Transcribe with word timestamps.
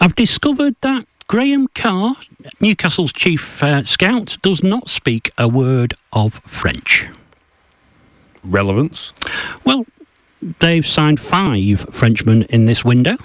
I've 0.01 0.15
discovered 0.15 0.77
that 0.83 1.07
Graham 1.31 1.69
Carr, 1.77 2.17
Newcastle's 2.59 3.13
chief 3.13 3.63
uh, 3.63 3.85
scout, 3.85 4.37
does 4.43 4.65
not 4.65 4.91
speak 4.91 5.31
a 5.39 5.47
word 5.47 5.95
of 6.13 6.41
French. 6.45 7.07
Relevance? 8.43 9.15
Well, 9.65 9.87
they've 10.59 10.85
signed 10.85 11.21
five 11.21 11.87
Frenchmen 11.93 12.43
in 12.49 12.65
this 12.65 12.85
window. 12.85 13.17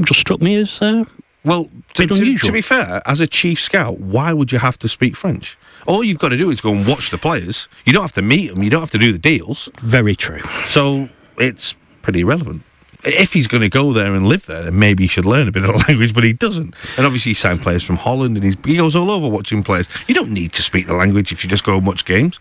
Just 0.00 0.20
struck 0.20 0.42
me 0.42 0.56
as. 0.56 0.82
Uh, 0.82 1.06
well, 1.46 1.70
to, 1.94 2.06
to, 2.06 2.36
to, 2.36 2.52
be 2.52 2.60
fair, 2.60 3.00
as 3.06 3.22
a 3.22 3.26
chief 3.26 3.58
scout, 3.58 4.00
why 4.00 4.34
would 4.34 4.52
you 4.52 4.58
have 4.58 4.78
to 4.80 4.86
speak 4.86 5.16
French? 5.16 5.56
All 5.86 6.04
you've 6.04 6.18
got 6.18 6.28
to 6.28 6.36
do 6.36 6.50
is 6.50 6.60
go 6.60 6.72
and 6.72 6.86
watch 6.86 7.08
the 7.08 7.16
players. 7.16 7.70
You 7.86 7.94
don't 7.94 8.02
have 8.02 8.12
to 8.12 8.22
meet 8.22 8.48
them. 8.52 8.62
You 8.64 8.68
don't 8.68 8.80
have 8.80 8.90
to 8.90 8.98
do 8.98 9.12
the 9.12 9.18
deals. 9.18 9.70
Very 9.80 10.14
true. 10.14 10.42
So 10.66 11.08
it's 11.38 11.74
pretty 12.02 12.22
relevant 12.22 12.65
if 13.06 13.32
he's 13.32 13.46
going 13.46 13.62
to 13.62 13.68
go 13.68 13.92
there 13.92 14.14
and 14.14 14.28
live 14.28 14.46
there, 14.46 14.62
then 14.62 14.78
maybe 14.78 15.04
he 15.04 15.08
should 15.08 15.24
learn 15.24 15.48
a 15.48 15.52
bit 15.52 15.64
of 15.64 15.72
the 15.72 15.84
language, 15.88 16.14
but 16.14 16.24
he 16.24 16.32
doesn't. 16.32 16.74
And 16.96 17.06
obviously, 17.06 17.30
he 17.30 17.34
signed 17.34 17.62
players 17.62 17.82
from 17.82 17.96
Holland 17.96 18.36
and 18.36 18.44
he's, 18.44 18.56
he 18.64 18.76
goes 18.76 18.96
all 18.96 19.10
over 19.10 19.28
watching 19.28 19.62
players. 19.62 19.88
You 20.08 20.14
don't 20.14 20.30
need 20.30 20.52
to 20.54 20.62
speak 20.62 20.86
the 20.86 20.94
language 20.94 21.32
if 21.32 21.44
you 21.44 21.50
just 21.50 21.64
go 21.64 21.76
and 21.76 21.86
watch 21.86 22.04
games. 22.04 22.40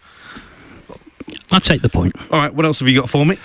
I'll 1.51 1.59
take 1.59 1.81
the 1.81 1.89
point. 1.89 2.15
All 2.31 2.39
right, 2.39 2.53
what 2.53 2.65
else 2.65 2.79
have 2.79 2.89
you 2.89 2.99
got 2.99 3.09
for 3.09 3.25
me? 3.25 3.37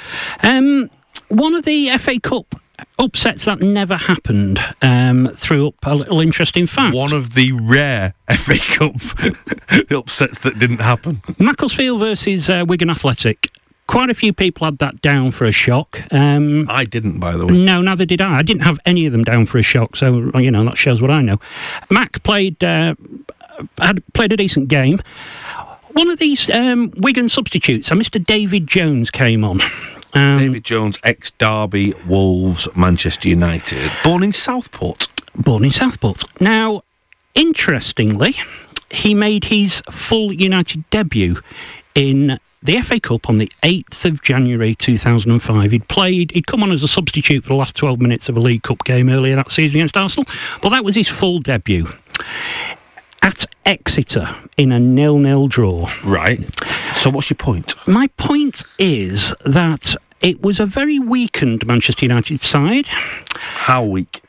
Um, 0.43 0.91
one 1.29 1.55
of 1.55 1.65
the 1.65 1.97
FA 1.99 2.19
Cup 2.21 2.55
upsets 2.99 3.45
that 3.45 3.61
never 3.61 3.97
happened 3.97 4.59
um, 4.83 5.29
threw 5.29 5.69
up 5.69 5.75
a 5.83 5.95
little 5.95 6.21
interesting 6.21 6.67
fact. 6.67 6.95
One 6.95 7.13
of 7.13 7.35
the 7.35 7.53
rare 7.53 8.15
FA 8.31 8.59
Cup 8.59 8.95
upsets 9.91 10.39
that 10.41 10.59
didn't 10.59 10.81
happen. 10.81 11.23
Macclesfield 11.39 12.01
versus 12.01 12.49
uh, 12.51 12.65
Wigan 12.67 12.91
Athletic 12.91 13.51
quite 13.91 14.09
a 14.09 14.15
few 14.15 14.33
people 14.33 14.65
had 14.65 14.79
that 14.79 15.03
down 15.03 15.33
for 15.33 15.47
a 15.47 15.51
shock. 15.53 16.01
Um, 16.13 16.67
I 16.71 16.85
didn't, 16.85 17.19
by 17.19 17.37
the 17.37 17.45
way. 17.45 17.59
No, 17.59 17.83
neither 17.83 18.07
did 18.07 18.21
I. 18.21 18.39
I 18.39 18.43
didn't 18.43 18.63
have 18.63 18.79
any 18.87 19.05
of 19.05 19.11
them 19.13 19.25
down 19.25 19.47
for 19.47 19.59
a 19.59 19.63
shock, 19.63 19.97
so 19.97 20.31
you 20.39 20.51
know 20.51 20.65
that 20.65 20.79
shows 20.79 21.03
what 21.03 21.11
I 21.11 21.23
know. 21.23 21.41
Mac 21.91 22.23
played 22.23 22.63
uh, 22.63 22.95
had 23.79 24.01
played 24.15 24.33
a 24.33 24.37
decent 24.37 24.69
game. 24.69 25.01
One 25.93 26.09
of 26.09 26.21
these 26.21 26.49
um, 26.51 26.93
Wigan 26.99 27.29
substitutes, 27.29 27.91
a 27.91 27.95
Mr. 27.95 28.25
David 28.25 28.69
Jones, 28.69 29.11
came 29.11 29.43
on. 29.43 29.61
Um, 30.15 30.39
David 30.39 30.65
Jones, 30.65 30.97
ex 31.03 31.33
Derby, 31.33 31.93
Wolves, 32.07 32.69
Manchester 32.77 33.29
United, 33.29 33.91
born 34.05 34.23
in 34.23 34.33
Southport. 34.33 35.09
Born 35.35 35.65
in 35.65 35.73
Southport. 35.73 36.23
Now, 36.41 36.83
interestingly, 37.35 38.37
he 38.89 39.15
made 39.15 39.47
his 39.47 39.83
full 39.91 40.33
United 40.33 40.89
debut 40.91 41.41
in 41.97 42.39
the 42.63 42.81
FA 42.83 43.01
Cup 43.01 43.29
on 43.29 43.39
the 43.39 43.51
8th 43.63 44.05
of 44.05 44.23
January 44.23 44.75
2005. 44.75 45.71
He'd 45.71 45.89
played, 45.89 46.31
he'd 46.33 46.47
come 46.47 46.63
on 46.63 46.71
as 46.71 46.83
a 46.83 46.89
substitute 46.89 47.43
for 47.43 47.51
the 47.51 47.55
last 47.55 47.77
12 47.77 48.01
minutes 48.01 48.29
of 48.29 48.37
a 48.37 48.41
League 48.41 48.63
Cup 48.63 48.85
game 48.85 49.09
earlier 49.09 49.37
that 49.37 49.51
season 49.51 49.81
against 49.81 49.97
Arsenal, 49.97 50.27
but 50.63 50.69
that 50.71 50.85
was 50.85 50.95
his 50.95 51.09
full 51.09 51.39
debut. 51.39 51.89
At 53.23 53.47
Exeter 53.67 54.35
in 54.57 54.73
a 54.73 54.81
nil-nil 54.81 55.47
draw. 55.49 55.91
Right. 56.05 56.41
So, 56.97 57.11
what's 57.11 57.31
your 57.31 57.37
point? 57.37 57.75
My 57.87 58.09
point 58.17 58.63
is 58.79 59.35
that 59.45 59.95
it 60.21 60.43
was 60.43 60.59
a 60.59 60.67
very 60.67 60.99
weakened 60.99 61.67
Manchester 61.67 62.07
United 62.07 62.41
side. 62.41 62.87
How 62.89 63.85
weak? 63.85 64.23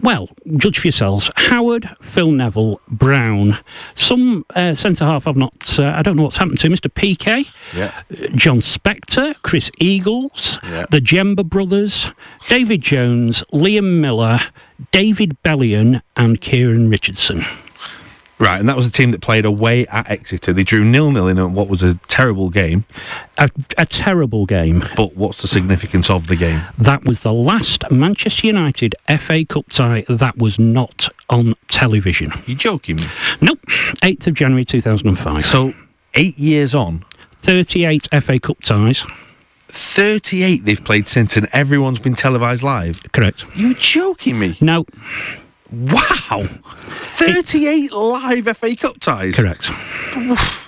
Well, 0.00 0.28
judge 0.56 0.78
for 0.78 0.86
yourselves. 0.88 1.30
Howard, 1.36 1.88
Phil 2.00 2.30
Neville, 2.30 2.80
Brown. 2.88 3.58
Some 3.94 4.44
uh, 4.54 4.74
centre 4.74 5.04
half 5.04 5.26
I've 5.26 5.36
not. 5.36 5.78
Uh, 5.78 5.92
I 5.94 6.02
don't 6.02 6.16
know 6.16 6.24
what's 6.24 6.36
happened 6.36 6.58
to. 6.60 6.68
Mr. 6.68 6.92
Piqué, 6.92 7.48
yeah. 7.74 8.02
John 8.34 8.58
Spector, 8.58 9.34
Chris 9.42 9.70
Eagles, 9.78 10.58
yeah. 10.64 10.86
the 10.90 11.00
Djemba 11.00 11.44
brothers, 11.44 12.08
David 12.48 12.82
Jones, 12.82 13.42
Liam 13.52 14.00
Miller, 14.00 14.40
David 14.92 15.36
Bellion, 15.42 16.02
and 16.16 16.40
Kieran 16.40 16.90
Richardson. 16.90 17.44
Right, 18.38 18.60
and 18.60 18.68
that 18.68 18.76
was 18.76 18.86
a 18.86 18.92
team 18.92 19.12
that 19.12 19.22
played 19.22 19.46
away 19.46 19.86
at 19.86 20.10
Exeter. 20.10 20.52
They 20.52 20.62
drew 20.62 20.84
nil 20.84 21.10
nil 21.10 21.26
in 21.26 21.54
what 21.54 21.68
was 21.68 21.82
a 21.82 21.94
terrible 22.08 22.50
game. 22.50 22.84
A, 23.38 23.48
a, 23.78 23.86
terrible 23.86 24.44
game. 24.44 24.84
But 24.94 25.16
what's 25.16 25.40
the 25.40 25.48
significance 25.48 26.10
of 26.10 26.26
the 26.26 26.36
game? 26.36 26.60
That 26.76 27.04
was 27.04 27.20
the 27.20 27.32
last 27.32 27.90
Manchester 27.90 28.46
United 28.46 28.94
FA 29.18 29.46
Cup 29.46 29.70
tie 29.70 30.04
that 30.10 30.36
was 30.36 30.58
not 30.58 31.08
on 31.30 31.54
television. 31.68 32.30
You 32.44 32.54
joking 32.54 32.96
me? 32.96 33.08
Nope. 33.40 33.60
8th 34.02 34.26
of 34.26 34.34
January 34.34 34.66
2005. 34.66 35.42
So, 35.42 35.72
eight 36.14 36.38
years 36.38 36.74
on? 36.74 37.06
38 37.38 38.08
FA 38.22 38.38
Cup 38.38 38.60
ties. 38.60 39.02
38 39.68 40.64
they've 40.64 40.84
played 40.84 41.08
since, 41.08 41.36
and 41.38 41.48
everyone's 41.52 41.98
been 41.98 42.14
televised 42.14 42.62
live? 42.62 43.00
Correct. 43.12 43.46
You're 43.54 43.74
joking 43.74 44.38
me? 44.38 44.56
No. 44.60 44.84
Wow! 45.72 46.44
38 46.44 47.92
live 47.92 48.56
FA 48.56 48.76
Cup 48.76 49.00
ties? 49.00 49.36
Correct. 49.36 49.70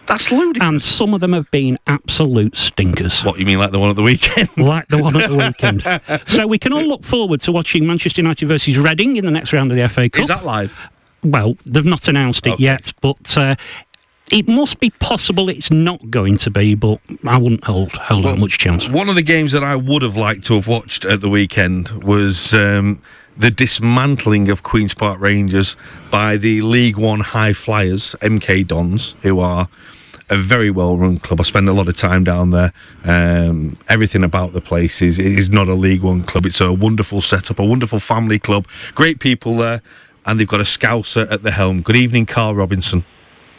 That's 0.06 0.32
ludicrous. 0.32 0.66
And 0.66 0.82
some 0.82 1.14
of 1.14 1.20
them 1.20 1.32
have 1.32 1.50
been 1.50 1.78
absolute 1.86 2.56
stinkers. 2.56 3.22
What, 3.22 3.38
you 3.38 3.47
mean 3.47 3.59
like 3.59 3.70
the 3.70 3.78
one 3.78 3.91
at 3.91 3.97
the 3.97 4.03
weekend? 4.03 4.48
like 4.56 4.88
the 4.88 4.98
one 5.03 5.20
at 5.20 5.31
the 5.31 5.36
weekend. 5.36 6.26
so 6.28 6.47
we 6.47 6.59
can 6.59 6.72
all 6.72 6.82
look 6.82 7.04
forward 7.04 7.41
to 7.42 7.53
watching 7.53 7.86
Manchester 7.86 8.22
United 8.22 8.47
versus 8.47 8.76
Reading 8.78 9.16
in 9.16 9.25
the 9.25 9.31
next 9.31 9.53
round 9.53 9.70
of 9.70 9.76
the 9.76 9.88
FA 9.88 10.09
Cup. 10.09 10.22
Is 10.22 10.28
that 10.28 10.44
live? 10.44 10.91
Well, 11.22 11.56
they've 11.65 11.84
not 11.84 12.09
announced 12.09 12.47
it 12.47 12.54
okay. 12.54 12.62
yet, 12.62 12.92
but 13.00 13.36
uh, 13.36 13.56
it 14.30 14.48
must 14.48 14.80
be 14.80 14.91
possible 14.91 15.48
it's 15.48 15.70
not 15.70 16.10
going 16.10 16.38
to 16.38 16.50
be, 16.50 16.75
but 16.75 17.00
I 17.25 17.38
wouldn't 17.38 17.65
hold 17.65 17.92
hold 17.92 18.25
well, 18.25 18.36
much 18.36 18.59
chance. 18.59 18.88
One 18.88 19.09
of 19.09 19.15
the 19.15 19.22
games 19.22 19.53
that 19.53 19.65
I 19.65 19.76
would 19.76 20.03
have 20.03 20.16
liked 20.16 20.44
to 20.47 20.54
have 20.54 20.69
watched 20.69 21.04
at 21.04 21.20
the 21.20 21.28
weekend 21.28 21.91
was 22.04 22.54
um, 22.54 23.03
the 23.38 23.50
dismantling 23.50 24.50
of 24.50 24.62
Queen's 24.65 24.94
Park 24.94 25.21
Rangers 25.21 25.76
by 26.10 26.37
the 26.37 26.60
League 26.62 26.97
One 26.97 27.21
High 27.21 27.53
Flyers, 27.53 28.16
MK 28.21 28.66
Dons, 28.66 29.16
who 29.22 29.38
are 29.38 29.69
a 30.28 30.37
very 30.37 30.71
well 30.71 30.97
run 30.97 31.19
club. 31.19 31.41
I 31.41 31.44
spend 31.44 31.69
a 31.69 31.72
lot 31.72 31.88
of 31.88 31.97
time 31.97 32.25
down 32.25 32.51
there. 32.51 32.72
Um, 33.04 33.77
everything 33.89 34.24
about 34.24 34.53
the 34.53 34.60
place 34.60 35.01
is 35.01 35.18
is 35.18 35.48
not 35.48 35.68
a 35.68 35.74
League 35.74 36.03
One 36.03 36.22
club. 36.22 36.47
It's 36.47 36.60
a 36.60 36.72
wonderful 36.72 37.21
setup, 37.21 37.59
a 37.59 37.65
wonderful 37.65 38.01
family 38.01 38.39
club, 38.39 38.66
great 38.95 39.21
people 39.21 39.57
there, 39.57 39.80
and 40.27 40.39
they've 40.39 40.48
got 40.48 40.60
a 40.60 40.65
scouser 40.65 41.30
at 41.30 41.42
the 41.42 41.53
helm. 41.53 41.80
Good 41.83 41.97
evening, 41.97 42.27
Karl 42.27 42.54
Robinson. 42.54 43.04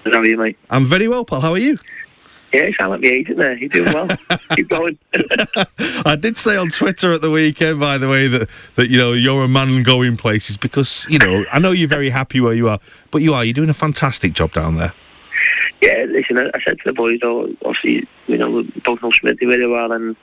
How 0.06 0.20
are 0.20 0.26
you, 0.26 0.38
mate? 0.38 0.58
I'm 0.70 0.86
very 0.86 1.08
well, 1.08 1.26
pal. 1.26 1.42
How 1.42 1.52
are 1.52 1.58
you? 1.58 1.78
Yeah, 2.54 2.66
you 2.66 2.74
sound 2.74 2.92
like 2.92 3.02
the 3.02 3.10
agent 3.10 3.38
there. 3.38 3.58
You're 3.58 3.70
doing 3.70 3.94
well. 3.94 4.08
Keep 4.56 4.70
going. 4.70 4.98
I 6.06 6.18
did 6.20 6.36
say 6.36 6.58
on 6.58 6.70
Twitter 6.70 7.14
at 7.14 7.22
the 7.22 7.30
weekend, 7.30 7.80
by 7.80 7.98
the 7.98 8.10
way, 8.10 8.28
that, 8.28 8.50
that 8.76 8.90
you 8.90 8.98
know 8.98 9.14
you're 9.14 9.44
a 9.44 9.48
man 9.48 9.84
going 9.84 10.18
places 10.18 10.58
because 10.58 11.06
you 11.10 11.20
know 11.20 11.46
I 11.52 11.60
know 11.60 11.72
you're 11.72 11.88
very 11.88 12.10
happy 12.10 12.42
where 12.42 12.54
you 12.54 12.70
are, 12.70 12.80
but 13.12 13.22
you 13.22 13.34
are. 13.34 13.46
You're 13.46 13.54
doing 13.54 13.70
a 13.70 13.74
fantastic 13.76 14.34
job 14.34 14.52
down 14.52 14.76
there. 14.76 14.94
Yeah, 15.82 16.06
listen, 16.10 16.38
I 16.38 16.60
said 16.60 16.78
to 16.80 16.84
the 16.86 16.94
boys, 16.94 17.20
though, 17.22 17.44
obviously, 17.64 18.06
you 18.28 18.38
know, 18.38 18.52
we 18.52 18.64
both 18.84 19.02
know 19.02 19.12
Smithy 19.12 19.46
really 19.46 19.66
well, 19.66 19.94
and 19.94 20.16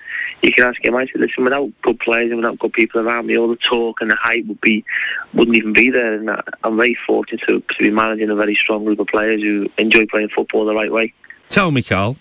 you 0.43 0.53
can 0.53 0.65
ask 0.65 0.85
him. 0.85 0.95
I 0.95 1.07
said, 1.07 1.21
listen, 1.21 1.45
without 1.45 1.71
good 1.81 1.99
players 1.99 2.31
and 2.31 2.37
without 2.37 2.59
good 2.59 2.75
people 2.75 3.01
around 3.01 3.27
me, 3.27 3.39
all 3.39 3.49
the 3.49 3.57
talk 3.57 4.03
and 4.03 4.11
the 4.11 4.17
hype 4.17 4.45
would 4.47 4.61
be 4.61 4.85
wouldn't 5.33 5.57
even 5.57 5.73
be 5.73 5.91
there. 5.91 6.15
And 6.15 6.31
I'm 6.63 6.77
very 6.77 6.95
fortunate 7.07 7.41
to, 7.47 7.61
to 7.61 7.79
be 7.79 7.91
managing 7.91 8.29
a 8.29 8.35
very 8.35 8.55
strong 8.55 8.85
group 8.85 8.99
of 8.99 9.07
players 9.07 9.43
who 9.43 9.71
enjoy 9.79 10.05
playing 10.07 10.29
football 10.29 10.67
the 10.67 10.75
right 10.75 10.93
way. 10.93 11.15
Tell 11.49 11.71
me, 11.71 11.83
Karl, 11.83 12.17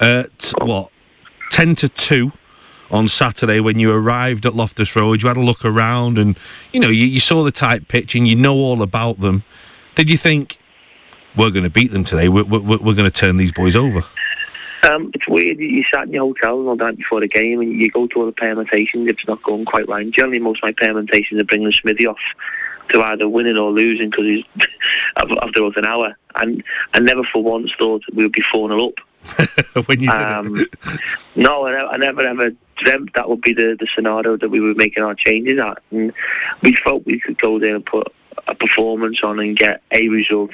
at 0.00 0.52
what 0.60 0.90
ten 1.50 1.74
to 1.76 1.88
two 1.88 2.32
on 2.90 3.08
Saturday 3.08 3.60
when 3.60 3.78
you 3.78 3.92
arrived 3.92 4.46
at 4.46 4.54
Loftus 4.54 4.94
Road. 4.96 5.22
You 5.22 5.28
had 5.28 5.36
a 5.36 5.42
look 5.42 5.64
around, 5.64 6.18
and 6.18 6.38
you 6.72 6.80
know 6.80 6.88
you, 6.88 7.04
you 7.06 7.20
saw 7.20 7.42
the 7.42 7.52
tight 7.52 7.88
pitch, 7.88 8.14
and 8.14 8.26
you 8.26 8.36
know 8.36 8.54
all 8.54 8.82
about 8.82 9.20
them. 9.20 9.42
Did 9.94 10.10
you 10.10 10.16
think 10.16 10.58
we're 11.36 11.50
going 11.50 11.64
to 11.64 11.70
beat 11.70 11.90
them 11.90 12.04
today? 12.04 12.28
We're, 12.28 12.44
we're, 12.44 12.60
we're 12.60 12.94
going 12.94 13.04
to 13.04 13.10
turn 13.10 13.36
these 13.36 13.52
boys 13.52 13.76
over. 13.76 14.02
Um, 14.88 15.10
it's 15.12 15.26
weird. 15.26 15.58
You 15.58 15.82
sat 15.82 16.06
in 16.06 16.12
your 16.12 16.26
hotel 16.26 16.60
and 16.60 16.68
all 16.68 16.76
that 16.76 16.96
before 16.96 17.20
the 17.20 17.28
game, 17.28 17.60
and 17.60 17.72
you 17.72 17.90
go 17.90 18.06
to 18.06 18.20
all 18.20 18.26
the 18.26 18.32
permutations. 18.32 19.08
It's 19.08 19.26
not 19.26 19.42
going 19.42 19.64
quite 19.64 19.88
right, 19.88 20.08
generally 20.10 20.38
most 20.38 20.62
of 20.62 20.68
my 20.68 20.72
permutations 20.72 21.40
are 21.40 21.44
bringing 21.44 21.72
Smithy 21.72 22.06
off 22.06 22.18
to 22.90 23.02
either 23.02 23.28
winning 23.28 23.56
or 23.56 23.70
losing 23.70 24.10
because 24.10 24.26
he's 24.26 24.44
after 25.16 25.60
about 25.60 25.76
an 25.76 25.84
hour. 25.84 26.16
And 26.34 26.62
I 26.94 27.00
never 27.00 27.24
for 27.24 27.42
once 27.42 27.72
thought 27.78 28.02
we 28.12 28.24
would 28.24 28.32
be 28.32 28.42
four 28.42 28.68
0 28.68 28.88
up. 28.88 29.86
when 29.86 30.00
you 30.00 30.10
um, 30.10 30.56
no, 31.34 31.66
I 31.66 31.72
never, 31.72 31.86
I 31.86 31.96
never 31.96 32.20
ever 32.22 32.50
dreamt 32.76 33.12
that 33.14 33.28
would 33.28 33.40
be 33.40 33.52
the, 33.52 33.76
the 33.78 33.86
scenario 33.86 34.36
that 34.36 34.48
we 34.48 34.60
were 34.60 34.74
making 34.74 35.02
our 35.02 35.14
changes 35.14 35.58
at. 35.58 35.82
And 35.90 36.12
we 36.62 36.74
felt 36.74 37.04
we 37.04 37.18
could 37.18 37.38
go 37.38 37.58
there 37.58 37.74
and 37.74 37.84
put 37.84 38.12
a 38.46 38.54
performance 38.54 39.22
on 39.22 39.40
and 39.40 39.56
get 39.56 39.82
a 39.90 40.08
result 40.08 40.50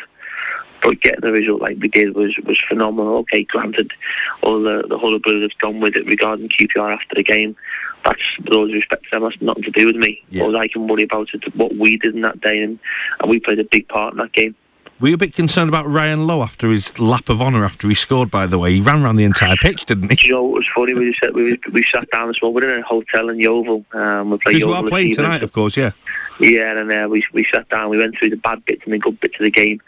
but 0.85 1.01
getting 1.01 1.23
the 1.23 1.33
result 1.33 1.63
like 1.63 1.79
we 1.81 1.89
did 1.89 2.15
was, 2.15 2.37
was 2.41 2.61
phenomenal. 2.61 3.17
Okay, 3.17 3.45
granted, 3.45 3.95
all 4.43 4.63
the, 4.63 4.85
the 4.87 4.99
hullabaloo 4.99 5.41
that's 5.41 5.55
gone 5.55 5.81
with 5.81 5.97
it 5.97 6.07
regarding 6.07 6.51
QPR 6.51 6.93
after 6.93 7.15
the 7.15 7.23
game, 7.23 7.57
that's 8.05 8.23
those 8.41 8.73
respect 8.73 9.11
them, 9.11 9.23
that's 9.23 9.41
nothing 9.41 9.63
to 9.65 9.71
do 9.71 9.87
with 9.87 9.97
me. 9.97 10.23
Yeah. 10.31 10.45
All 10.45 10.57
I 10.57 10.69
can 10.69 10.87
worry 10.87 11.03
about 11.03 11.35
is 11.35 11.43
what 11.55 11.75
we 11.77 11.97
did 11.97 12.15
in 12.15 12.23
that 12.23 12.41
day, 12.41 12.63
and, 12.63 12.79
and 13.21 13.31
we 13.31 13.41
played 13.41 13.59
a 13.59 13.65
big 13.65 13.89
part 13.89 14.13
in 14.13 14.19
that 14.19 14.33
game. 14.33 14.55
We 15.01 15.07
were 15.07 15.09
you 15.09 15.15
a 15.17 15.19
bit 15.19 15.35
concerned 15.35 15.69
about 15.69 15.89
Ryan 15.89 16.25
Lowe 16.25 16.41
after 16.41 16.71
his 16.71 16.97
lap 17.01 17.29
of 17.29 17.43
honour 17.43 17.65
after 17.65 17.89
he 17.89 17.95
scored, 17.95 18.31
by 18.31 18.47
the 18.47 18.61
way? 18.61 18.75
He 18.75 18.81
ran 18.81 19.03
around 19.03 19.17
the 19.17 19.25
entire 19.25 19.57
pitch, 19.57 19.87
didn't 19.87 20.13
he? 20.13 20.29
You 20.29 20.35
know, 20.35 20.47
it 20.47 20.53
was 20.53 20.69
funny. 20.73 20.95
We, 20.95 21.13
sat, 21.15 21.35
we, 21.35 21.59
we 21.73 21.83
sat 21.83 22.09
down 22.11 22.31
as 22.31 22.41
well. 22.41 22.53
We're 22.53 22.73
in 22.73 22.79
a 22.79 22.87
hotel 22.87 23.29
in 23.29 23.41
Yeovil. 23.41 23.85
Um, 23.93 24.31
we 24.31 24.37
Because 24.39 24.59
you 24.59 24.71
are 24.71 24.85
playing 24.85 25.15
tonight, 25.15 25.43
of 25.43 25.53
course, 25.53 25.77
yeah. 25.77 25.91
Yeah, 26.39 26.79
and 26.79 26.93
uh, 26.93 27.09
we, 27.09 27.25
we 27.33 27.45
sat 27.45 27.69
down. 27.71 27.91
We 27.91 27.99
went 27.99 28.17
through 28.17 28.31
the 28.31 28.37
bad 28.37 28.65
bits 28.67 28.83
and 28.85 28.93
the 28.93 28.99
good 28.99 29.19
bits 29.19 29.35
of 29.35 29.45
the 29.45 29.51
game. 29.51 29.81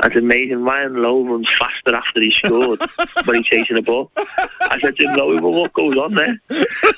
And 0.00 0.12
it's 0.12 0.18
amazing. 0.18 0.62
Ryan 0.62 0.94
Lowe 1.02 1.24
runs 1.24 1.48
faster 1.58 1.94
after 1.94 2.20
he 2.20 2.30
scored 2.30 2.80
when 3.24 3.36
he's 3.36 3.46
chasing 3.46 3.76
the 3.76 3.82
ball. 3.82 4.10
I 4.16 4.78
said 4.80 4.96
to 4.96 5.08
him, 5.08 5.16
Lowe, 5.16 5.40
well, 5.40 5.60
what 5.60 5.72
goes 5.72 5.96
on 5.96 6.14
there? 6.14 6.40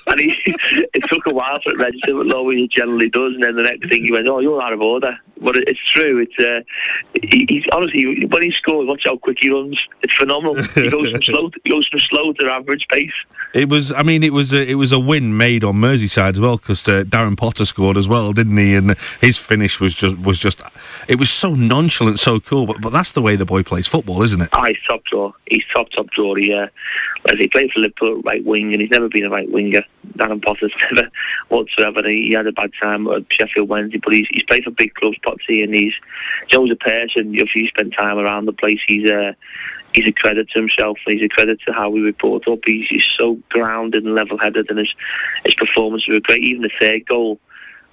And 0.07 0.21
he, 0.21 0.37
it 0.47 1.05
took 1.09 1.27
a 1.27 1.35
while 1.35 1.61
for 1.63 1.71
it 1.71 1.79
to 1.79 1.85
register, 1.85 2.15
but 2.15 2.27
Lowe 2.27 2.53
generally 2.67 3.11
does. 3.11 3.35
And 3.35 3.43
then 3.43 3.57
the 3.57 3.63
next 3.63 3.89
thing 3.89 4.05
he 4.05 4.13
went, 4.13 4.29
oh, 4.29 4.41
you're 4.41 4.63
out 4.63 4.73
of 4.73 4.81
order. 4.81 5.19
But 5.41 5.57
it's 5.57 5.81
true. 5.81 6.19
It's 6.19 6.39
uh, 6.39 6.63
he, 7.23 7.64
he's 7.65 7.73
honestly 7.73 8.27
when 8.27 8.43
he 8.43 8.51
scores, 8.51 8.87
watch 8.87 9.05
how 9.05 9.17
quick 9.17 9.39
he 9.41 9.51
runs. 9.51 9.89
It's 10.03 10.15
phenomenal. 10.15 10.63
He 10.63 10.91
goes 10.91 11.11
from 11.11 11.23
slow, 11.23 11.51
to, 11.51 11.61
he 11.65 11.71
goes 11.71 11.87
from 11.89 12.01
slow 12.01 12.33
to 12.35 12.51
average 12.51 12.87
pace. 12.89 13.13
It 13.53 13.69
was, 13.69 13.93
I 13.93 14.03
mean, 14.03 14.23
it 14.23 14.33
was 14.33 14.53
a, 14.53 14.69
it 14.69 14.75
was 14.75 14.93
a 14.93 14.99
win 14.99 15.37
made 15.37 15.65
on 15.65 15.77
Merseyside 15.77 16.33
as 16.33 16.41
well 16.41 16.57
because 16.57 16.87
uh, 16.89 17.05
Darren 17.05 17.37
Potter 17.37 17.65
scored 17.65 17.97
as 17.97 18.09
well, 18.09 18.33
didn't 18.33 18.57
he? 18.57 18.75
And 18.75 18.97
his 19.21 19.39
finish 19.39 19.81
was 19.81 19.95
just 19.95 20.19
was 20.19 20.39
just, 20.39 20.63
it 21.09 21.19
was 21.19 21.31
so 21.31 21.55
nonchalant, 21.55 22.21
so 22.21 22.41
cool. 22.41 22.67
But 22.67 22.81
but 22.81 22.93
that's 22.93 23.13
the 23.13 23.23
way 23.23 23.37
the 23.37 23.47
boy 23.47 23.63
plays 23.63 23.87
football, 23.87 24.23
isn't 24.23 24.41
it? 24.41 24.49
Oh, 24.53 24.65
he's 24.65 24.81
top 24.87 25.05
draw. 25.05 25.33
He's 25.47 25.65
top 25.73 25.91
top 25.91 26.11
draw. 26.11 26.35
He, 26.35 26.53
uh, 26.53 26.69
as 27.31 27.39
he 27.39 27.49
played 27.49 27.73
for 27.73 27.81
Liverpool 27.81 28.21
right 28.23 28.45
wing, 28.45 28.73
and 28.73 28.81
he's 28.81 28.91
never 28.91 29.09
been 29.09 29.25
a 29.25 29.31
right 29.31 29.51
winger. 29.51 29.83
Darren 30.17 30.43
Potter's 30.43 30.73
never 30.93 31.11
whatsoever. 31.49 32.07
He, 32.09 32.29
he 32.29 32.33
had 32.33 32.47
a 32.47 32.53
bad 32.53 32.73
time 32.81 33.07
at 33.09 33.25
Sheffield 33.31 33.69
Wednesday, 33.69 33.99
but 33.99 34.13
he's, 34.13 34.29
he's 34.29 34.43
played 34.45 34.65
for 34.65 34.71
big 34.71 34.95
clubs, 34.95 35.19
Potsy, 35.19 35.65
and 35.65 35.75
he's 35.75 35.95
Joe's 36.49 36.71
a 36.71 36.77
person. 36.77 37.35
If 37.45 37.55
you 37.55 37.69
spend 37.69 37.93
time 37.93 38.19
around 38.19 38.47
the 38.47 38.53
place, 38.53 38.81
he's 38.87 39.09
a 39.09 39.37
he's 39.95 40.07
a 40.07 40.13
credit 40.13 40.51
to 40.51 40.59
himself. 40.59 40.99
He's 41.07 41.23
a 41.23 41.29
credit 41.29 41.61
to 41.67 41.73
how 41.73 41.89
we 41.89 42.01
report 42.01 42.49
up. 42.49 42.61
He's, 42.65 42.89
he's 42.89 43.05
so 43.05 43.39
grounded 43.51 44.05
and 44.05 44.15
level-headed, 44.15 44.69
and 44.71 44.79
his 44.79 44.95
his 45.45 45.55
performances 45.55 46.09
were 46.09 46.21
great. 46.21 46.43
Even 46.43 46.63
the 46.63 46.71
third 46.81 47.07
goal 47.07 47.39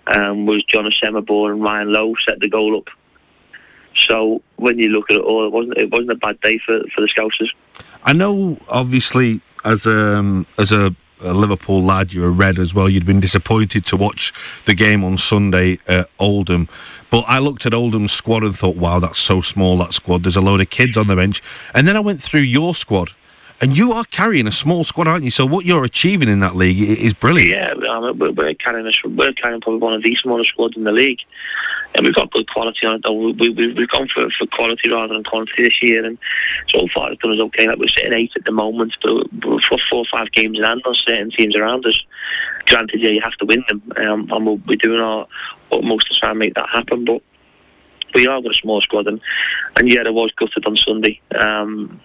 um, 0.08 0.46
was 0.46 0.64
John 0.64 0.86
Asamoah 0.86 1.52
and 1.52 1.62
Ryan 1.62 1.94
Lowe 1.94 2.16
set 2.16 2.40
the 2.40 2.50
goal 2.50 2.78
up. 2.78 2.90
So 3.96 4.42
when 4.56 4.80
you 4.80 4.90
look 4.90 5.12
at 5.12 5.18
it 5.18 5.24
all, 5.24 5.46
it 5.46 5.52
wasn't 5.52 5.78
it 5.78 5.92
wasn't 5.92 6.12
a 6.12 6.16
bad 6.16 6.40
day 6.42 6.58
for, 6.60 6.82
for 6.94 7.02
the 7.02 7.08
Scousers. 7.08 7.54
I 8.04 8.14
know, 8.14 8.58
obviously, 8.70 9.42
as 9.64 9.86
a 9.86 10.18
um, 10.18 10.48
as 10.58 10.72
a 10.72 10.96
a 11.24 11.34
Liverpool 11.34 11.84
lad, 11.84 12.14
you're 12.14 12.28
a 12.28 12.32
red 12.32 12.60
as 12.60 12.74
well. 12.74 12.90
You'd 12.90 13.06
been 13.06 13.20
disappointed 13.20 13.86
to 13.86 13.98
watch 13.98 14.34
the 14.66 14.74
game 14.74 15.04
on 15.04 15.18
Sunday 15.18 15.80
at 15.88 16.10
Oldham. 16.20 16.68
But 17.10 17.26
I 17.28 17.40
looked 17.40 17.66
at 17.66 17.74
Oldham's 17.74 18.12
squad 18.12 18.44
and 18.44 18.56
thought, 18.56 18.78
wow, 18.78 19.00
that's 19.00 19.20
so 19.20 19.42
small, 19.42 19.78
that 19.78 19.94
squad. 19.94 20.24
There's 20.24 20.38
a 20.38 20.42
load 20.42 20.62
of 20.62 20.70
kids 20.70 20.98
on 20.98 21.08
the 21.08 21.16
bench. 21.16 21.42
And 21.74 21.88
then 21.88 21.96
I 21.96 22.00
went 22.00 22.22
through 22.22 22.42
your 22.42 22.74
squad. 22.74 23.12
And 23.62 23.78
you 23.78 23.92
are 23.92 24.04
carrying 24.06 24.48
a 24.48 24.52
small 24.52 24.84
squad, 24.84 25.08
aren't 25.08 25.24
you? 25.24 25.30
So 25.30 25.46
what 25.46 25.66
you're 25.66 25.84
achieving 25.84 26.28
in 26.30 26.40
that 26.40 26.56
league 26.56 26.82
is 26.82 27.14
brilliant. 27.14 27.84
Yeah, 27.84 28.00
we're, 28.10 28.32
we're 28.32 28.56
carrying 28.56 28.88
a, 28.88 29.08
we're 29.08 29.34
carrying 29.34 29.62
probably 29.62 29.80
one 29.80 29.94
of 29.94 30.02
the 30.02 30.16
smallest 30.16 30.50
squads 30.50 30.76
in 30.76 30.84
the 30.84 30.92
league, 30.92 31.20
and 31.94 32.04
we've 32.04 32.16
got 32.16 32.32
good 32.32 32.50
quality 32.50 32.88
on 32.88 32.96
it. 33.04 33.08
We, 33.08 33.52
we, 33.52 33.74
we've 33.74 33.88
gone 33.88 34.08
for, 34.08 34.32
for 34.32 34.48
quality 34.48 34.90
rather 34.90 35.14
than 35.14 35.24
quantity 35.24 35.62
this 35.62 35.84
year, 35.84 36.04
and 36.04 36.18
so 36.70 36.88
far 36.88 37.12
it's 37.12 37.22
done 37.22 37.34
us 37.34 37.40
okay. 37.40 37.68
Like 37.68 37.78
we're 37.78 37.88
sitting 37.88 38.14
eight 38.14 38.32
at 38.36 38.46
the 38.46 38.52
moment, 38.52 38.98
but 39.04 39.32
we're 39.46 39.62
four, 39.62 39.78
four 39.78 40.00
or 40.00 40.06
five 40.06 40.32
games 40.32 40.58
in 40.58 40.64
hand 40.64 40.82
on 40.84 40.96
certain 40.96 41.30
teams 41.30 41.56
around 41.56 41.86
us. 41.86 42.04
Granted, 42.66 43.00
yeah, 43.00 43.12
you 43.12 43.22
have 43.22 43.38
to 43.38 43.46
win 43.46 43.64
them, 43.68 43.84
um, 43.98 44.28
and 44.32 44.44
we'll 44.44 44.58
be 44.58 44.76
doing 44.76 45.00
our 45.00 45.28
utmost 45.72 46.08
to 46.08 46.16
try 46.16 46.32
and 46.32 46.40
make 46.40 46.56
that 46.56 46.70
happen. 46.70 47.06
But 47.06 47.22
we 48.16 48.26
are 48.26 48.42
got 48.42 48.54
a 48.54 48.56
small 48.56 48.82
squad, 48.82 49.06
and, 49.06 49.22
and 49.78 49.88
yeah, 49.88 50.02
it 50.02 50.14
was 50.16 50.32
gutted 50.32 50.66
on 50.66 50.76
Sunday. 50.78 51.22
Um, 51.36 52.02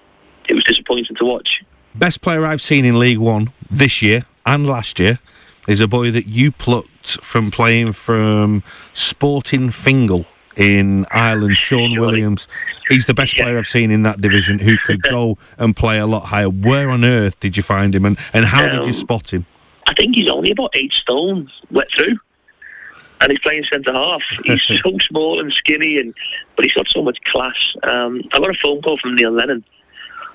it 0.48 0.54
was 0.54 0.64
disappointing 0.64 1.16
to 1.16 1.24
watch. 1.24 1.62
Best 1.94 2.20
player 2.20 2.44
I've 2.44 2.60
seen 2.60 2.84
in 2.84 2.98
League 2.98 3.18
One 3.18 3.52
this 3.70 4.02
year 4.02 4.22
and 4.44 4.66
last 4.66 4.98
year 4.98 5.18
is 5.66 5.80
a 5.80 5.88
boy 5.88 6.10
that 6.10 6.26
you 6.26 6.52
plucked 6.52 7.20
from 7.22 7.50
playing 7.50 7.92
from 7.92 8.62
Sporting 8.92 9.70
Fingal 9.70 10.26
in 10.56 11.06
Ireland, 11.10 11.56
Sean 11.56 11.98
Williams. 11.98 12.48
He's 12.88 13.06
the 13.06 13.14
best 13.14 13.34
player 13.36 13.58
I've 13.58 13.66
seen 13.66 13.90
in 13.90 14.02
that 14.02 14.20
division 14.20 14.58
who 14.58 14.76
could 14.78 15.02
go 15.10 15.38
and 15.58 15.76
play 15.76 15.98
a 15.98 16.06
lot 16.06 16.26
higher. 16.26 16.48
Where 16.48 16.90
on 16.90 17.04
earth 17.04 17.40
did 17.40 17.56
you 17.56 17.62
find 17.62 17.94
him 17.94 18.04
and, 18.04 18.18
and 18.32 18.44
how 18.44 18.64
um, 18.64 18.70
did 18.70 18.86
you 18.86 18.92
um, 18.92 18.92
spot 18.92 19.32
him? 19.32 19.46
I 19.86 19.94
think 19.94 20.16
he's 20.16 20.28
only 20.28 20.50
about 20.50 20.70
eight 20.74 20.92
stone 20.92 21.50
wet 21.70 21.90
through. 21.90 22.18
And 23.22 23.30
he's 23.30 23.40
playing 23.40 23.64
centre 23.64 23.94
half. 23.94 24.22
He's 24.44 24.62
so 24.84 24.98
small 24.98 25.40
and 25.40 25.50
skinny, 25.50 25.98
and 25.98 26.14
but 26.54 26.66
he's 26.66 26.74
got 26.74 26.86
so 26.86 27.02
much 27.02 27.18
class. 27.24 27.74
Um, 27.82 28.20
I 28.32 28.38
got 28.38 28.50
a 28.50 28.54
phone 28.54 28.82
call 28.82 28.98
from 28.98 29.14
Neil 29.14 29.30
Lennon 29.30 29.64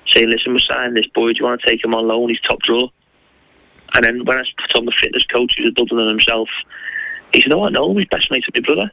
saying, 0.06 0.28
listen, 0.28 0.52
we're 0.52 0.58
signing 0.60 0.94
this 0.94 1.06
boy, 1.06 1.32
do 1.32 1.38
you 1.38 1.44
want 1.44 1.60
to 1.60 1.66
take 1.66 1.84
him 1.84 1.94
on 1.94 2.08
loan? 2.08 2.28
He's 2.28 2.40
top 2.40 2.60
draw. 2.60 2.88
And 3.94 4.04
then 4.04 4.24
when 4.24 4.38
I 4.38 4.44
put 4.58 4.74
on 4.76 4.86
the 4.86 4.92
fitness 4.92 5.24
coach, 5.26 5.56
who's 5.56 5.68
a 5.68 5.70
Dublin 5.70 6.08
himself, 6.08 6.48
he 7.32 7.40
said, 7.40 7.52
oh, 7.52 7.64
I 7.64 7.70
know, 7.70 7.94
he's 7.96 8.06
best 8.06 8.30
mates 8.30 8.46
with 8.46 8.56
my 8.56 8.74
brother. 8.74 8.90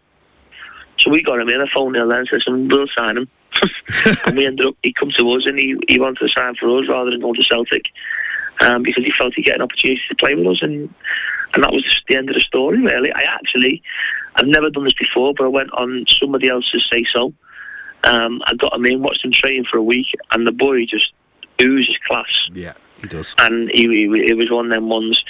So 0.98 1.10
we 1.10 1.24
got 1.24 1.39
him 1.39 1.50
in, 1.50 1.62
I 1.62 1.67
phoned 1.67 1.95
him 1.95 2.12
and 2.12 2.27
said, 2.27 2.41
we'll 2.48 2.88
sign 2.88 3.17
him. 3.17 3.29
and 4.25 4.38
we 4.38 4.45
ended 4.45 4.65
up, 4.65 4.75
he 4.83 4.93
come 4.93 5.10
to 5.12 5.31
us 5.31 5.45
and 5.45 5.57
he, 5.57 5.77
he 5.88 6.00
wanted 6.00 6.19
to 6.19 6.27
sign 6.27 6.55
for 6.55 6.77
us 6.77 6.88
rather 6.88 7.12
than 7.12 7.22
go 7.22 7.33
to 7.33 7.43
Celtic 7.43 7.86
um, 8.62 8.83
because 8.83 9.03
he 9.03 9.12
felt 9.12 9.33
he'd 9.33 9.43
get 9.43 9.55
an 9.55 9.62
opportunity 9.62 10.01
to 10.07 10.15
play 10.15 10.36
with 10.36 10.48
us. 10.48 10.62
And, 10.62 10.93
and 11.53 11.63
that 11.63 11.72
was 11.72 12.03
the 12.07 12.15
end 12.15 12.29
of 12.29 12.36
the 12.36 12.41
story, 12.41 12.79
really. 12.79 13.12
I 13.13 13.22
actually, 13.22 13.81
I've 14.36 14.48
never 14.48 14.69
done 14.69 14.83
this 14.83 14.93
before, 14.93 15.33
but 15.33 15.45
I 15.45 15.48
went 15.48 15.72
on 15.72 16.05
somebody 16.07 16.50
else's 16.50 16.88
say-so 16.89 17.33
um, 18.03 18.41
I 18.46 18.53
got 18.56 18.74
him 18.74 18.86
in, 18.86 19.01
watched 19.01 19.25
him 19.25 19.32
train 19.32 19.65
for 19.65 19.77
a 19.77 19.84
week, 19.84 20.13
and 20.32 20.46
the 20.46 20.51
boy 20.51 20.86
just 20.86 21.13
oozes 21.62 21.98
class. 22.08 22.50
Yeah, 22.53 22.74
he 23.01 23.08
does. 23.08 23.36
And 23.39 23.70
he, 23.72 23.88
he, 23.88 24.29
it 24.29 24.38
was 24.38 24.50
one 24.50 24.65
of 24.65 24.72
them 24.72 24.89
ones 24.89 25.24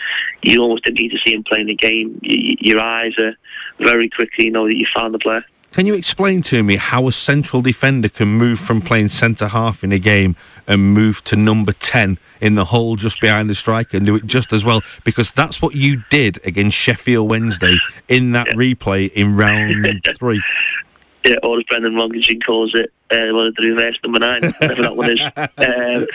you 0.44 0.62
almost 0.62 0.84
didn't 0.84 1.00
need 1.00 1.12
to 1.12 1.18
see 1.18 1.34
him 1.34 1.44
playing 1.44 1.68
the 1.68 1.76
game. 1.76 2.20
You, 2.22 2.56
your 2.60 2.80
eyes 2.80 3.18
are 3.18 3.36
very 3.80 4.10
quickly 4.10 4.46
you 4.46 4.52
know 4.52 4.68
that 4.68 4.76
you 4.76 4.86
found 4.86 5.14
the 5.14 5.20
player. 5.20 5.44
Can 5.72 5.86
you 5.86 5.94
explain 5.94 6.42
to 6.44 6.64
me 6.64 6.78
how 6.78 7.08
a 7.08 7.12
central 7.12 7.62
defender 7.62 8.10
can 8.10 8.28
move 8.28 8.60
from 8.60 8.82
playing 8.82 9.10
centre 9.10 9.48
half 9.48 9.84
in 9.84 9.92
a 9.92 10.00
game 10.00 10.36
and 10.68 10.94
move 10.96 11.24
to 11.26 11.36
number 11.36 11.72
10 11.72 12.18
in 12.42 12.56
the 12.56 12.66
hole 12.66 12.96
just 12.96 13.22
behind 13.22 13.52
the 13.52 13.56
striker 13.56 13.98
and 13.98 14.06
do 14.08 14.16
it 14.16 14.26
just 14.26 14.52
as 14.52 14.66
well? 14.66 14.82
Because 15.04 15.30
that's 15.30 15.62
what 15.62 15.76
you 15.76 16.04
did 16.10 16.40
against 16.44 16.76
Sheffield 16.76 17.30
Wednesday 17.30 17.76
in 18.08 18.32
that 18.32 18.48
yeah. 18.48 18.54
replay 18.54 19.12
in 19.14 19.38
round 19.38 20.08
three 20.18 20.42
yeah, 21.26 21.36
or 21.44 21.58
as 21.58 21.64
Brendan 21.66 21.96
Morgenson 21.96 22.40
calls 22.40 22.74
it, 22.74 22.92
uh, 23.12 23.36
of 23.36 23.56
the 23.56 23.70
reverse 23.70 24.00
number 24.04 24.20
nine, 24.20 24.44
whatever 24.60 24.82
that 24.84 24.96
one 24.96 25.12
is. 25.12 25.20
Um, 25.60 26.08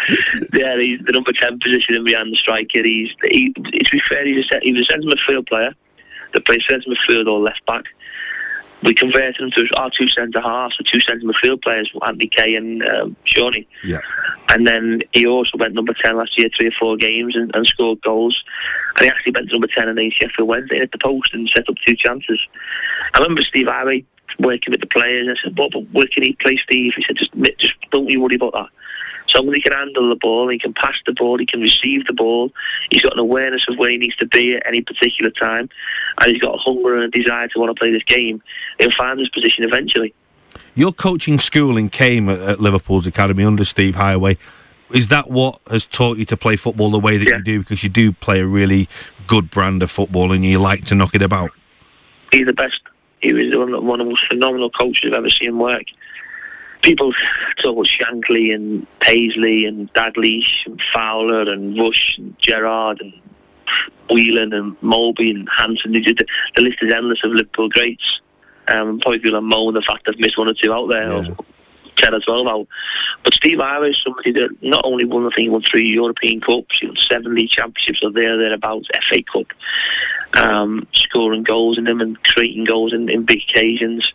yeah, 0.54 0.76
he's 0.78 1.00
the 1.04 1.12
number 1.12 1.32
10 1.32 1.58
position 1.58 1.94
in 1.94 2.04
behind 2.04 2.32
the 2.32 2.36
striker. 2.36 2.82
He's, 2.82 3.10
he, 3.24 3.52
to 3.52 3.90
be 3.90 4.00
fair, 4.00 4.24
he's 4.24 4.50
a, 4.50 4.60
he 4.62 4.72
was 4.72 4.82
a 4.82 4.84
centre 4.84 5.06
midfield 5.06 5.48
player 5.48 5.74
that 6.32 6.46
plays 6.46 6.66
centre 6.66 6.88
midfield 6.88 7.26
or 7.26 7.40
left 7.40 7.64
back. 7.66 7.84
We 8.82 8.94
converted 8.94 9.40
him 9.40 9.50
to 9.52 9.68
our 9.76 9.90
two 9.90 10.08
centre 10.08 10.40
halves, 10.40 10.76
the 10.76 10.84
two 10.84 11.00
centre 11.00 11.26
midfield 11.26 11.62
players, 11.62 11.90
Anthony 12.02 12.26
Kay 12.26 12.56
and 12.56 12.82
um, 12.86 13.16
Shawnee. 13.24 13.66
Yeah. 13.82 14.00
And 14.50 14.66
then 14.66 15.02
he 15.12 15.26
also 15.26 15.58
went 15.58 15.74
number 15.74 15.94
10 15.94 16.16
last 16.16 16.38
year, 16.38 16.48
three 16.54 16.68
or 16.68 16.72
four 16.72 16.96
games, 16.96 17.36
and, 17.36 17.54
and 17.54 17.66
scored 17.66 18.00
goals. 18.02 18.42
And 18.96 19.04
he 19.04 19.10
actually 19.10 19.32
went 19.32 19.48
to 19.48 19.54
number 19.54 19.68
10 19.68 19.88
and 19.88 19.98
then 19.98 20.10
Sheffield 20.10 20.48
Wednesday 20.48 20.80
at 20.80 20.92
the 20.92 20.98
post 20.98 21.34
and 21.34 21.48
set 21.48 21.68
up 21.68 21.76
two 21.76 21.96
chances. 21.96 22.46
I 23.14 23.18
remember 23.18 23.42
Steve 23.42 23.68
Harvey 23.68 24.06
working 24.38 24.70
with 24.70 24.80
the 24.80 24.86
players. 24.86 25.28
I 25.28 25.42
said, 25.42 25.56
"What? 25.56 25.72
Where 25.92 26.06
can 26.06 26.22
he 26.22 26.32
play, 26.34 26.56
Steve?" 26.56 26.94
He 26.94 27.02
said, 27.02 27.16
"Just, 27.16 27.30
just 27.58 27.74
don't 27.90 28.08
you 28.08 28.20
worry 28.20 28.36
about 28.36 28.52
that." 28.54 28.68
Somebody 29.26 29.60
can 29.60 29.72
handle 29.72 30.08
the 30.10 30.16
ball, 30.16 30.48
he 30.48 30.58
can 30.58 30.74
pass 30.74 31.00
the 31.06 31.12
ball, 31.12 31.38
he 31.38 31.46
can 31.46 31.60
receive 31.60 32.06
the 32.06 32.12
ball. 32.12 32.52
He's 32.90 33.00
got 33.00 33.14
an 33.14 33.18
awareness 33.18 33.66
of 33.68 33.78
where 33.78 33.88
he 33.88 33.96
needs 33.96 34.16
to 34.16 34.26
be 34.26 34.54
at 34.54 34.66
any 34.66 34.82
particular 34.82 35.30
time, 35.30 35.70
and 36.20 36.30
he's 36.30 36.42
got 36.42 36.54
a 36.54 36.58
hunger 36.58 36.96
and 36.96 37.04
a 37.04 37.08
desire 37.08 37.48
to 37.48 37.58
want 37.58 37.74
to 37.74 37.78
play 37.78 37.90
this 37.90 38.02
game. 38.02 38.42
He'll 38.78 38.90
find 38.90 39.18
his 39.18 39.30
position 39.30 39.64
eventually. 39.64 40.12
Your 40.74 40.92
coaching 40.92 41.38
schooling 41.38 41.88
came 41.88 42.28
at, 42.28 42.38
at 42.40 42.60
Liverpool's 42.60 43.06
academy 43.06 43.44
under 43.44 43.64
Steve 43.64 43.94
Heighway. 43.94 44.36
Is 44.94 45.08
that 45.08 45.30
what 45.30 45.58
has 45.70 45.86
taught 45.86 46.18
you 46.18 46.26
to 46.26 46.36
play 46.36 46.56
football 46.56 46.90
the 46.90 47.00
way 47.00 47.16
that 47.16 47.26
Yeah. 47.26 47.38
you 47.38 47.42
do? 47.42 47.58
Because 47.60 47.82
you 47.82 47.88
do 47.88 48.12
play 48.12 48.40
a 48.40 48.46
really 48.46 48.88
good 49.26 49.50
brand 49.50 49.82
of 49.82 49.90
football 49.90 50.32
and 50.32 50.44
you 50.44 50.58
like 50.58 50.84
to 50.86 50.94
knock 50.94 51.14
it 51.14 51.22
about. 51.22 51.50
He's 52.30 52.44
the 52.46 52.52
best. 52.52 52.80
He 53.24 53.32
was 53.32 53.56
one 53.56 54.00
of 54.00 54.06
the 54.06 54.10
most 54.10 54.26
phenomenal 54.26 54.68
coaches 54.68 55.06
I've 55.06 55.18
ever 55.18 55.30
seen 55.30 55.58
work. 55.58 55.84
People 56.82 57.14
talk 57.56 57.72
about 57.72 57.86
Shankly 57.86 58.54
and 58.54 58.86
Paisley 59.00 59.64
and 59.64 59.90
Dalglish 59.94 60.66
and 60.66 60.78
Fowler 60.92 61.50
and 61.50 61.78
Rush 61.78 62.18
and 62.18 62.38
Gerrard 62.38 63.00
and 63.00 63.14
Whelan 64.10 64.52
and 64.52 64.78
Molby 64.82 65.30
and 65.30 65.48
Hansen. 65.48 65.92
The, 65.92 66.00
the 66.02 66.62
list 66.62 66.82
is 66.82 66.92
endless 66.92 67.24
of 67.24 67.30
Liverpool 67.30 67.70
greats. 67.70 68.20
Um, 68.68 69.00
probably 69.00 69.20
people 69.20 69.38
are 69.38 69.42
moan 69.42 69.72
the 69.72 69.80
fact 69.80 70.04
they've 70.04 70.18
missed 70.18 70.36
one 70.36 70.50
or 70.50 70.54
two 70.54 70.74
out 70.74 70.88
there, 70.88 71.08
Yeah. 71.08 71.34
10 71.96 72.14
or 72.14 72.20
12 72.20 72.46
out. 72.46 72.68
But 73.22 73.34
Steve 73.34 73.60
Ira 73.60 73.88
is 73.88 74.02
somebody 74.02 74.32
that 74.32 74.50
not 74.62 74.82
only 74.84 75.04
won, 75.04 75.26
I 75.26 75.30
think 75.30 75.44
he 75.44 75.48
won 75.48 75.62
three 75.62 75.88
European 75.88 76.40
Cups, 76.40 76.78
he 76.80 76.86
won 76.86 76.96
seven 76.96 77.34
league 77.34 77.50
championships, 77.50 78.02
or 78.02 78.10
there, 78.10 78.36
thereabouts, 78.36 78.88
FA 79.08 79.22
Cup, 79.22 79.46
um, 80.42 80.86
scoring 80.92 81.42
goals 81.42 81.78
in 81.78 81.84
them 81.84 82.00
and 82.00 82.22
creating 82.24 82.64
goals 82.64 82.92
in, 82.92 83.08
in 83.08 83.24
big 83.24 83.42
occasions. 83.42 84.12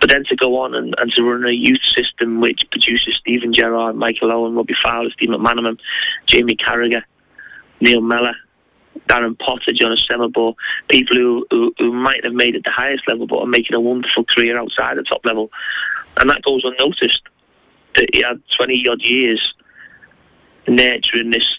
But 0.00 0.10
then 0.10 0.24
to 0.24 0.36
go 0.36 0.58
on 0.58 0.74
and, 0.74 0.94
and 0.98 1.12
to 1.12 1.22
run 1.22 1.46
a 1.46 1.52
youth 1.52 1.82
system 1.82 2.40
which 2.40 2.68
produces 2.70 3.16
Steven 3.16 3.52
Gerrard, 3.52 3.96
Michael 3.96 4.32
Owen, 4.32 4.54
Robbie 4.54 4.74
Fowler, 4.74 5.10
Steve 5.10 5.30
McManaman, 5.30 5.78
Jamie 6.26 6.56
Carragher, 6.56 7.02
Neil 7.80 8.00
Mellor, 8.00 8.34
Darren 9.06 9.38
Potter, 9.38 9.72
Jonas 9.72 10.06
Semmelbo, 10.06 10.54
people 10.88 11.16
who, 11.16 11.46
who, 11.50 11.74
who 11.78 11.92
might 11.92 12.24
have 12.24 12.34
made 12.34 12.54
it 12.54 12.64
the 12.64 12.70
highest 12.70 13.06
level 13.08 13.26
but 13.26 13.40
are 13.40 13.46
making 13.46 13.74
a 13.74 13.80
wonderful 13.80 14.24
career 14.24 14.58
outside 14.58 14.96
the 14.96 15.02
top 15.02 15.24
level. 15.24 15.50
And 16.18 16.28
that 16.30 16.42
goes 16.42 16.64
unnoticed. 16.64 17.22
That 17.94 18.08
he 18.12 18.22
had 18.22 18.40
20 18.56 18.88
odd 18.88 19.02
years 19.02 19.54
nurturing 20.68 21.30
this 21.30 21.58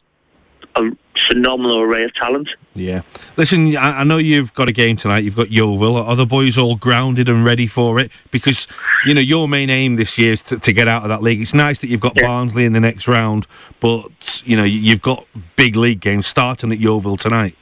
a 0.76 0.90
phenomenal 1.28 1.80
array 1.82 2.04
of 2.06 2.14
talent. 2.14 2.56
Yeah. 2.76 3.02
Listen, 3.36 3.76
I, 3.76 4.00
I 4.00 4.04
know 4.06 4.18
you've 4.18 4.54
got 4.54 4.70
a 4.70 4.72
game 4.72 4.96
tonight. 4.96 5.26
You've 5.26 5.36
got 5.36 5.52
Yeovil. 5.52 5.98
Are 5.98 6.16
the 6.16 6.26
boys 6.26 6.58
all 6.58 6.78
grounded 6.78 7.28
and 7.28 7.44
ready 7.44 7.68
for 7.68 8.00
it? 8.00 8.10
Because, 8.32 8.68
you 9.06 9.14
know, 9.14 9.20
your 9.20 9.50
main 9.50 9.70
aim 9.70 9.98
this 9.98 10.18
year 10.18 10.32
is 10.32 10.42
to, 10.44 10.58
to 10.60 10.72
get 10.72 10.88
out 10.88 11.04
of 11.04 11.10
that 11.10 11.22
league. 11.22 11.42
It's 11.42 11.54
nice 11.54 11.80
that 11.80 11.88
you've 11.88 12.00
got 12.00 12.14
Yeah. 12.16 12.28
Barnsley 12.28 12.64
in 12.64 12.72
the 12.72 12.80
next 12.80 13.10
round, 13.10 13.48
but, 13.82 14.42
you 14.46 14.56
know, 14.56 14.64
you- 14.64 14.80
you've 14.80 15.02
got 15.02 15.26
big 15.58 15.76
league 15.76 16.00
games 16.00 16.28
starting 16.28 16.72
at 16.72 16.80
Yeovil 16.80 17.18
tonight. 17.18 17.56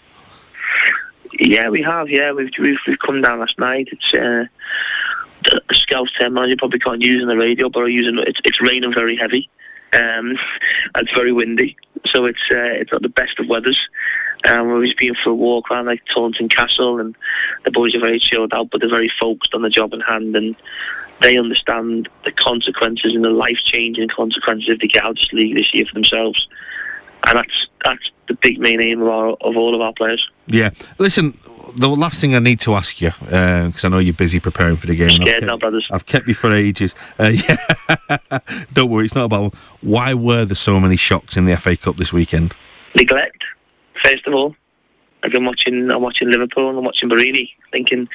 Yeah, 1.39 1.69
we 1.69 1.81
have. 1.81 2.10
Yeah, 2.10 2.31
we've 2.31 2.51
we've, 2.60 2.79
we've 2.86 3.00
come 3.00 3.22
down 3.22 3.39
last 3.39 3.58
night. 3.58 3.88
It's 3.91 4.13
uh, 4.13 4.46
the 5.43 5.62
the 5.67 5.75
Scouts 5.75 6.12
you 6.19 6.55
probably 6.58 6.79
can't 6.79 7.01
use 7.01 7.22
in 7.22 7.27
the 7.27 7.38
radio, 7.38 7.69
but 7.69 7.84
I'm 7.84 7.89
using 7.89 8.17
it's 8.19 8.41
it's 8.46 8.62
raining 8.62 8.93
very 8.93 9.15
heavy. 9.15 9.50
Um, 9.93 10.38
and 10.96 11.08
it's 11.08 11.13
very 11.13 11.31
windy, 11.31 11.75
so 12.05 12.25
it's 12.25 12.43
uh, 12.51 12.77
it's 12.79 12.91
not 12.91 13.01
the 13.01 13.10
best 13.10 13.39
of 13.39 13.48
weathers. 13.48 13.89
Um, 14.48 14.67
we've 14.67 14.74
always 14.74 14.93
been 14.93 15.15
for 15.15 15.31
a 15.31 15.36
walk 15.36 15.69
around 15.69 15.88
like 15.88 16.05
Taunton 16.05 16.50
Castle, 16.50 17.00
and 17.00 17.15
the 17.65 17.72
boys 17.72 17.96
are 17.96 18.00
very 18.00 18.19
chilled 18.19 18.53
out, 18.53 18.69
but 18.69 18.81
they're 18.81 18.89
very 18.89 19.10
focused 19.10 19.53
on 19.53 19.63
the 19.63 19.69
job 19.69 19.93
in 19.93 20.01
hand, 20.01 20.36
and 20.36 20.55
they 21.22 21.38
understand 21.38 22.08
the 22.24 22.31
consequences 22.31 23.13
and 23.13 23.25
the 23.25 23.29
life-changing 23.29 24.08
consequences 24.08 24.69
if 24.69 24.79
they 24.79 24.88
get 24.88 25.03
out 25.03 25.12
of 25.12 25.15
this 25.17 25.34
league 25.34 25.55
this 25.55 25.74
year 25.74 25.86
for 25.86 25.93
themselves. 25.93 26.48
And 27.27 27.38
that's 27.38 27.67
that's 27.84 28.12
the 28.27 28.36
big 28.36 28.60
main 28.60 28.79
aim 28.79 29.01
of, 29.01 29.08
our, 29.10 29.29
of 29.41 29.58
all 29.58 29.75
of 29.75 29.81
our 29.81 29.91
players. 29.91 30.29
Yeah. 30.48 30.69
Listen, 30.98 31.38
the 31.75 31.89
last 31.89 32.19
thing 32.21 32.35
I 32.35 32.39
need 32.39 32.59
to 32.61 32.73
ask 32.75 33.01
you, 33.01 33.11
because 33.19 33.85
I 33.85 33.89
know 33.89 33.99
you're 33.99 34.13
busy 34.13 34.39
preparing 34.39 34.75
for 34.75 34.88
the 34.88 34.95
game. 34.95 35.09
and 35.09 35.21
I've 35.21 35.21
Scared 35.27 35.39
kept- 35.41 35.45
now, 35.47 35.57
brothers. 35.57 35.88
I've 35.91 36.05
kept 36.05 36.27
you 36.27 36.33
for 36.33 36.53
ages. 36.53 36.95
Uh, 37.17 37.31
yeah. 38.09 38.39
Don't 38.73 38.89
worry, 38.89 39.05
it's 39.05 39.15
not 39.15 39.25
about 39.25 39.53
why 39.81 40.13
were 40.13 40.45
there 40.45 40.55
so 40.55 40.79
many 40.79 40.95
shocks 40.97 41.38
in 41.38 41.45
the 41.45 41.55
FA 41.57 41.75
Cup 41.77 41.97
this 41.97 42.11
weekend? 42.13 42.55
neglect. 42.95 43.43
First 44.03 44.25
of 44.25 44.33
all, 44.33 44.55
like 45.23 45.33
I'm 45.35 45.45
watching, 45.45 45.91
I'm 45.91 46.01
watching 46.01 46.29
Liverpool 46.29 46.69
and 46.69 46.77
I'm 46.77 46.83
watching 46.83 47.07
Barini, 47.09 47.49
thinking, 47.71 48.07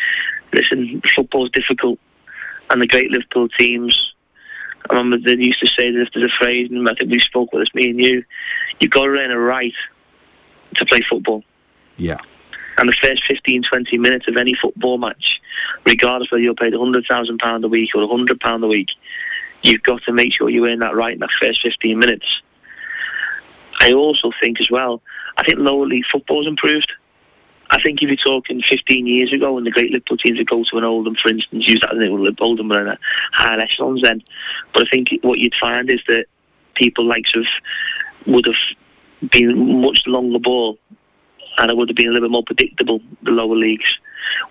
listen, 0.52 1.00
football's 1.14 1.50
difficult, 1.50 1.98
and 2.70 2.80
the 2.82 2.86
great 2.86 3.10
Liverpool 3.10 3.48
teams. 3.50 4.14
I 4.90 4.94
remember 4.96 5.16
they 5.18 5.42
used 5.42 5.60
to 5.60 5.66
say 5.66 5.90
that 5.90 6.00
if 6.00 6.08
there's 6.12 6.26
a 6.26 6.34
phrase, 6.34 6.70
and 6.70 6.88
I 6.88 6.94
think 6.94 7.10
we 7.10 7.18
spoke 7.20 7.52
with 7.52 7.62
this, 7.62 7.74
me 7.74 7.90
and 7.90 8.00
you, 8.00 8.24
you've 8.80 8.90
got 8.90 9.04
to 9.04 9.10
earn 9.10 9.30
a 9.30 9.38
right 9.38 9.72
to 10.76 10.84
play 10.86 11.00
football. 11.02 11.44
Yeah. 11.96 12.18
And 12.78 12.88
the 12.88 12.92
first 12.92 13.24
15, 13.24 13.62
20 13.62 13.98
minutes 13.98 14.28
of 14.28 14.36
any 14.36 14.54
football 14.54 14.98
match, 14.98 15.40
regardless 15.86 16.30
whether 16.30 16.42
you're 16.42 16.54
paid 16.54 16.72
£100,000 16.72 17.64
a 17.64 17.68
week 17.68 17.94
or 17.94 18.00
£100 18.00 18.64
a 18.64 18.66
week, 18.66 18.90
you've 19.62 19.82
got 19.82 20.02
to 20.04 20.12
make 20.12 20.32
sure 20.32 20.50
you 20.50 20.66
earn 20.66 20.80
that 20.80 20.94
right 20.94 21.14
in 21.14 21.20
that 21.20 21.30
first 21.30 21.62
15 21.62 21.98
minutes. 21.98 22.42
I 23.80 23.92
also 23.92 24.32
think 24.40 24.60
as 24.60 24.70
well, 24.70 25.02
I 25.36 25.44
think 25.44 25.58
lower 25.58 25.86
league 25.86 26.06
football's 26.06 26.46
improved. 26.46 26.92
I 27.70 27.80
think 27.80 28.02
if 28.02 28.08
you're 28.08 28.16
talking 28.16 28.60
15 28.62 29.06
years 29.06 29.32
ago 29.32 29.54
when 29.54 29.64
the 29.64 29.70
great 29.70 29.90
Liverpool 29.90 30.16
teams 30.16 30.38
would 30.38 30.48
go 30.48 30.62
to 30.64 30.78
an 30.78 30.84
Oldham, 30.84 31.14
for 31.14 31.28
instance, 31.28 31.66
use 31.66 31.80
that 31.80 31.96
as 31.96 32.02
an 32.02 32.36
Oldham 32.40 32.68
were 32.68 32.86
a 32.86 32.98
higher 33.32 33.58
echelons 33.58 34.02
then. 34.02 34.22
But 34.72 34.86
I 34.86 34.90
think 34.90 35.08
what 35.22 35.38
you'd 35.38 35.54
find 35.54 35.90
is 35.90 36.00
that 36.08 36.26
people 36.74 37.04
likes 37.04 37.34
of 37.34 37.46
would 38.26 38.46
have 38.46 39.30
been 39.30 39.80
much 39.80 40.06
longer 40.06 40.38
ball 40.38 40.78
and 41.58 41.70
it 41.70 41.76
would 41.76 41.88
have 41.88 41.96
been 41.96 42.08
a 42.08 42.12
little 42.12 42.28
bit 42.28 42.32
more 42.32 42.42
predictable, 42.44 43.00
the 43.22 43.30
lower 43.30 43.54
leagues. 43.56 43.98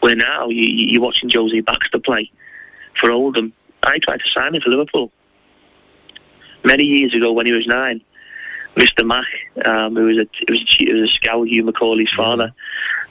Where 0.01 0.15
now 0.15 0.48
you, 0.50 0.63
you- 0.63 0.88
you're 0.93 1.01
watching 1.01 1.29
Josie 1.29 1.62
Baxter 1.62 2.00
play 2.00 2.31
for 2.95 3.12
Oldham. 3.12 3.53
I 3.83 4.00
tried 4.00 4.22
to 4.22 4.29
sign 4.29 4.55
him 4.55 4.62
for 4.62 4.69
Liverpool 4.69 5.12
many 6.63 6.83
years 6.83 7.13
ago 7.13 7.31
when 7.31 7.45
he 7.45 7.51
was 7.51 7.67
nine. 7.67 8.01
Mr. 8.75 9.05
Mack, 9.05 9.27
um, 9.65 9.95
who 9.95 10.05
was 10.05 10.17
a, 10.17 10.22
it 10.41 10.50
was 10.50 10.60
a, 10.79 10.91
was 10.93 11.10
a 11.10 11.13
scout, 11.13 11.48
Hugh 11.48 11.63
McAuley's 11.63 12.12
father, 12.12 12.51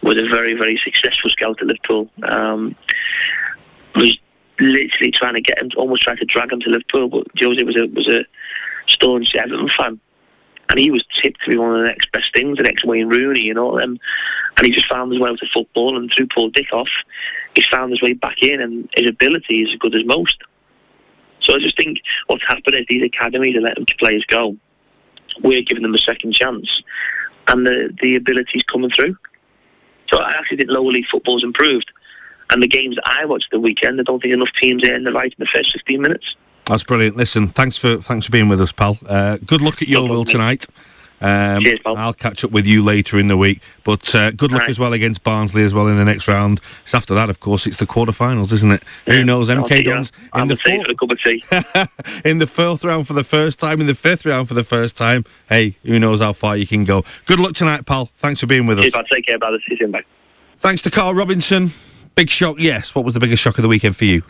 was 0.02 0.16
a 0.20 0.24
very, 0.24 0.54
very 0.54 0.76
successful 0.76 1.30
scout 1.30 1.60
at 1.60 1.66
Liverpool. 1.68 2.10
Um, 2.24 2.74
was 3.94 4.18
literally 4.58 5.12
trying 5.12 5.34
to 5.34 5.40
get 5.40 5.58
him, 5.58 5.70
almost 5.76 6.02
trying 6.02 6.16
to 6.16 6.24
drag 6.24 6.52
him 6.52 6.60
to 6.62 6.70
Liverpool, 6.70 7.08
but 7.08 7.32
Josie 7.36 7.62
was 7.62 7.76
a 7.76 7.86
was 7.88 8.08
a 8.08 8.24
staunch 8.86 9.34
Everton 9.36 9.68
fan, 9.68 10.00
and 10.72 10.80
he 10.80 10.90
was 10.90 11.04
tipped 11.12 11.42
to 11.42 11.50
be 11.50 11.58
one 11.58 11.72
of 11.72 11.76
the 11.76 11.86
next 11.86 12.10
best 12.12 12.32
things, 12.32 12.56
the 12.56 12.62
next 12.62 12.82
Wayne 12.82 13.10
Rooney 13.10 13.50
and 13.50 13.58
all 13.58 13.76
them. 13.76 13.98
And 14.56 14.66
he 14.66 14.72
just 14.72 14.86
found 14.86 15.12
his 15.12 15.20
way 15.20 15.36
to 15.36 15.46
football, 15.48 15.98
and 15.98 16.10
through 16.10 16.28
Paul 16.28 16.50
Dickov, 16.50 16.88
he's 17.54 17.66
found 17.66 17.90
his 17.90 18.00
way 18.00 18.14
back 18.14 18.42
in, 18.42 18.58
and 18.58 18.88
his 18.94 19.06
ability 19.06 19.64
is 19.64 19.72
as 19.72 19.78
good 19.78 19.94
as 19.94 20.06
most. 20.06 20.38
So 21.40 21.54
I 21.54 21.58
just 21.58 21.76
think 21.76 22.00
what's 22.28 22.46
happened 22.46 22.74
is 22.74 22.86
these 22.88 23.02
academies 23.02 23.54
are 23.54 23.60
letting 23.60 23.84
players 23.98 24.24
go. 24.24 24.56
We're 25.42 25.60
giving 25.60 25.82
them 25.82 25.94
a 25.94 25.98
second 25.98 26.32
chance, 26.32 26.82
and 27.48 27.66
the 27.66 27.94
the 28.00 28.16
ability's 28.16 28.62
coming 28.62 28.88
through. 28.88 29.14
So 30.08 30.20
I 30.20 30.32
actually 30.38 30.56
think 30.56 30.70
lower 30.70 30.90
league 30.90 31.06
football's 31.06 31.44
improved. 31.44 31.92
And 32.48 32.62
the 32.62 32.68
games 32.68 32.96
that 32.96 33.06
I 33.06 33.26
watched 33.26 33.50
the 33.50 33.60
weekend, 33.60 34.00
I 34.00 34.04
don't 34.04 34.22
think 34.22 34.32
enough 34.32 34.52
teams 34.58 34.84
earned 34.84 35.06
the 35.06 35.12
right 35.12 35.32
in 35.32 35.36
the 35.38 35.46
first 35.46 35.72
15 35.72 36.00
minutes. 36.00 36.34
That's 36.66 36.84
brilliant. 36.84 37.16
Listen, 37.16 37.48
thanks 37.48 37.76
for 37.76 37.96
thanks 37.98 38.26
for 38.26 38.32
being 38.32 38.48
with 38.48 38.60
us, 38.60 38.72
pal. 38.72 38.96
Uh, 39.06 39.38
good 39.44 39.60
luck 39.62 39.82
at 39.82 39.88
No 39.88 40.02
Yeovil 40.02 40.24
tonight. 40.24 40.66
Um, 41.20 41.62
Cheers, 41.62 41.78
pal. 41.84 41.96
I'll 41.96 42.12
catch 42.12 42.42
up 42.44 42.50
with 42.50 42.66
you 42.66 42.82
later 42.82 43.16
in 43.18 43.28
the 43.28 43.36
week. 43.36 43.60
But 43.84 44.12
uh, 44.14 44.30
good 44.32 44.50
luck 44.52 44.62
Right. 44.62 44.70
as 44.70 44.78
well 44.80 44.92
against 44.92 45.22
Barnsley 45.22 45.62
as 45.62 45.72
well 45.74 45.86
in 45.88 45.96
the 45.96 46.04
next 46.04 46.26
round. 46.28 46.60
It's 46.82 46.94
after 46.94 47.14
that, 47.14 47.30
of 47.30 47.38
course, 47.40 47.66
it's 47.66 47.76
the 47.76 47.86
quarterfinals, 47.86 48.52
isn't 48.52 48.72
it? 48.72 48.84
Who 49.06 49.22
knows? 49.24 49.48
MK. 49.48 49.84
Dons 49.84 50.10
in 50.34 50.48
the 50.48 50.56
fourth, 50.56 50.84
for 50.86 50.90
a 50.92 50.94
cup 50.96 51.10
of 51.10 51.20
tea. 51.22 51.44
in 52.28 52.38
the 52.38 52.46
fourth 52.48 52.84
round 52.84 53.06
for 53.06 53.12
the 53.12 53.22
first 53.24 53.60
time, 53.60 53.80
in 53.80 53.86
the 53.86 53.94
fifth 53.94 54.24
round 54.26 54.48
for 54.48 54.54
the 54.54 54.64
first 54.64 54.96
time. 54.96 55.24
Hey, 55.48 55.76
who 55.84 55.98
knows 56.00 56.20
how 56.20 56.32
far 56.32 56.56
you 56.56 56.66
can 56.66 56.82
go? 56.84 57.04
Good 57.26 57.38
luck 57.40 57.54
tonight, 57.54 57.86
pal. 57.86 58.06
Thanks 58.16 58.40
for 58.40 58.46
being 58.48 58.66
with 58.66 58.78
us. 58.78 58.84
Cheers, 58.84 58.94
pal. 58.94 59.04
Take 59.04 59.26
care, 59.26 59.38
brother. 59.38 59.58
See 59.60 59.72
you 59.72 59.76
soon, 59.78 59.90
bye. 59.92 60.02
Thanks 60.58 60.82
to 60.82 60.90
Karl 60.90 61.14
Robinson. 61.14 61.72
Big 62.14 62.30
shock, 62.30 62.56
yes. 62.58 62.94
What 62.96 63.04
was 63.04 63.14
the 63.14 63.20
biggest 63.20 63.42
shock 63.42 63.58
of 63.58 63.62
the 63.62 63.68
weekend 63.68 63.96
for 63.96 64.04
you? 64.06 64.22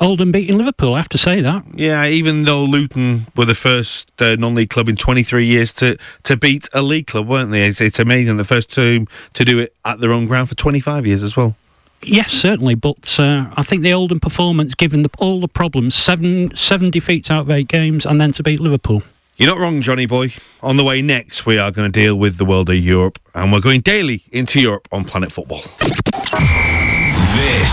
Oldham 0.00 0.32
beating 0.32 0.58
Liverpool, 0.58 0.94
I 0.94 0.98
have 0.98 1.08
to 1.10 1.18
say 1.18 1.40
that. 1.40 1.64
Yeah, 1.74 2.06
even 2.06 2.44
though 2.44 2.64
Luton 2.64 3.26
were 3.36 3.44
the 3.44 3.54
first 3.54 4.10
uh, 4.20 4.36
non-league 4.36 4.70
club 4.70 4.88
in 4.88 4.96
23 4.96 5.44
years 5.44 5.72
to, 5.74 5.96
to 6.24 6.36
beat 6.36 6.68
a 6.72 6.82
league 6.82 7.06
club, 7.06 7.28
weren't 7.28 7.50
they? 7.50 7.66
It's, 7.66 7.80
it's 7.80 7.98
amazing. 7.98 8.36
The 8.36 8.44
first 8.44 8.74
team 8.74 9.06
to 9.34 9.44
do 9.44 9.58
it 9.58 9.74
at 9.84 10.00
their 10.00 10.12
own 10.12 10.26
ground 10.26 10.48
for 10.48 10.54
25 10.54 11.06
years 11.06 11.22
as 11.22 11.36
well. 11.36 11.56
Yes, 12.02 12.30
certainly, 12.30 12.74
but 12.74 13.18
uh, 13.18 13.46
I 13.56 13.62
think 13.62 13.82
the 13.82 13.94
Oldham 13.94 14.20
performance, 14.20 14.74
given 14.74 15.02
the, 15.02 15.10
all 15.18 15.40
the 15.40 15.48
problems, 15.48 15.94
seven 15.94 16.54
seven 16.54 16.90
defeats 16.90 17.30
out 17.30 17.42
of 17.42 17.50
eight 17.50 17.68
games, 17.68 18.04
and 18.04 18.20
then 18.20 18.30
to 18.32 18.42
beat 18.42 18.60
Liverpool. 18.60 19.02
You're 19.36 19.48
not 19.48 19.58
wrong, 19.58 19.80
Johnny 19.80 20.06
boy. 20.06 20.28
On 20.62 20.76
the 20.76 20.84
way 20.84 21.02
next, 21.02 21.44
we 21.46 21.58
are 21.58 21.72
going 21.72 21.90
to 21.90 22.00
deal 22.00 22.16
with 22.16 22.36
the 22.36 22.44
world 22.44 22.68
of 22.70 22.76
Europe, 22.76 23.18
and 23.34 23.52
we're 23.52 23.60
going 23.60 23.80
daily 23.80 24.22
into 24.30 24.60
Europe 24.60 24.86
on 24.92 25.04
Planet 25.04 25.32
Football. 25.32 25.62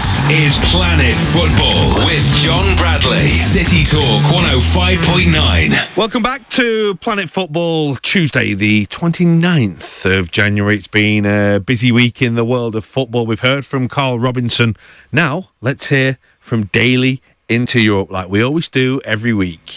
This 0.02 0.32
is 0.32 0.72
Planet 0.72 1.14
Football 1.32 2.06
with 2.08 2.26
John 2.38 2.76
Bradley. 2.76 3.28
City 3.28 3.84
Talk 3.84 4.02
105.9. 4.34 5.96
Welcome 5.96 6.24
back 6.24 6.50
to 6.50 6.96
Planet 6.96 7.30
Football 7.30 7.98
Tuesday, 7.98 8.56
the 8.56 8.88
29th 8.88 10.20
of 10.20 10.32
January. 10.32 10.78
It's 10.78 10.88
been 10.88 11.28
a 11.28 11.60
busy 11.60 11.92
week 11.92 12.20
in 12.20 12.34
the 12.34 12.44
world 12.44 12.76
of 12.76 12.84
football. 12.84 13.28
We've 13.28 13.42
heard 13.42 13.64
from 13.64 13.88
Karl 13.88 14.18
Robinson. 14.18 14.76
Now, 15.12 15.52
let's 15.62 15.90
hear 15.90 16.18
from 16.40 16.64
Daily 16.64 17.22
into 17.48 17.80
Europe, 17.80 18.10
like 18.10 18.28
we 18.28 18.42
always 18.42 18.70
do 18.70 19.02
every 19.06 19.36
week. 19.36 19.70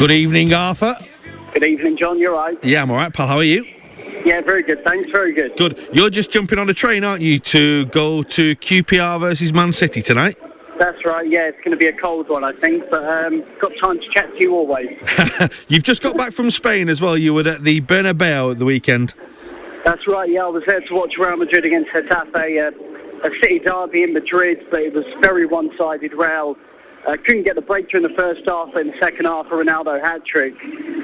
Good 0.00 0.12
evening, 0.12 0.54
Arthur. 0.54 0.94
Good 1.52 1.62
evening, 1.62 1.98
John. 1.98 2.18
You're 2.18 2.32
right. 2.32 2.56
Yeah, 2.64 2.80
I'm 2.80 2.90
all 2.90 2.96
right, 2.96 3.12
pal. 3.12 3.26
How 3.26 3.36
are 3.36 3.44
you? 3.44 3.66
Yeah, 4.24 4.40
very 4.40 4.62
good. 4.62 4.82
Thanks. 4.82 5.10
Very 5.10 5.34
good. 5.34 5.54
Good. 5.58 5.78
You're 5.92 6.08
just 6.08 6.30
jumping 6.30 6.58
on 6.58 6.70
a 6.70 6.72
train, 6.72 7.04
aren't 7.04 7.20
you, 7.20 7.38
to 7.38 7.84
go 7.84 8.22
to 8.22 8.56
QPR 8.56 9.20
versus 9.20 9.52
Man 9.52 9.74
City 9.74 10.00
tonight? 10.00 10.36
That's 10.78 11.04
right. 11.04 11.28
Yeah, 11.28 11.48
it's 11.48 11.58
going 11.58 11.72
to 11.72 11.76
be 11.76 11.88
a 11.88 11.92
cold 11.92 12.30
one, 12.30 12.44
I 12.44 12.52
think, 12.52 12.88
but 12.88 13.04
um, 13.04 13.44
got 13.58 13.76
time 13.76 14.00
to 14.00 14.08
chat 14.08 14.32
to 14.32 14.40
you 14.40 14.54
always. 14.54 14.88
You've 15.68 15.82
just 15.82 16.02
got 16.02 16.16
back 16.16 16.32
from 16.32 16.50
Spain 16.50 16.88
as 16.88 17.02
well. 17.02 17.18
You 17.18 17.34
were 17.34 17.46
at 17.46 17.62
the 17.62 17.82
Bernabeu 17.82 18.52
at 18.52 18.58
the 18.58 18.64
weekend. 18.64 19.12
That's 19.84 20.06
right. 20.06 20.30
Yeah, 20.30 20.44
I 20.44 20.48
was 20.48 20.64
there 20.64 20.80
to 20.80 20.94
watch 20.94 21.18
Real 21.18 21.36
Madrid 21.36 21.66
against 21.66 21.90
Getafe, 21.90 22.72
uh, 22.72 23.28
a 23.28 23.34
city 23.38 23.58
derby 23.58 24.04
in 24.04 24.14
Madrid, 24.14 24.66
but 24.70 24.80
it 24.80 24.94
was 24.94 25.04
very 25.20 25.44
one-sided. 25.44 26.14
Real 26.14 26.56
uh, 27.06 27.16
couldn't 27.16 27.44
get 27.44 27.54
the 27.54 27.62
breakthrough 27.62 28.04
in 28.04 28.10
the 28.10 28.16
first 28.16 28.42
half. 28.46 28.74
In 28.76 28.88
the 28.88 28.98
second 28.98 29.24
half, 29.24 29.46
a 29.46 29.50
Ronaldo 29.50 30.00
hat 30.00 30.24
trick 30.24 30.54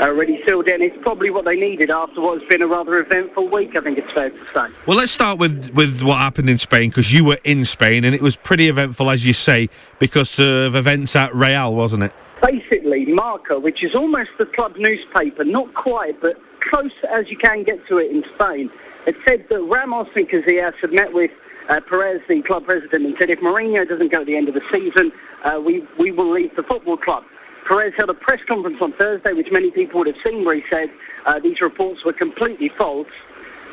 uh, 0.01 0.11
really 0.11 0.43
sealed 0.45 0.69
in. 0.69 0.83
It's 0.83 0.97
probably 1.03 1.31
what 1.31 1.45
they 1.45 1.57
needed 1.57 1.91
after 1.91 2.21
what's 2.21 2.45
been 2.47 2.63
a 2.63 2.67
rather 2.67 2.99
eventful 2.99 3.49
week. 3.49 3.77
I 3.77 3.81
think 3.81 3.99
it's 3.99 4.13
fair 4.13 4.31
to 4.31 4.47
say. 4.49 4.69
Well, 4.87 4.97
let's 4.97 5.13
start 5.13 5.39
with 5.39 5.71
with 5.75 6.03
what 6.03 6.19
happened 6.19 6.51
in 6.51 6.59
Spain 6.59 6.91
because 6.91 7.13
you 7.13 7.25
were 7.25 7.39
in 7.45 7.65
Spain 7.65 8.05
and 8.05 8.15
it 8.15 8.23
was 8.23 8.37
pretty 8.37 8.69
eventful, 8.69 9.11
as 9.11 9.27
you 9.27 9.33
say, 9.33 9.69
because 9.99 10.39
of 10.39 10.75
events 10.75 11.17
at 11.17 11.35
Real, 11.35 11.75
wasn't 11.75 12.03
it? 12.05 12.13
Basically, 12.43 13.07
Marca, 13.07 13.59
which 13.59 13.83
is 13.83 13.95
almost 13.95 14.31
the 14.39 14.47
club 14.47 14.77
newspaper, 14.77 15.43
not 15.43 15.73
quite, 15.73 16.21
but 16.21 16.39
close 16.61 16.93
as 17.11 17.31
you 17.31 17.37
can 17.37 17.63
get 17.63 17.87
to 17.87 17.99
it 17.99 18.11
in 18.11 18.25
Spain, 18.35 18.71
it 19.07 19.17
said 19.25 19.49
that 19.49 19.61
Ramos 19.61 20.09
and 20.15 20.29
Casillas 20.29 20.75
had 20.75 20.93
met 20.93 21.13
with 21.13 21.31
uh, 21.69 21.81
Perez, 21.81 22.21
the 22.29 22.43
club 22.43 22.65
president, 22.65 23.07
and 23.07 23.17
said 23.19 23.31
if 23.31 23.41
Mourinho 23.41 23.89
doesn't 23.89 24.11
go 24.11 24.21
at 24.21 24.27
the 24.27 24.37
end 24.37 24.49
of 24.49 24.55
the 24.55 24.63
season, 24.71 25.13
uh, 25.45 25.61
we, 25.65 25.87
we 25.99 26.11
will 26.11 26.31
leave 26.31 26.55
the 26.57 26.63
football 26.63 26.97
club. 26.97 27.25
Perez 27.67 27.95
held 27.97 28.11
a 28.11 28.15
press 28.15 28.41
conference 28.47 28.81
on 28.81 28.93
Thursday, 28.93 29.33
which 29.33 29.51
many 29.51 29.71
people 29.71 29.99
would 29.99 30.07
have 30.07 30.17
seen, 30.25 30.45
where 30.45 30.55
he 30.55 30.65
said 30.71 30.91
uh, 31.25 31.39
these 31.41 31.61
reports 31.61 32.05
were 32.05 32.13
completely 32.13 32.69
false. 32.69 33.09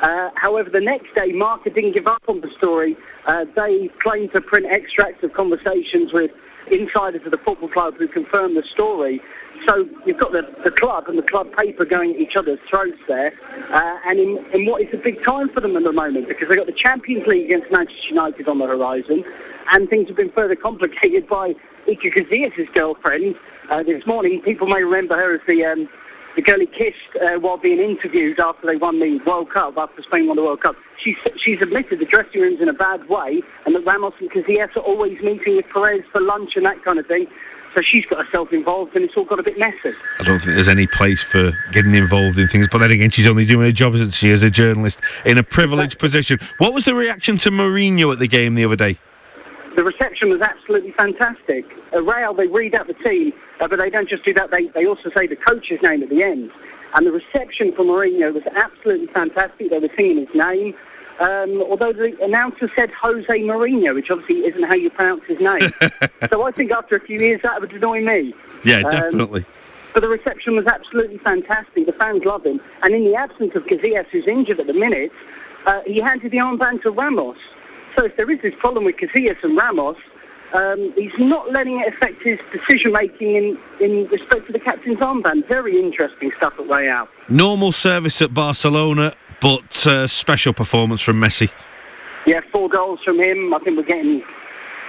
Uh, 0.01 0.31
however, 0.35 0.69
the 0.69 0.81
next 0.81 1.13
day, 1.13 1.31
Marca 1.31 1.69
didn't 1.69 1.93
give 1.93 2.07
up 2.07 2.23
on 2.27 2.41
the 2.41 2.49
story. 2.57 2.97
Uh, 3.25 3.45
they 3.55 3.87
claimed 3.99 4.31
to 4.33 4.41
print 4.41 4.65
extracts 4.65 5.23
of 5.23 5.31
conversations 5.33 6.11
with 6.11 6.31
insiders 6.71 7.23
of 7.25 7.31
the 7.31 7.37
football 7.37 7.69
club 7.69 7.95
who 7.95 8.07
confirmed 8.07 8.57
the 8.57 8.63
story. 8.63 9.21
So 9.67 9.87
you've 10.05 10.17
got 10.17 10.31
the, 10.31 10.53
the 10.63 10.71
club 10.71 11.07
and 11.07 11.17
the 11.17 11.23
club 11.23 11.55
paper 11.55 11.85
going 11.85 12.13
at 12.13 12.19
each 12.19 12.35
other's 12.35 12.59
throats 12.69 12.99
there. 13.07 13.33
Uh, 13.69 13.97
and 14.05 14.19
in, 14.19 14.45
in 14.53 14.65
what 14.65 14.81
is 14.81 14.93
a 14.93 14.97
big 14.97 15.23
time 15.23 15.49
for 15.49 15.61
them 15.61 15.75
at 15.77 15.83
the 15.83 15.91
moment 15.91 16.27
because 16.27 16.49
they've 16.49 16.57
got 16.57 16.67
the 16.67 16.73
Champions 16.73 17.25
League 17.27 17.45
against 17.45 17.71
Manchester 17.71 18.09
United 18.09 18.47
on 18.47 18.59
the 18.59 18.67
horizon. 18.67 19.23
And 19.71 19.89
things 19.89 20.07
have 20.07 20.17
been 20.17 20.31
further 20.31 20.55
complicated 20.55 21.27
by 21.27 21.55
Iker 21.87 22.11
Casillas' 22.13 22.73
girlfriend. 22.73 23.35
Uh, 23.69 23.83
this 23.83 24.05
morning, 24.05 24.41
people 24.41 24.67
may 24.67 24.83
remember 24.83 25.15
her 25.15 25.35
as 25.35 25.41
the 25.47 25.63
um, 25.63 25.89
the 26.35 26.41
girl 26.41 26.59
he 26.59 26.65
kissed 26.65 26.97
uh, 27.21 27.37
while 27.39 27.57
being 27.57 27.79
interviewed 27.79 28.39
after 28.39 28.67
they 28.67 28.75
won 28.75 28.99
the 28.99 29.19
World 29.19 29.49
Cup, 29.49 29.77
after 29.77 30.01
Spain 30.01 30.27
won 30.27 30.35
the 30.35 30.43
World 30.43 30.61
Cup. 30.61 30.75
She's, 30.97 31.15
she's 31.37 31.61
admitted 31.61 31.99
the 31.99 32.05
dressing 32.05 32.41
room's 32.41 32.61
in 32.61 32.69
a 32.69 32.73
bad 32.73 33.07
way 33.07 33.41
and 33.65 33.75
that 33.75 33.85
Ramos 33.85 34.13
and 34.19 34.31
Casillas 34.31 34.75
are 34.75 34.79
always 34.79 35.21
meeting 35.21 35.57
with 35.57 35.69
Perez 35.69 36.03
for 36.11 36.21
lunch 36.21 36.55
and 36.55 36.65
that 36.65 36.83
kind 36.83 36.97
of 36.97 37.05
thing. 37.05 37.27
So 37.73 37.81
she's 37.81 38.05
got 38.05 38.25
herself 38.25 38.53
involved 38.53 38.95
and 38.95 39.03
it's 39.03 39.15
all 39.17 39.25
got 39.25 39.39
a 39.39 39.43
bit 39.43 39.57
messy. 39.57 39.93
I 40.19 40.23
don't 40.23 40.39
think 40.39 40.55
there's 40.55 40.67
any 40.67 40.87
place 40.87 41.23
for 41.23 41.51
getting 41.71 41.95
involved 41.95 42.37
in 42.37 42.47
things, 42.47 42.67
but 42.67 42.79
then 42.79 42.91
again, 42.91 43.09
she's 43.09 43.27
only 43.27 43.45
doing 43.45 43.65
her 43.65 43.71
job, 43.71 43.95
isn't 43.95 44.13
she, 44.13 44.29
as 44.31 44.43
a 44.43 44.49
journalist 44.49 45.01
in 45.25 45.37
a 45.37 45.43
privileged 45.43 45.97
position. 45.97 46.39
What 46.59 46.73
was 46.73 46.85
the 46.85 46.93
reaction 46.93 47.37
to 47.39 47.49
Mourinho 47.49 48.13
at 48.13 48.19
the 48.19 48.27
game 48.27 48.55
the 48.55 48.65
other 48.65 48.75
day? 48.75 48.99
the 49.75 49.83
reception 49.83 50.29
was 50.29 50.41
absolutely 50.41 50.91
fantastic. 50.91 51.65
At 51.91 52.03
Real, 52.05 52.33
they 52.33 52.47
read 52.47 52.75
out 52.75 52.87
the 52.87 52.93
team, 52.93 53.33
uh, 53.59 53.67
but 53.67 53.79
they 53.79 53.89
don't 53.89 54.07
just 54.07 54.23
do 54.23 54.33
that, 54.33 54.51
they, 54.51 54.67
they 54.67 54.85
also 54.85 55.09
say 55.11 55.27
the 55.27 55.35
coach's 55.35 55.81
name 55.81 56.03
at 56.03 56.09
the 56.09 56.23
end. 56.23 56.51
And 56.93 57.07
the 57.07 57.11
reception 57.11 57.73
for 57.73 57.83
Mourinho 57.83 58.33
was 58.33 58.43
absolutely 58.55 59.07
fantastic. 59.07 59.71
They 59.71 59.79
were 59.79 59.89
singing 59.95 60.27
his 60.27 60.35
name. 60.35 60.75
Um, 61.19 61.61
although 61.61 61.93
the 61.93 62.17
announcer 62.23 62.69
said 62.75 62.91
Jose 62.91 63.27
Mourinho, 63.27 63.93
which 63.93 64.09
obviously 64.09 64.45
isn't 64.45 64.63
how 64.63 64.73
you 64.73 64.89
pronounce 64.89 65.23
his 65.25 65.39
name. 65.39 65.69
so 66.29 66.43
I 66.43 66.51
think 66.51 66.71
after 66.71 66.95
a 66.95 66.99
few 66.99 67.19
years 67.19 67.41
that 67.43 67.61
would 67.61 67.71
annoy 67.71 68.01
me. 68.01 68.33
Yeah, 68.65 68.77
um, 68.77 68.91
definitely. 68.91 69.45
But 69.93 70.01
the 70.01 70.09
reception 70.09 70.55
was 70.55 70.65
absolutely 70.65 71.19
fantastic. 71.19 71.85
The 71.85 71.93
fans 71.93 72.25
love 72.25 72.45
him. 72.45 72.59
And 72.81 72.95
in 72.95 73.03
the 73.03 73.15
absence 73.15 73.53
of 73.55 73.65
Casillas, 73.67 74.07
who's 74.07 74.25
injured 74.25 74.59
at 74.59 74.67
the 74.67 74.73
minute, 74.73 75.11
uh, 75.65 75.81
he 75.85 75.99
handed 75.99 76.31
the 76.31 76.37
armband 76.37 76.81
to 76.81 76.91
Ramos. 76.91 77.37
So 77.95 78.05
if 78.05 78.17
there 78.17 78.29
is 78.31 78.41
this 78.41 78.55
problem 78.55 78.85
with 78.85 78.97
Casillas 78.97 79.41
and 79.43 79.55
Ramos, 79.55 79.97
um, 80.53 80.93
he's 80.95 81.17
not 81.17 81.51
letting 81.51 81.79
it 81.79 81.93
affect 81.93 82.21
his 82.23 82.39
decision 82.51 82.91
making 82.91 83.35
in, 83.35 83.57
in 83.79 84.07
respect 84.07 84.47
to 84.47 84.53
the 84.53 84.59
captain's 84.59 84.99
armband. 84.99 85.47
Very 85.47 85.79
interesting 85.79 86.31
stuff 86.31 86.59
at 86.59 86.67
way 86.67 86.89
out. 86.89 87.09
Normal 87.29 87.71
service 87.71 88.21
at 88.21 88.33
Barcelona, 88.33 89.13
but 89.43 89.85
uh, 89.85 90.07
special 90.07 90.53
performance 90.53 91.01
from 91.01 91.19
Messi. 91.19 91.51
Yeah, 92.25 92.39
four 92.49 92.69
goals 92.69 93.01
from 93.03 93.19
him. 93.19 93.53
I 93.53 93.59
think 93.59 93.75
we're 93.75 93.83
getting 93.83 94.23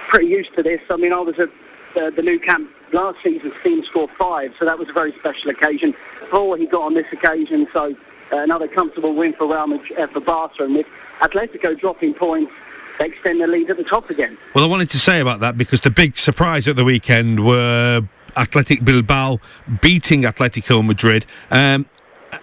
pretty 0.07 0.27
used 0.27 0.55
to 0.55 0.63
this. 0.63 0.79
I 0.89 0.95
mean, 0.95 1.11
I 1.11 1.19
was 1.19 1.37
at 1.37 1.49
uh, 1.97 2.09
the 2.11 2.21
Nou 2.21 2.39
Camp 2.39 2.71
last 2.93 3.17
season, 3.21 3.51
team 3.61 3.83
scored 3.83 4.11
five, 4.17 4.53
so 4.57 4.63
that 4.63 4.79
was 4.79 4.87
a 4.87 4.93
very 4.93 5.13
special 5.19 5.51
occasion. 5.51 5.93
Four 6.31 6.57
he 6.57 6.65
got 6.67 6.83
on 6.83 6.93
this 6.93 7.05
occasion, 7.11 7.67
so 7.73 7.93
uh, 8.31 8.37
another 8.37 8.69
comfortable 8.69 9.13
win 9.13 9.33
for 9.33 9.45
Real 9.45 9.67
Madrid, 9.67 9.99
uh, 9.99 10.07
for 10.07 10.21
Barca, 10.21 10.63
and 10.63 10.75
with 10.75 10.87
Atletico 11.19 11.77
dropping 11.77 12.13
points 12.13 12.53
they 12.97 13.07
extend 13.07 13.41
the 13.41 13.47
lead 13.47 13.69
at 13.69 13.75
the 13.75 13.83
top 13.83 14.09
again. 14.09 14.37
Well, 14.53 14.63
I 14.63 14.67
wanted 14.67 14.89
to 14.91 14.97
say 14.97 15.19
about 15.19 15.41
that 15.41 15.57
because 15.57 15.81
the 15.81 15.91
big 15.91 16.15
surprise 16.15 16.65
at 16.69 16.77
the 16.77 16.85
weekend 16.85 17.45
were 17.45 18.07
Athletic 18.37 18.85
Bilbao 18.85 19.39
beating 19.81 20.23
Atletico 20.23 20.85
Madrid. 20.85 21.25
Um, 21.51 21.87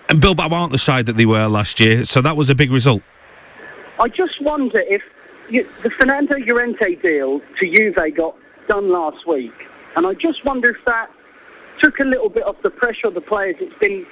and 0.08 0.20
Bilbao 0.20 0.48
aren't 0.48 0.72
the 0.72 0.78
side 0.78 1.06
that 1.06 1.14
they 1.14 1.26
were 1.26 1.46
last 1.48 1.80
year, 1.80 2.04
so 2.04 2.20
that 2.22 2.36
was 2.36 2.50
a 2.50 2.54
big 2.54 2.70
result. 2.70 3.02
I 3.98 4.08
just 4.08 4.40
wonder 4.40 4.80
if 4.80 5.02
you, 5.48 5.68
the 5.82 5.90
Fernando 5.90 6.36
Llorente 6.38 6.96
deal 6.96 7.40
to 7.58 7.70
Juve 7.70 8.16
got 8.16 8.36
done 8.68 8.90
last 8.90 9.26
week, 9.26 9.68
and 9.96 10.06
I 10.06 10.14
just 10.14 10.44
wonder 10.44 10.70
if 10.70 10.84
that 10.86 11.10
took 11.78 12.00
a 12.00 12.04
little 12.04 12.28
bit 12.28 12.44
off 12.44 12.60
the 12.62 12.70
pressure 12.70 13.08
of 13.08 13.14
the 13.14 13.20
players. 13.20 13.56
It's 13.60 13.78
been 13.78 14.06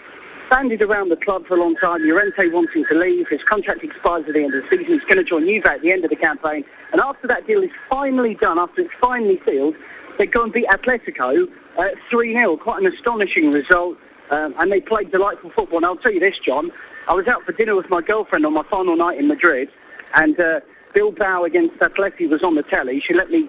bandied 0.50 0.82
around 0.82 1.08
the 1.08 1.16
club 1.16 1.46
for 1.46 1.56
a 1.56 1.60
long 1.60 1.76
time. 1.76 2.02
Llorente 2.02 2.48
wanting 2.48 2.84
to 2.86 2.94
leave. 2.94 3.28
His 3.28 3.42
contract 3.44 3.84
expires 3.84 4.26
at 4.26 4.34
the 4.34 4.42
end 4.42 4.54
of 4.54 4.64
the 4.64 4.68
season. 4.68 4.86
He's 4.86 5.02
going 5.02 5.16
to 5.16 5.24
join 5.24 5.46
Juve 5.46 5.64
at 5.64 5.80
the 5.80 5.92
end 5.92 6.04
of 6.04 6.10
the 6.10 6.16
campaign. 6.16 6.64
And 6.92 7.00
after 7.00 7.28
that 7.28 7.46
deal 7.46 7.62
is 7.62 7.70
finally 7.88 8.34
done, 8.34 8.58
after 8.58 8.82
it's 8.82 8.92
finally 9.00 9.40
sealed, 9.46 9.76
they 10.18 10.26
go 10.26 10.42
and 10.42 10.52
beat 10.52 10.66
Atletico 10.66 11.48
uh, 11.78 11.88
3-0. 12.10 12.58
Quite 12.58 12.82
an 12.82 12.92
astonishing 12.92 13.52
result. 13.52 13.96
Um, 14.30 14.54
and 14.58 14.70
they 14.70 14.80
played 14.80 15.10
delightful 15.10 15.50
football. 15.50 15.78
And 15.78 15.86
I'll 15.86 15.96
tell 15.96 16.12
you 16.12 16.20
this, 16.20 16.38
John. 16.38 16.70
I 17.08 17.14
was 17.14 17.26
out 17.26 17.42
for 17.44 17.52
dinner 17.52 17.74
with 17.74 17.90
my 17.90 18.00
girlfriend 18.00 18.46
on 18.46 18.54
my 18.54 18.62
final 18.64 18.96
night 18.96 19.18
in 19.18 19.26
Madrid. 19.26 19.70
And 20.14 20.38
uh, 20.38 20.60
Bilbao 20.94 21.44
against 21.44 21.76
Atleti 21.78 22.28
was 22.28 22.42
on 22.42 22.54
the 22.54 22.62
telly. 22.62 23.00
She 23.00 23.14
let 23.14 23.30
me 23.30 23.48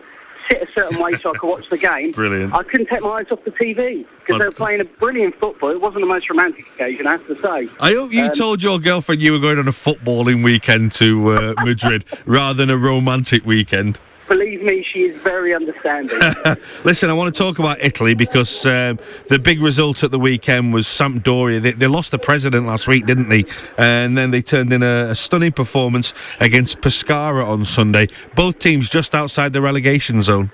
sit 0.50 0.68
a 0.68 0.72
certain 0.74 1.00
way 1.00 1.14
so 1.14 1.34
I 1.34 1.38
could 1.38 1.50
watch 1.50 1.70
the 1.70 1.78
game. 1.90 2.12
Brilliant. 2.12 2.54
I 2.54 2.64
couldn't 2.64 2.88
take 2.88 3.02
my 3.02 3.10
eyes 3.10 3.28
off 3.32 3.44
the 3.44 3.52
TV 3.52 4.06
because 4.20 4.40
they 4.40 4.46
were 4.46 4.52
playing 4.52 4.82
a 4.82 4.86
brilliant 4.86 5.36
football. 5.36 5.70
It 5.70 5.80
wasn't 5.80 6.02
the 6.02 6.08
most 6.08 6.30
romantic 6.30 6.68
occasion, 6.68 7.08
I 7.08 7.12
have 7.12 7.28
to 7.28 7.40
say. 7.42 7.70
I 7.80 7.94
hope 7.94 8.12
you 8.12 8.26
um, 8.26 8.32
told 8.32 8.64
your 8.64 8.80
girlfriend 8.80 9.22
you 9.22 9.34
were 9.34 9.40
going 9.40 9.60
on 9.60 9.68
a 9.68 9.72
footballing 9.72 10.44
weekend 10.44 10.92
to 10.94 11.30
uh, 11.30 11.54
Madrid 11.64 12.06
rather 12.26 12.58
than 12.58 12.70
a 12.70 12.78
romantic 12.78 13.46
weekend. 13.46 14.00
Believe 14.32 14.64
me, 14.64 14.82
she 14.82 15.02
is 15.02 15.22
very 15.24 15.54
understanding. 15.54 16.18
Listen, 16.86 17.10
I 17.10 17.14
want 17.14 17.36
to 17.36 17.38
talk 17.38 17.60
about 17.60 17.84
Italy 17.84 18.16
because 18.16 18.66
um, 18.66 18.98
the 19.28 19.38
big 19.38 19.62
result 19.62 20.06
at 20.06 20.12
the 20.12 20.20
weekend 20.20 20.74
was 20.74 20.88
Sampdoria. 20.88 21.62
They, 21.62 21.74
they, 21.74 21.88
lost 21.88 22.12
the 22.12 22.18
president 22.18 22.66
last 22.66 22.88
week, 22.88 23.06
didn't 23.06 23.28
they? 23.28 23.44
And 23.78 24.18
then 24.18 24.32
they 24.32 24.42
turned 24.42 24.72
in 24.72 24.84
a, 24.84 25.10
a 25.10 25.16
stunning 25.16 25.52
performance 25.52 26.14
against 26.40 26.80
Pescara 26.80 27.46
on 27.46 27.66
Sunday. 27.66 28.08
Both 28.34 28.60
teams 28.60 28.90
just 28.90 29.14
outside 29.14 29.52
the 29.52 29.62
relegation 29.62 30.22
zone. 30.22 30.50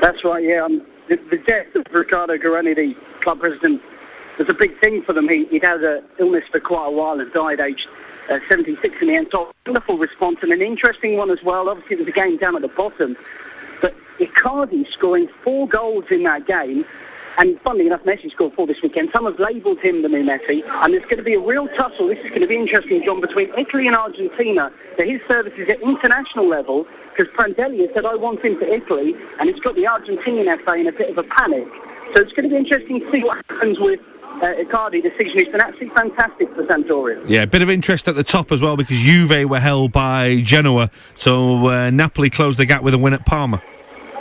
That's 0.00 0.22
right, 0.22 0.44
yeah. 0.44 0.62
Um, 0.62 0.86
the, 1.08 1.16
the, 1.16 1.38
death 1.38 1.74
of 1.74 1.86
Riccardo 1.90 2.38
Garrone, 2.38 2.76
the 2.76 2.94
club 3.20 3.40
president, 3.40 3.82
was 4.38 4.48
a 4.48 4.54
big 4.54 4.78
thing 4.78 5.02
for 5.02 5.12
them. 5.12 5.28
He, 5.28 5.42
would 5.50 5.64
had 5.64 5.82
an 5.82 6.04
illness 6.20 6.44
for 6.52 6.60
quite 6.60 6.86
a 6.86 6.92
while 6.92 7.18
and 7.18 7.32
died 7.32 7.58
aged 7.58 7.88
uh, 8.28 8.38
76 8.48 9.00
in 9.00 9.08
the 9.08 9.14
end. 9.14 9.28
So 9.30 9.50
wonderful 9.66 9.98
response 9.98 10.38
and 10.42 10.52
an 10.52 10.62
interesting 10.62 11.16
one 11.16 11.30
as 11.30 11.42
well. 11.42 11.68
Obviously, 11.68 11.96
was 11.96 12.08
a 12.08 12.12
game 12.12 12.36
down 12.36 12.56
at 12.56 12.62
the 12.62 12.68
bottom. 12.68 13.16
But 13.80 13.94
Icardi 14.18 14.90
scoring 14.92 15.28
four 15.42 15.68
goals 15.68 16.04
in 16.10 16.22
that 16.24 16.46
game. 16.46 16.84
And 17.38 17.60
funnily 17.60 17.86
enough, 17.86 18.02
Messi 18.02 18.32
scored 18.32 18.54
four 18.54 18.66
this 18.66 18.82
weekend. 18.82 19.10
Some 19.12 19.24
have 19.24 19.38
labelled 19.38 19.78
him 19.78 20.02
the 20.02 20.08
new 20.08 20.24
Messi. 20.24 20.64
And 20.82 20.92
there's 20.92 21.04
going 21.04 21.18
to 21.18 21.22
be 21.22 21.34
a 21.34 21.40
real 21.40 21.68
tussle. 21.68 22.08
This 22.08 22.18
is 22.18 22.30
going 22.30 22.40
to 22.40 22.48
be 22.48 22.56
interesting, 22.56 23.04
John, 23.04 23.20
between 23.20 23.52
Italy 23.56 23.86
and 23.86 23.94
Argentina 23.94 24.72
for 24.96 25.04
his 25.04 25.20
services 25.28 25.68
at 25.68 25.80
international 25.80 26.48
level. 26.48 26.86
Because 27.16 27.32
Prandelli 27.34 27.86
has 27.86 27.90
said, 27.94 28.04
I 28.04 28.16
want 28.16 28.44
him 28.44 28.58
for 28.58 28.64
Italy. 28.64 29.14
And 29.38 29.48
it's 29.48 29.60
got 29.60 29.76
the 29.76 29.84
Argentinian 29.84 30.60
FA 30.64 30.74
in 30.74 30.88
a 30.88 30.92
bit 30.92 31.10
of 31.10 31.18
a 31.18 31.22
panic. 31.22 31.68
So 32.12 32.22
it's 32.22 32.32
going 32.32 32.48
to 32.48 32.50
be 32.50 32.56
interesting 32.56 33.00
to 33.00 33.10
see 33.12 33.22
what 33.22 33.44
happens 33.48 33.78
with 33.78 34.00
uh, 34.42 34.54
Icardi 34.54 35.02
decision. 35.02 35.38
It's 35.38 35.50
been 35.50 35.60
absolutely 35.60 35.94
fantastic 35.94 36.54
for 36.54 36.64
Sampdoria. 36.64 37.22
Yeah, 37.26 37.42
a 37.42 37.46
bit 37.46 37.62
of 37.62 37.70
interest 37.70 38.08
at 38.08 38.14
the 38.14 38.24
top 38.24 38.52
as 38.52 38.62
well 38.62 38.76
because 38.76 38.96
Juve 38.96 39.48
were 39.48 39.60
held 39.60 39.92
by 39.92 40.40
Genoa, 40.42 40.90
so 41.14 41.68
uh, 41.68 41.90
Napoli 41.90 42.30
closed 42.30 42.58
the 42.58 42.66
gap 42.66 42.82
with 42.82 42.94
a 42.94 42.98
win 42.98 43.14
at 43.14 43.24
Parma. 43.26 43.62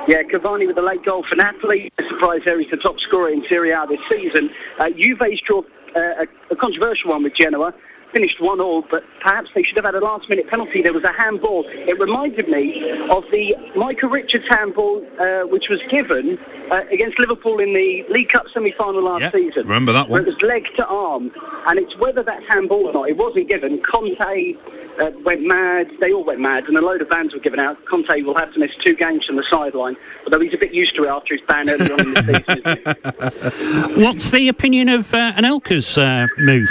Yeah, 0.08 0.24
Cavani 0.24 0.66
with 0.66 0.78
a 0.78 0.82
late 0.82 1.04
goal 1.04 1.24
for 1.24 1.36
Napoli. 1.36 1.92
A 1.98 2.04
surprise 2.04 2.42
there, 2.46 2.60
he's 2.60 2.72
the 2.72 2.78
top 2.78 3.00
scorer 3.00 3.30
in 3.30 3.46
Serie 3.48 3.72
A 3.72 3.86
this 3.88 4.00
season. 4.10 4.50
Uh, 4.80 4.90
Juve's 4.92 5.42
draw 5.42 5.60
uh, 5.96 6.00
a, 6.00 6.28
a 6.52 6.56
controversial 6.56 7.10
one 7.12 7.24
with 7.24 7.34
Genoa 7.34 7.74
finished 8.14 8.40
one 8.40 8.60
all, 8.60 8.84
but 8.90 9.04
perhaps 9.20 9.50
they 9.54 9.64
should 9.64 9.76
have 9.76 9.86
had 9.86 9.96
a 9.96 10.00
last 10.00 10.30
minute 10.30 10.48
penalty. 10.48 10.82
There 10.82 10.94
was 10.94 11.04
a 11.04 11.12
handball. 11.12 11.66
It 11.68 12.00
reminded 12.00 12.48
me 12.48 12.92
of 13.10 13.24
the 13.32 13.56
Micah 13.76 14.08
Richards 14.08 14.48
handball, 14.48 15.06
uh, 15.20 15.42
which 15.42 15.70
was 15.70 15.82
given 15.84 16.38
uh, 16.72 16.84
against 16.92 17.20
Liverpool 17.20 17.60
in 17.60 17.74
the 17.74 18.06
League 18.10 18.30
Cup 18.30 18.46
semi 18.54 18.72
final 18.72 19.04
last 19.04 19.22
Yeah, 19.22 19.32
season. 19.32 19.64
remember 19.64 19.92
that 19.94 20.10
one. 20.10 20.22
It 20.22 20.28
was 20.28 20.42
leg 20.42 20.68
to 20.78 20.86
arm, 20.88 21.32
and 21.68 21.80
it's 21.80 21.96
whether 21.98 22.24
that's 22.24 22.46
handball 22.48 22.88
or 22.88 22.94
not. 22.94 23.10
It 23.10 23.18
wasn't 23.18 23.48
given. 23.50 23.82
Conte 23.82 24.56
uh, 25.00 25.12
went 25.24 25.46
mad. 25.46 25.92
They 26.00 26.12
all 26.14 26.24
went 26.24 26.40
mad, 26.40 26.66
and 26.68 26.78
a 26.78 26.82
load 26.82 27.02
of 27.02 27.10
bans 27.10 27.34
were 27.34 27.40
given 27.40 27.60
out. 27.60 27.84
Conte 27.86 28.22
will 28.24 28.36
have 28.36 28.54
to 28.54 28.60
miss 28.60 28.74
two 28.76 28.96
games 28.96 29.26
from 29.26 29.36
the 29.36 29.44
sideline, 29.44 29.96
although 30.26 30.40
he's 30.40 30.54
a 30.54 30.58
bit 30.58 30.74
used 30.74 30.96
to 30.96 31.04
it 31.04 31.10
after 31.10 31.36
his 31.36 31.46
ban 31.46 31.70
early 31.70 31.92
on 31.92 32.00
in 32.00 32.14
the 32.14 33.84
season. 33.94 33.96
What's 34.02 34.32
the 34.32 34.48
opinion 34.48 34.90
of 34.90 35.14
uh, 35.14 35.34
Anelka's 35.34 35.98
uh, 35.98 36.28
move? 36.38 36.70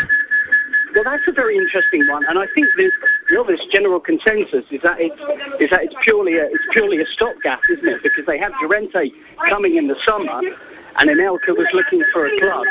Well, 0.97 1.05
that's 1.05 1.29
a 1.29 1.33
very 1.33 1.59
interesting 1.59 2.09
one, 2.09 2.25
and 2.25 2.39
I 2.39 2.47
think 2.47 2.69
the, 2.75 2.91
the 3.29 3.39
obvious 3.39 3.63
general 3.67 4.01
consensus 4.01 4.65
is 4.71 4.81
that 4.81 4.99
it's 4.99 5.61
is 5.61 5.69
that 5.69 5.83
it's 5.83 5.95
purely 6.01 6.39
a, 6.39 6.47
it's 6.47 6.65
purely 6.71 7.03
a 7.03 7.07
stopgap, 7.07 7.61
isn't 7.69 7.87
it? 7.87 8.03
Because 8.03 8.25
they 8.25 8.39
have 8.39 8.51
Llorente 8.63 9.11
coming 9.47 9.77
in 9.77 9.89
the 9.89 9.97
summer, 10.07 10.41
and 10.99 11.11
Anelka 11.11 11.57
was 11.57 11.69
looking 11.73 12.03
for 12.13 12.27
a 12.27 12.39
club. 12.39 12.65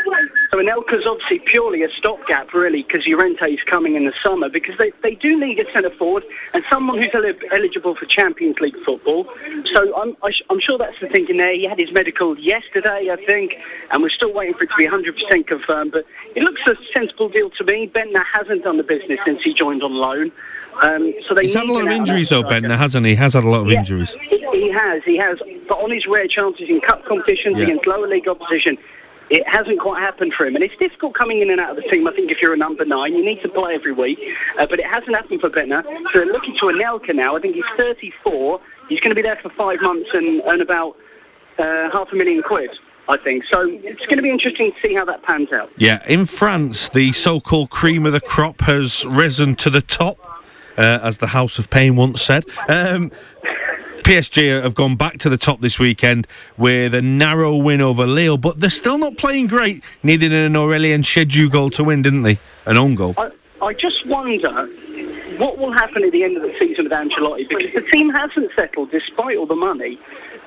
So 0.52 0.58
Anelka's 0.58 1.06
obviously 1.06 1.40
purely 1.40 1.84
a 1.84 1.92
stopgap, 1.92 2.54
really, 2.54 2.84
because 2.84 3.06
Llorente's 3.06 3.64
coming 3.64 3.96
in 3.96 4.06
the 4.06 4.14
summer, 4.22 4.50
because 4.50 4.78
they, 4.78 4.92
they 5.04 5.16
do 5.16 5.40
need 5.40 5.60
a 5.60 5.72
centre 5.72 5.90
forward 5.92 6.24
and 6.54 6.64
someone 6.70 7.02
who's 7.02 7.14
eli- 7.14 7.34
eligible 7.52 7.96
for 7.96 8.06
Champions 8.06 8.60
League 8.60 8.78
football. 8.84 9.28
So 9.66 9.96
I'm, 9.96 10.16
I 10.24 10.34
I'm 10.50 10.60
sure 10.60 10.78
that's 10.78 11.00
the 11.00 11.08
thinking 11.08 11.38
there. 11.38 11.54
He 11.54 11.66
had 11.66 11.80
his 11.80 11.92
medical 11.92 12.38
yesterday, 12.38 13.10
I 13.12 13.24
think, 13.26 13.58
and 13.92 14.02
we're 14.02 14.10
still 14.10 14.34
waiting 14.34 14.56
for 14.56 14.64
it 14.64 14.70
to 14.72 14.76
be 14.76 14.88
100% 14.88 15.48
confirmed. 15.48 15.92
But 15.92 16.06
it 16.36 16.44
looks 16.44 16.62
a 16.68 16.76
sensible 16.94 17.30
deal 17.30 17.50
to 17.52 17.64
me. 17.64 17.88
Bendtner 17.88 18.26
hasn't 18.26 18.64
done 18.64 18.78
the 18.78 18.84
business 18.84 19.20
since 19.26 19.44
he 19.44 19.54
joined 19.54 19.84
on 19.84 19.94
loan. 19.94 20.32
Um, 20.82 21.14
so 21.28 21.34
they 21.34 21.44
He's 21.44 21.54
had 21.56 21.66
a 21.68 21.72
lot 21.74 21.84
of 21.86 21.90
injuries 21.92 22.30
though. 22.30 22.44
Bendtner, 22.44 22.78
hasn't 22.78 23.06
he? 23.06 23.12
He 23.12 23.16
has 23.18 23.34
had 23.34 23.44
a 23.44 23.50
lot 23.50 23.62
of 23.62 23.72
Yeah, 23.72 23.80
injuries. 23.80 24.16
He, 24.22 24.70
has, 24.72 25.04
he 25.04 25.18
has. 25.18 25.40
But 25.68 25.80
on 25.80 25.92
his 25.92 26.06
rare 26.06 26.28
chances 26.28 26.70
in 26.70 26.82
cup 26.82 27.06
competitions 27.06 27.58
Yeah. 27.58 27.64
against 27.66 27.88
lower 27.88 28.08
league 28.08 28.28
opposition, 28.28 28.78
it 29.30 29.48
hasn't 29.48 29.80
quite 29.80 30.02
happened 30.02 30.34
for 30.34 30.46
him. 30.46 30.56
And 30.56 30.64
it's 30.64 30.76
difficult 30.78 31.14
coming 31.14 31.40
in 31.42 31.50
and 31.50 31.60
out 31.60 31.72
of 31.72 31.76
the 31.78 31.90
team. 31.90 32.08
I 32.08 32.12
think 32.12 32.30
if 32.32 32.42
you're 32.42 32.54
a 32.54 32.58
number 32.58 32.86
nine, 32.86 33.16
you 33.16 33.24
need 33.24 33.42
to 33.42 33.50
play 33.50 33.74
every 33.74 33.92
week. 33.94 34.20
Uh, 34.58 34.66
but 34.68 34.80
it 34.80 34.86
hasn't 34.86 35.16
happened 35.16 35.42
for 35.42 35.50
Bendtner. 35.50 35.84
So 36.12 36.20
they're 36.20 36.26
looking 36.26 36.56
to 36.58 36.66
Anelka 36.68 37.16
now. 37.16 37.36
I 37.36 37.40
think 37.42 37.56
he's 37.56 37.66
34. 37.78 38.60
He's 38.90 39.00
going 39.00 39.10
to 39.12 39.16
be 39.16 39.22
there 39.24 39.38
for 39.38 39.50
five 39.50 39.82
months 39.82 40.10
and 40.14 40.42
earn 40.46 40.62
about 40.62 40.98
uh, 41.58 41.90
half 41.92 42.12
a 42.12 42.16
million 42.16 42.44
quid. 42.44 42.70
I 43.08 43.18
think 43.18 43.46
so. 43.46 43.62
It's 43.70 44.06
going 44.08 44.18
to 44.18 44.24
be 44.24 44.32
interesting 44.32 44.72
to 44.74 44.80
see 44.82 44.94
how 44.96 45.06
that 45.06 45.22
pans 45.24 45.52
out. 45.52 45.72
Yeah, 45.78 46.04
in 46.08 46.26
France, 46.26 46.90
the 46.90 47.14
so-called 47.14 47.70
cream 47.70 48.06
of 48.08 48.14
the 48.14 48.20
crop 48.22 48.62
has 48.62 49.06
risen 49.06 49.54
to 49.56 49.70
the 49.70 49.82
top, 49.82 50.18
uh, 50.78 51.00
as 51.04 51.18
the 51.18 51.28
House 51.28 51.60
of 51.60 51.70
Pain 51.70 51.96
once 51.96 52.22
said. 52.22 52.46
Um, 52.68 53.12
PSG 54.06 54.62
have 54.62 54.76
gone 54.76 54.96
back 54.96 55.18
to 55.18 55.30
the 55.30 55.38
top 55.38 55.62
this 55.62 55.80
weekend 55.80 56.28
with 56.58 56.94
a 56.94 57.02
narrow 57.02 57.58
win 57.58 57.82
over 57.82 58.06
Lille, 58.06 58.38
but 58.38 58.60
they're 58.60 58.70
still 58.70 59.00
not 59.00 59.18
playing 59.18 59.48
great. 59.48 59.84
Needed 60.04 60.32
an 60.32 60.54
Aurelien 60.54 61.04
Chedjou 61.04 61.50
goal 61.50 61.72
to 61.72 61.84
win, 61.84 62.04
didn't 62.04 62.22
they? 62.22 62.38
An 62.68 62.78
own 62.78 62.94
goal. 62.94 63.16
I, 63.18 63.32
I 63.64 63.74
just 63.74 64.06
wonder 64.06 64.68
what 65.38 65.58
will 65.58 65.72
happen 65.72 66.04
at 66.04 66.12
the 66.12 66.24
end 66.24 66.38
of 66.38 66.44
the 66.44 66.56
season 66.60 66.84
with 66.84 66.94
Ancelotti 66.94 67.50
because 67.50 67.74
the 67.74 67.82
team 67.82 68.12
hasn't 68.12 68.52
settled 68.56 68.92
despite 68.92 69.38
all 69.38 69.48
the 69.48 69.56
money 69.56 70.00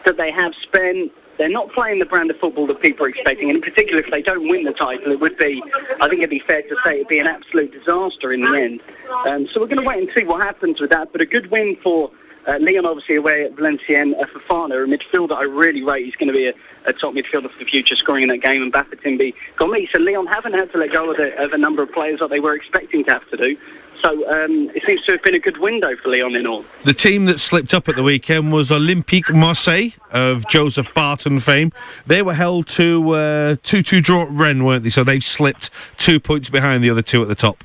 that 0.05 0.17
they 0.17 0.31
have 0.31 0.55
spent. 0.63 1.13
They're 1.39 1.49
not 1.49 1.73
playing 1.73 2.01
the 2.01 2.05
brand 2.05 2.31
of 2.31 2.39
football 2.39 2.67
that 2.67 2.81
people 2.81 3.07
are 3.07 3.09
expecting, 3.09 3.49
and 3.49 3.57
in 3.57 3.63
particular, 3.63 4.03
if 4.03 4.11
they 4.11 4.23
don't 4.23 4.49
win 4.49 4.65
the 4.65 4.73
title, 4.73 5.13
it 5.13 5.21
would 5.21 5.39
be, 5.39 5.63
I 6.01 6.09
think 6.09 6.21
it'd 6.21 6.31
be 6.31 6.41
fair 6.41 6.63
to 6.63 6.77
say, 6.85 6.97
it'd 6.97 7.09
be 7.09 7.21
an 7.21 7.29
absolute 7.29 7.73
disaster 7.73 8.33
in 8.33 8.43
the 8.43 8.53
end. 8.55 8.81
Um, 9.25 9.47
so 9.47 9.61
we're 9.61 9.69
going 9.69 9.81
to 9.81 9.89
wait 9.89 10.03
and 10.03 10.11
see 10.13 10.25
what 10.25 10.43
happens 10.43 10.81
with 10.81 10.91
that. 10.91 11.13
But 11.13 11.21
a 11.21 11.27
good 11.27 11.49
win 11.51 11.77
for 11.77 12.11
uh, 12.49 12.59
Lyon, 12.61 12.87
obviously 12.87 13.17
away 13.17 13.45
at 13.45 13.55
Valenciennes, 13.55 14.21
uh, 14.21 14.27
Fofana, 14.27 14.83
a 14.83 14.87
midfielder 14.87 15.37
I 15.37 15.45
really 15.45 15.83
rate. 15.83 16.07
He's 16.07 16.17
going 16.17 16.29
to 16.29 16.33
be 16.33 16.49
a, 16.49 16.55
a 16.87 16.93
top 16.93 17.15
midfielder 17.15 17.51
for 17.51 17.59
the 17.59 17.65
future, 17.65 17.95
scoring 17.95 18.25
in 18.25 18.29
that 18.31 18.39
game, 18.39 18.63
and 18.63 18.73
Bafatimbi 18.73 19.35
got 19.57 19.71
me. 19.71 19.89
So 19.93 19.99
Lyon 19.99 20.27
haven't 20.27 20.55
had 20.55 20.73
to 20.73 20.79
let 20.79 20.91
go 20.93 21.11
of, 21.11 21.19
the, 21.19 21.37
of 21.43 21.53
a 21.53 21.59
number 21.59 21.83
of 21.83 21.93
players 21.93 22.21
that 22.21 22.31
they 22.31 22.41
were 22.41 22.55
expecting 22.55 23.05
to 23.05 23.13
have 23.13 23.29
to 23.31 23.37
do. 23.37 23.57
So 24.03 24.29
um, 24.31 24.71
it 24.75 24.85
seems 24.85 25.03
to 25.03 25.13
have 25.13 25.23
been 25.23 25.35
a 25.35 25.41
good 25.41 25.59
window 25.59 25.97
for 25.97 26.11
Lyon 26.11 26.37
in 26.37 26.47
all. 26.47 26.65
The 26.83 26.93
team 26.93 27.25
that 27.27 27.41
slipped 27.41 27.75
up 27.75 27.89
at 27.89 27.97
the 27.97 28.03
weekend 28.03 28.53
was 28.53 28.71
Olympique 28.71 29.35
Marseille 29.35 29.91
of 30.13 30.47
Joseph 30.49 30.93
Barton 30.95 31.41
fame. 31.41 31.73
They 32.07 32.23
were 32.23 32.35
held 32.35 32.69
to 32.69 33.11
uh, 33.11 33.55
2-2 33.57 34.03
draw 34.03 34.23
at 34.23 34.31
Rennes, 34.31 34.63
weren't 34.63 34.85
they? 34.85 34.91
So 34.91 35.03
they've 35.03 35.23
slipped 35.23 35.71
two 35.97 36.21
points 36.21 36.49
behind 36.49 36.85
the 36.85 36.91
other 36.91 37.03
two 37.03 37.23
at 37.23 37.29
the 37.29 37.35
top. 37.35 37.65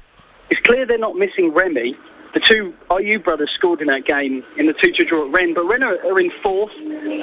It's 0.50 0.62
clear 0.62 0.86
they're 0.86 0.98
not 0.98 1.16
missing 1.16 1.54
Remy. 1.54 1.96
The 2.34 2.40
two 2.40 2.74
Ayew 2.90 3.24
brothers 3.24 3.52
scored 3.52 3.80
in 3.82 3.88
that 3.88 4.06
game 4.06 4.44
in 4.58 4.66
the 4.66 4.74
2-2 4.74 5.08
draw 5.08 5.26
at 5.26 5.32
Rennes, 5.32 5.54
but 5.54 5.66
Rennes 5.66 5.84
are, 5.84 6.04
are 6.04 6.20
in 6.20 6.32
fourth, 6.42 6.72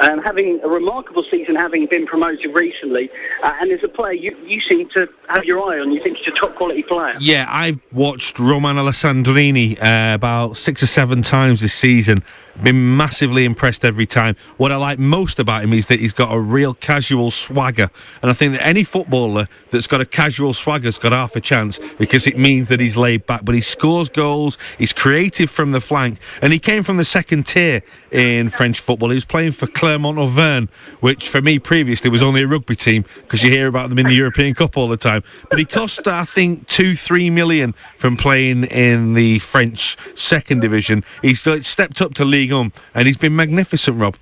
um, 0.01 0.23
having 0.23 0.61
a 0.63 0.69
remarkable 0.69 1.25
season, 1.25 1.57
having 1.57 1.87
been 1.87 2.07
promoted 2.07 2.55
recently. 2.55 3.11
Uh, 3.43 3.53
and 3.61 3.73
as 3.73 3.83
a 3.83 3.89
player, 3.89 4.13
you, 4.13 4.37
you 4.47 4.61
seem 4.61 4.89
to 4.91 5.09
have 5.29 5.45
your 5.45 5.69
eye 5.69 5.81
on. 5.81 5.91
You 5.91 6.01
think 6.01 6.19
he's 6.19 6.29
a 6.29 6.37
top 6.37 6.55
quality 6.55 6.85
player. 6.85 7.15
Yeah, 7.19 7.47
I've 7.49 7.81
watched 7.93 8.39
Romain 8.39 8.77
Alessandrini 8.77 9.77
uh, 9.83 10.15
about 10.15 10.57
six 10.57 10.81
or 10.81 10.87
seven 10.87 11.23
times 11.23 11.61
this 11.61 11.75
season. 11.75 12.23
Been 12.63 12.97
massively 12.97 13.45
impressed 13.45 13.85
every 13.85 14.07
time. 14.07 14.37
What 14.59 14.71
I 14.71 14.77
like 14.77 14.99
most 14.99 15.39
about 15.39 15.65
him 15.65 15.73
is 15.73 15.87
that 15.87 15.99
he's 15.99 16.13
got 16.13 16.35
a 16.35 16.39
real 16.39 16.75
casual 16.75 17.31
swagger. 17.31 17.89
And 18.23 18.31
I 18.31 18.35
think 18.35 18.53
that 18.53 18.67
any 18.67 18.85
footballer 18.85 19.49
that's 19.71 19.87
got 19.87 20.01
a 20.01 20.05
casual 20.05 20.53
swagger's 20.53 20.99
got 20.99 21.13
half 21.13 21.37
a 21.37 21.41
chance 21.41 21.79
because 21.99 22.27
it 22.27 22.39
means 22.39 22.69
that 22.69 22.81
he's 22.81 22.97
laid 22.97 23.25
back. 23.27 23.45
But 23.45 23.55
he 23.55 23.61
scores 23.61 24.09
goals, 24.09 24.59
he's 24.79 24.93
creative 24.93 25.51
from 25.51 25.71
the 25.71 25.81
flank, 25.81 26.19
and 26.43 26.53
he 26.53 26.59
came 26.59 26.83
from 26.83 26.97
the 26.99 27.05
second 27.05 27.47
tier 27.47 27.83
in 28.11 28.49
French 28.49 28.81
football. 28.81 29.11
He 29.11 29.15
was 29.15 29.25
playing 29.25 29.53
for 29.53 29.67
Clermont 29.67 30.19
Auvergne, 30.19 30.69
which 31.01 31.29
for 31.29 31.41
me 31.41 31.59
previously 31.59 32.11
was 32.11 32.23
only 32.23 32.43
a 32.43 32.47
rugby 32.47 32.77
team 32.77 33.05
because 33.23 33.43
you 33.43 33.51
hear 33.51 33.69
about 33.69 33.91
them 33.91 33.99
in 33.99 34.07
the 34.07 34.15
European 34.15 34.55
Cup 34.55 34.77
all 34.77 34.89
the 34.89 34.97
time. 34.97 35.23
But 35.49 35.59
he 35.59 35.65
cost, 35.65 36.07
I 36.07 36.25
think, 36.25 36.67
two, 36.67 36.95
three 36.95 37.31
million 37.31 37.75
from 37.97 38.17
playing 38.17 38.65
in 38.65 39.15
the 39.15 39.39
French 39.39 39.97
second 40.19 40.61
division. 40.61 41.05
He's 41.23 41.41
stepped 41.67 42.01
up 42.03 42.15
to 42.15 42.25
League 42.25 42.53
One, 42.53 42.73
and 42.95 43.07
he's 43.07 43.17
been 43.17 43.37
magnificent, 43.37 43.99
Rob. 43.99 44.17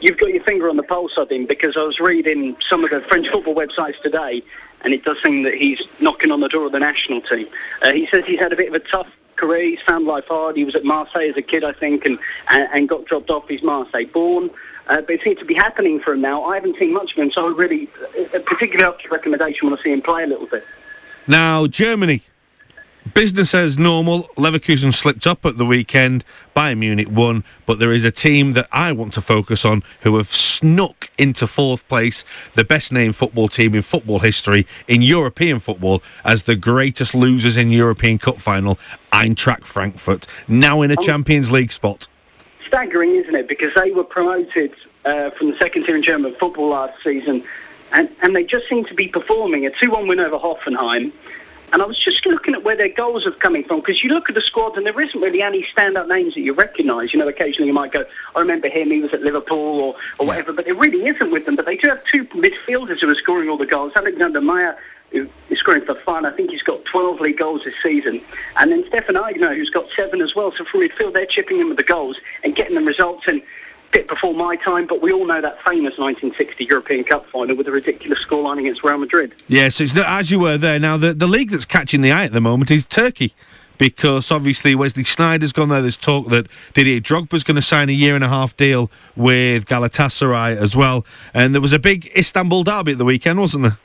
You've 0.00 0.18
got 0.18 0.30
your 0.30 0.42
finger 0.42 0.68
on 0.68 0.76
the 0.76 0.82
pulse 0.82 1.16
of 1.16 1.30
him 1.30 1.46
because 1.46 1.76
I 1.76 1.82
was 1.84 2.00
reading 2.00 2.56
some 2.68 2.82
of 2.82 2.90
the 2.90 3.00
French 3.02 3.28
football 3.28 3.54
websites 3.54 4.00
today, 4.02 4.42
and 4.82 4.92
it 4.92 5.04
does 5.04 5.22
seem 5.22 5.44
that 5.44 5.54
he's 5.54 5.80
knocking 6.00 6.32
on 6.32 6.40
the 6.40 6.48
door 6.48 6.66
of 6.66 6.72
the 6.72 6.80
national 6.80 7.20
team. 7.20 7.46
Uh, 7.82 7.92
he 7.92 8.06
says 8.06 8.24
he's 8.26 8.40
had 8.40 8.52
a 8.52 8.56
bit 8.56 8.66
of 8.68 8.74
a 8.74 8.80
tough 8.80 9.06
found 9.82 10.06
life 10.06 10.26
hard. 10.28 10.56
He 10.56 10.64
was 10.64 10.74
at 10.74 10.84
Marseille 10.84 11.28
as 11.30 11.36
a 11.36 11.42
kid, 11.42 11.64
I 11.64 11.72
think, 11.72 12.04
and, 12.04 12.18
and, 12.48 12.68
and 12.72 12.88
got 12.88 13.04
dropped 13.04 13.30
off. 13.30 13.48
He's 13.48 13.62
Marseille 13.62 14.06
born. 14.06 14.50
Uh, 14.88 15.00
but 15.00 15.10
it 15.10 15.22
seems 15.22 15.38
to 15.38 15.44
be 15.44 15.54
happening 15.54 16.00
for 16.00 16.14
him 16.14 16.20
now. 16.20 16.44
I 16.44 16.54
haven't 16.56 16.76
seen 16.78 16.92
much 16.92 17.12
of 17.12 17.18
him, 17.18 17.30
so 17.30 17.46
I 17.46 17.56
really, 17.56 17.88
uh, 18.34 18.40
particularly 18.40 18.84
after 18.84 19.08
recommendation, 19.08 19.68
want 19.68 19.78
to 19.78 19.84
see 19.84 19.92
him 19.92 20.02
play 20.02 20.24
a 20.24 20.26
little 20.26 20.46
bit. 20.46 20.64
Now, 21.26 21.66
Germany. 21.66 22.22
Business 23.14 23.52
as 23.52 23.78
normal. 23.78 24.24
Leverkusen 24.36 24.94
slipped 24.94 25.26
up 25.26 25.44
at 25.44 25.58
the 25.58 25.66
weekend. 25.66 26.24
Bayern 26.54 26.78
Munich 26.78 27.08
won, 27.10 27.42
but 27.66 27.78
there 27.80 27.92
is 27.92 28.04
a 28.04 28.12
team 28.12 28.52
that 28.52 28.68
I 28.70 28.92
want 28.92 29.12
to 29.14 29.20
focus 29.20 29.64
on 29.64 29.82
who 30.02 30.16
have 30.16 30.28
snuck 30.28 31.10
into 31.18 31.46
fourth 31.48 31.86
place, 31.88 32.24
the 32.54 32.64
best 32.64 32.92
named 32.92 33.16
football 33.16 33.48
team 33.48 33.74
in 33.74 33.82
football 33.82 34.20
history, 34.20 34.66
in 34.86 35.02
European 35.02 35.58
football, 35.58 36.02
as 36.24 36.44
the 36.44 36.54
greatest 36.54 37.14
losers 37.14 37.56
in 37.56 37.72
European 37.72 38.18
Cup 38.18 38.38
final, 38.38 38.78
Eintracht 39.10 39.64
Frankfurt, 39.64 40.26
now 40.46 40.82
in 40.82 40.90
a 40.90 40.96
Champions 40.96 41.50
League 41.50 41.72
spot. 41.72 42.08
staggering, 42.72 43.16
isn't 43.16 43.34
it? 43.34 43.48
Because 43.48 43.74
they 43.74 43.90
were 43.90 44.04
promoted 44.04 44.74
uh, 45.04 45.30
from 45.30 45.50
the 45.50 45.58
second 45.58 45.84
tier 45.84 45.94
in 45.94 46.02
German 46.02 46.34
football 46.36 46.68
last 46.68 47.02
season, 47.02 47.44
and, 47.92 48.08
and 48.22 48.34
they 48.34 48.44
just 48.44 48.66
seem 48.68 48.84
to 48.86 48.94
be 48.94 49.08
performing. 49.08 49.66
A 49.66 49.70
2-1 49.70 50.08
win 50.08 50.20
over 50.20 50.38
Hoffenheim, 50.38 51.12
And 51.72 51.80
I 51.80 51.86
was 51.86 51.98
just 51.98 52.24
looking 52.26 52.54
at 52.54 52.62
where 52.62 52.76
their 52.76 52.90
goals 52.90 53.26
are 53.26 53.32
coming 53.32 53.64
from 53.64 53.80
because 53.80 54.04
you 54.04 54.10
look 54.10 54.28
at 54.28 54.34
the 54.34 54.42
squad 54.42 54.76
and 54.76 54.86
there 54.86 55.00
isn't 55.00 55.18
really 55.18 55.40
any 55.40 55.62
stand-up 55.64 56.06
names 56.06 56.34
that 56.34 56.40
you 56.40 56.52
recognise. 56.52 57.14
You 57.14 57.18
know, 57.18 57.28
occasionally 57.28 57.68
you 57.68 57.72
might 57.72 57.92
go, 57.92 58.04
I 58.36 58.40
remember 58.40 58.68
him, 58.68 58.90
he 58.90 59.00
was 59.00 59.12
at 59.14 59.22
Liverpool 59.22 59.80
or, 59.80 59.96
or 60.18 60.26
whatever, 60.26 60.52
but 60.52 60.66
it 60.66 60.74
really 60.74 61.06
isn't 61.06 61.30
with 61.30 61.46
them. 61.46 61.56
But 61.56 61.64
they 61.64 61.78
do 61.78 61.88
have 61.88 62.04
two 62.04 62.26
midfielders 62.26 63.00
who 63.00 63.08
are 63.08 63.14
scoring 63.14 63.48
all 63.48 63.56
the 63.56 63.66
goals. 63.66 63.92
Alexander 63.96 64.42
Meier, 64.42 64.76
who 65.12 65.28
is 65.50 65.58
scoring 65.58 65.84
for 65.84 65.94
fun. 65.94 66.26
I 66.26 66.30
think 66.32 66.50
he's 66.50 66.62
got 66.62 66.84
12 66.84 67.20
league 67.20 67.38
goals 67.38 67.64
this 67.64 67.76
season. 67.82 68.20
And 68.56 68.72
then 68.72 68.84
Stefan 68.88 69.14
Aigner, 69.14 69.54
who's 69.54 69.70
got 69.70 69.86
seven 69.94 70.20
as 70.20 70.34
well. 70.34 70.52
So 70.56 70.64
from 70.64 70.80
midfield, 70.80 71.14
they're 71.14 71.26
chipping 71.26 71.60
in 71.60 71.68
with 71.68 71.76
the 71.76 71.84
goals 71.84 72.16
and 72.44 72.54
getting 72.54 72.74
them 72.74 72.86
results. 72.86 73.26
And 73.28 73.42
bit 73.92 74.08
before 74.08 74.34
my 74.34 74.56
time, 74.56 74.86
but 74.86 75.00
we 75.00 75.12
all 75.12 75.26
know 75.26 75.40
that 75.40 75.62
famous 75.62 75.98
1960 75.98 76.64
European 76.64 77.04
Cup 77.04 77.26
final 77.26 77.54
with 77.54 77.68
a 77.68 77.70
ridiculous 77.70 78.24
scoreline 78.24 78.58
against 78.58 78.82
Real 78.82 78.98
Madrid. 78.98 79.34
Yes, 79.46 79.80
it's 79.80 79.94
not, 79.94 80.06
as 80.08 80.30
you 80.30 80.40
were 80.40 80.58
there. 80.58 80.78
Now, 80.78 80.96
the, 80.96 81.12
the 81.12 81.26
league 81.26 81.50
that's 81.50 81.66
catching 81.66 82.00
the 82.00 82.10
eye 82.10 82.24
at 82.24 82.32
the 82.32 82.40
moment 82.40 82.70
is 82.70 82.84
Turkey. 82.84 83.34
Because 83.78 84.30
obviously 84.30 84.76
Wesley 84.76 85.02
Sneijder's 85.02 85.52
gone 85.52 85.70
there. 85.70 85.80
There's 85.80 85.96
talk 85.96 86.28
that 86.28 86.46
Didier 86.72 87.00
Drogba's 87.00 87.42
going 87.42 87.56
to 87.56 87.62
sign 87.62 87.88
a 87.88 87.92
year 87.92 88.14
and 88.14 88.22
a 88.22 88.28
half 88.28 88.56
deal 88.56 88.92
with 89.16 89.64
Galatasaray 89.64 90.54
as 90.56 90.76
well. 90.76 91.04
And 91.34 91.52
there 91.52 91.60
was 91.60 91.72
a 91.72 91.80
big 91.80 92.08
Istanbul 92.16 92.62
derby 92.62 92.92
at 92.92 92.98
the 92.98 93.04
weekend, 93.04 93.40
wasn't 93.40 93.64
there? 93.64 93.78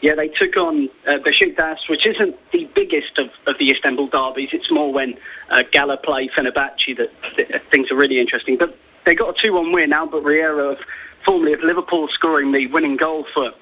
Yeah, 0.00 0.14
they 0.14 0.28
took 0.28 0.56
on 0.56 0.88
uh, 1.06 1.18
Besiktas, 1.18 1.88
which 1.88 2.06
isn't 2.06 2.34
the 2.50 2.64
biggest 2.74 3.18
of, 3.18 3.30
of 3.46 3.58
the 3.58 3.70
Istanbul 3.70 4.06
derbies. 4.06 4.50
It's 4.52 4.70
more 4.70 4.90
when 4.90 5.18
uh, 5.50 5.64
Gala 5.70 5.98
play 5.98 6.28
Fenerbahce 6.28 6.96
that, 6.96 7.12
that 7.36 7.70
things 7.70 7.90
are 7.90 7.96
really 7.96 8.20
interesting. 8.20 8.56
But 8.56 8.76
they 9.04 9.14
got 9.14 9.30
a 9.30 9.46
2-1 9.46 9.72
win. 9.72 9.92
Albert 9.92 10.20
Riera, 10.20 10.76
formerly 11.24 11.52
of 11.52 11.60
Liverpool, 11.60 12.08
scoring 12.08 12.52
the 12.52 12.66
winning 12.68 12.96
goal 12.96 13.26
for 13.32 13.52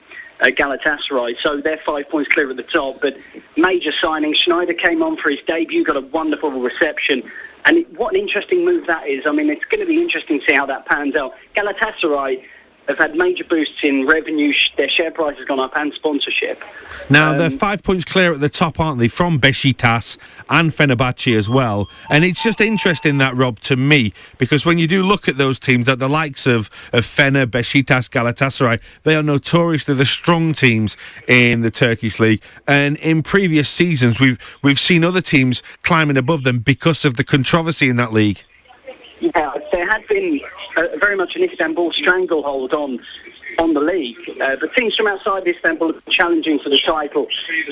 uh, 0.41 0.47
Galatasaray. 0.47 1.39
So 1.41 1.61
they're 1.61 1.81
five 1.85 2.09
points 2.09 2.31
clear 2.31 2.51
at 2.51 2.57
the 2.57 2.63
top. 2.63 3.01
But 3.01 3.17
major 3.57 3.93
signing. 3.93 4.35
Sneijder 4.35 4.79
came 4.79 5.03
on 5.03 5.17
for 5.17 5.31
his 5.31 5.41
debut, 5.47 5.85
got 5.85 5.97
a 5.97 6.01
wonderful 6.01 6.51
reception. 6.51 7.23
And 7.65 7.79
it, 7.79 7.99
what 7.99 8.15
an 8.15 8.21
interesting 8.21 8.65
move 8.65 8.87
that 8.87 9.07
is. 9.07 9.27
I 9.27 9.33
mean, 9.33 9.51
it's 9.51 9.65
going 9.67 9.81
to 9.81 9.87
be 9.87 10.01
interesting 10.01 10.41
to 10.41 10.47
see 10.47 10.55
how 10.55 10.67
that 10.67 10.87
pans 10.87 11.15
out. 11.15 11.35
Galatasaray 11.55 12.45
have 12.91 12.99
had 12.99 13.17
major 13.17 13.45
boosts 13.45 13.83
in 13.83 14.07
revenue. 14.07 14.53
Their 14.77 14.89
share 14.89 15.11
price 15.11 15.37
has 15.39 15.47
gone 15.47 15.61
up 15.61 15.77
and 15.77 15.93
sponsorship. 15.95 16.63
Now, 17.09 17.33
um, 17.33 17.39
they're 17.39 17.51
five 17.51 17.83
points 17.83 18.05
clear 18.05 18.33
at 18.33 18.41
the 18.41 18.49
top, 18.49 18.79
aren't 18.79 18.99
they, 18.99 19.09
from 19.09 19.39
Besiktas 19.39 20.19
and 20.49 20.71
Fenerbahce 20.71 21.37
as 21.37 21.49
well. 21.49 21.89
And 22.11 22.25
it's 22.25 22.43
just 22.43 22.61
interesting 22.61 23.19
that, 23.19 23.35
Rob, 23.37 23.61
to 23.61 23.77
me, 23.77 24.13
because 24.39 24.67
when 24.67 24.79
you 24.79 24.87
do 24.87 25.03
look 25.03 25.29
at 25.29 25.37
those 25.37 25.59
teams, 25.59 25.89
at 25.89 25.99
the 25.99 26.09
likes 26.09 26.47
of, 26.47 26.69
of 26.93 27.05
Fener, 27.05 27.47
Besiktas, 27.47 28.11
Galatasaray, 28.11 28.81
they 29.05 29.15
are 29.15 29.23
notoriously 29.23 29.95
the 29.95 30.05
strong 30.05 30.53
teams 30.53 30.97
in 31.27 31.61
the 31.63 31.71
Turkish 31.71 32.19
league. 32.19 32.43
And 32.67 32.97
in 32.99 33.23
previous 33.23 33.69
seasons, 33.69 34.21
we've, 34.21 34.39
we've 34.63 34.79
seen 34.79 35.05
other 35.05 35.21
teams 35.21 35.63
climbing 35.83 36.17
above 36.17 36.45
them 36.45 36.59
because 36.59 37.05
of 37.05 37.17
the 37.17 37.25
controversy 37.25 37.89
in 37.89 37.97
that 37.97 38.13
league. 38.13 38.45
Yeah, 39.21 39.53
there 39.71 39.87
had 39.87 40.07
been 40.09 40.41
a, 40.81 40.99
very 40.99 41.17
much 41.17 41.37
an 41.37 41.43
Istanbul 41.43 41.93
stranglehold 41.93 42.73
on 42.75 43.01
on 43.59 43.75
the 43.75 43.81
league, 43.81 44.17
uh, 44.41 44.57
but 44.61 44.73
teams 44.75 44.95
from 44.95 45.09
outside 45.09 45.47
Istanbul 45.47 45.93
have 45.93 46.05
been 46.05 46.13
challenging 46.13 46.61
for 46.61 46.69
the 46.69 46.79
title 46.79 47.27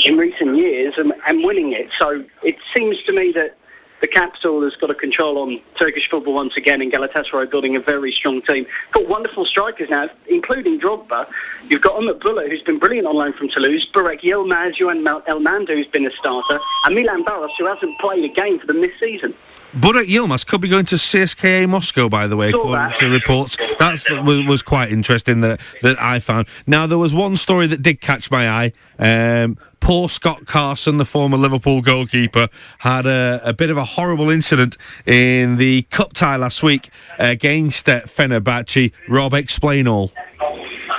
in 0.04 0.16
recent 0.16 0.56
years 0.56 0.94
and, 0.96 1.12
and 1.26 1.44
winning 1.44 1.72
it. 1.72 1.88
So 1.98 2.24
it 2.42 2.56
seems 2.74 3.00
to 3.04 3.12
me 3.12 3.30
that 3.32 3.56
the 4.00 4.06
capital 4.06 4.62
has 4.62 4.76
got 4.76 4.90
a 4.90 4.94
control 4.94 5.38
on 5.38 5.60
Turkish 5.76 6.08
football 6.08 6.34
once 6.34 6.56
again, 6.56 6.80
and 6.80 6.92
Galatasaray 6.92 7.50
building 7.50 7.74
a 7.74 7.80
very 7.80 8.12
strong 8.12 8.42
team. 8.42 8.66
Got 8.92 9.08
wonderful 9.08 9.44
strikers 9.44 9.90
now, 9.90 10.08
including 10.28 10.80
Drogba. 10.80 11.28
You've 11.68 11.82
got 11.82 11.96
Umut 11.96 12.20
Bulut, 12.20 12.50
who's 12.50 12.62
been 12.62 12.78
brilliant 12.78 13.06
on 13.06 13.16
loan 13.16 13.32
from 13.32 13.48
Toulouse, 13.48 13.90
Burak 13.90 14.20
Yilmaz, 14.20 14.78
Johan 14.78 15.02
Elmander, 15.02 15.74
who's 15.74 15.86
been 15.88 16.06
a 16.06 16.12
starter, 16.12 16.60
and 16.86 16.94
Milan 16.94 17.24
Baros, 17.24 17.50
who 17.58 17.66
hasn't 17.66 17.98
played 17.98 18.24
a 18.24 18.32
game 18.32 18.58
for 18.60 18.66
them 18.66 18.80
this 18.80 18.92
season. 19.00 19.34
Burak 19.76 20.06
Yilmaz 20.06 20.46
could 20.46 20.62
be 20.62 20.68
going 20.68 20.86
to 20.86 20.94
CSKA 20.94 21.68
Moscow, 21.68 22.08
by 22.08 22.26
the 22.26 22.36
way, 22.36 22.50
Saw 22.50 22.58
according 22.58 22.88
that. 22.88 22.96
to 22.96 23.10
reports. 23.10 23.56
That 23.78 24.24
was, 24.24 24.46
was 24.46 24.62
quite 24.62 24.90
interesting 24.90 25.42
that 25.42 25.60
that 25.82 26.00
I 26.00 26.20
found. 26.20 26.48
Now 26.66 26.86
there 26.86 26.96
was 26.96 27.12
one 27.12 27.36
story 27.36 27.66
that 27.66 27.82
did 27.82 28.00
catch 28.00 28.30
my 28.30 28.48
eye. 28.48 28.72
Um, 28.98 29.58
poor 29.80 30.08
Scott 30.08 30.46
Carson, 30.46 30.96
the 30.96 31.04
former 31.04 31.36
Liverpool 31.36 31.82
goalkeeper, 31.82 32.48
had 32.78 33.06
a, 33.06 33.40
a, 33.44 33.52
bit 33.52 33.70
of 33.70 33.76
a 33.76 33.84
horrible 33.84 34.30
incident 34.30 34.76
in 35.06 35.56
the 35.58 35.82
cup 35.90 36.14
tie 36.14 36.36
last 36.36 36.62
week 36.62 36.90
against 37.18 37.88
uh, 37.88 38.00
Fenerbahce. 38.02 38.92
Rob, 39.08 39.34
explain 39.34 39.86
all. 39.86 40.10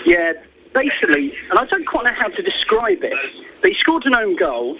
Yeah, 0.05 0.33
basically, 0.73 1.35
and 1.49 1.57
I 1.57 1.65
don't 1.65 1.85
quite 1.85 2.05
know 2.05 2.13
how 2.13 2.27
to 2.27 2.41
describe 2.41 3.03
it. 3.03 3.17
But 3.61 3.71
he 3.71 3.75
scored 3.75 4.05
an 4.05 4.15
own 4.15 4.35
goal. 4.35 4.77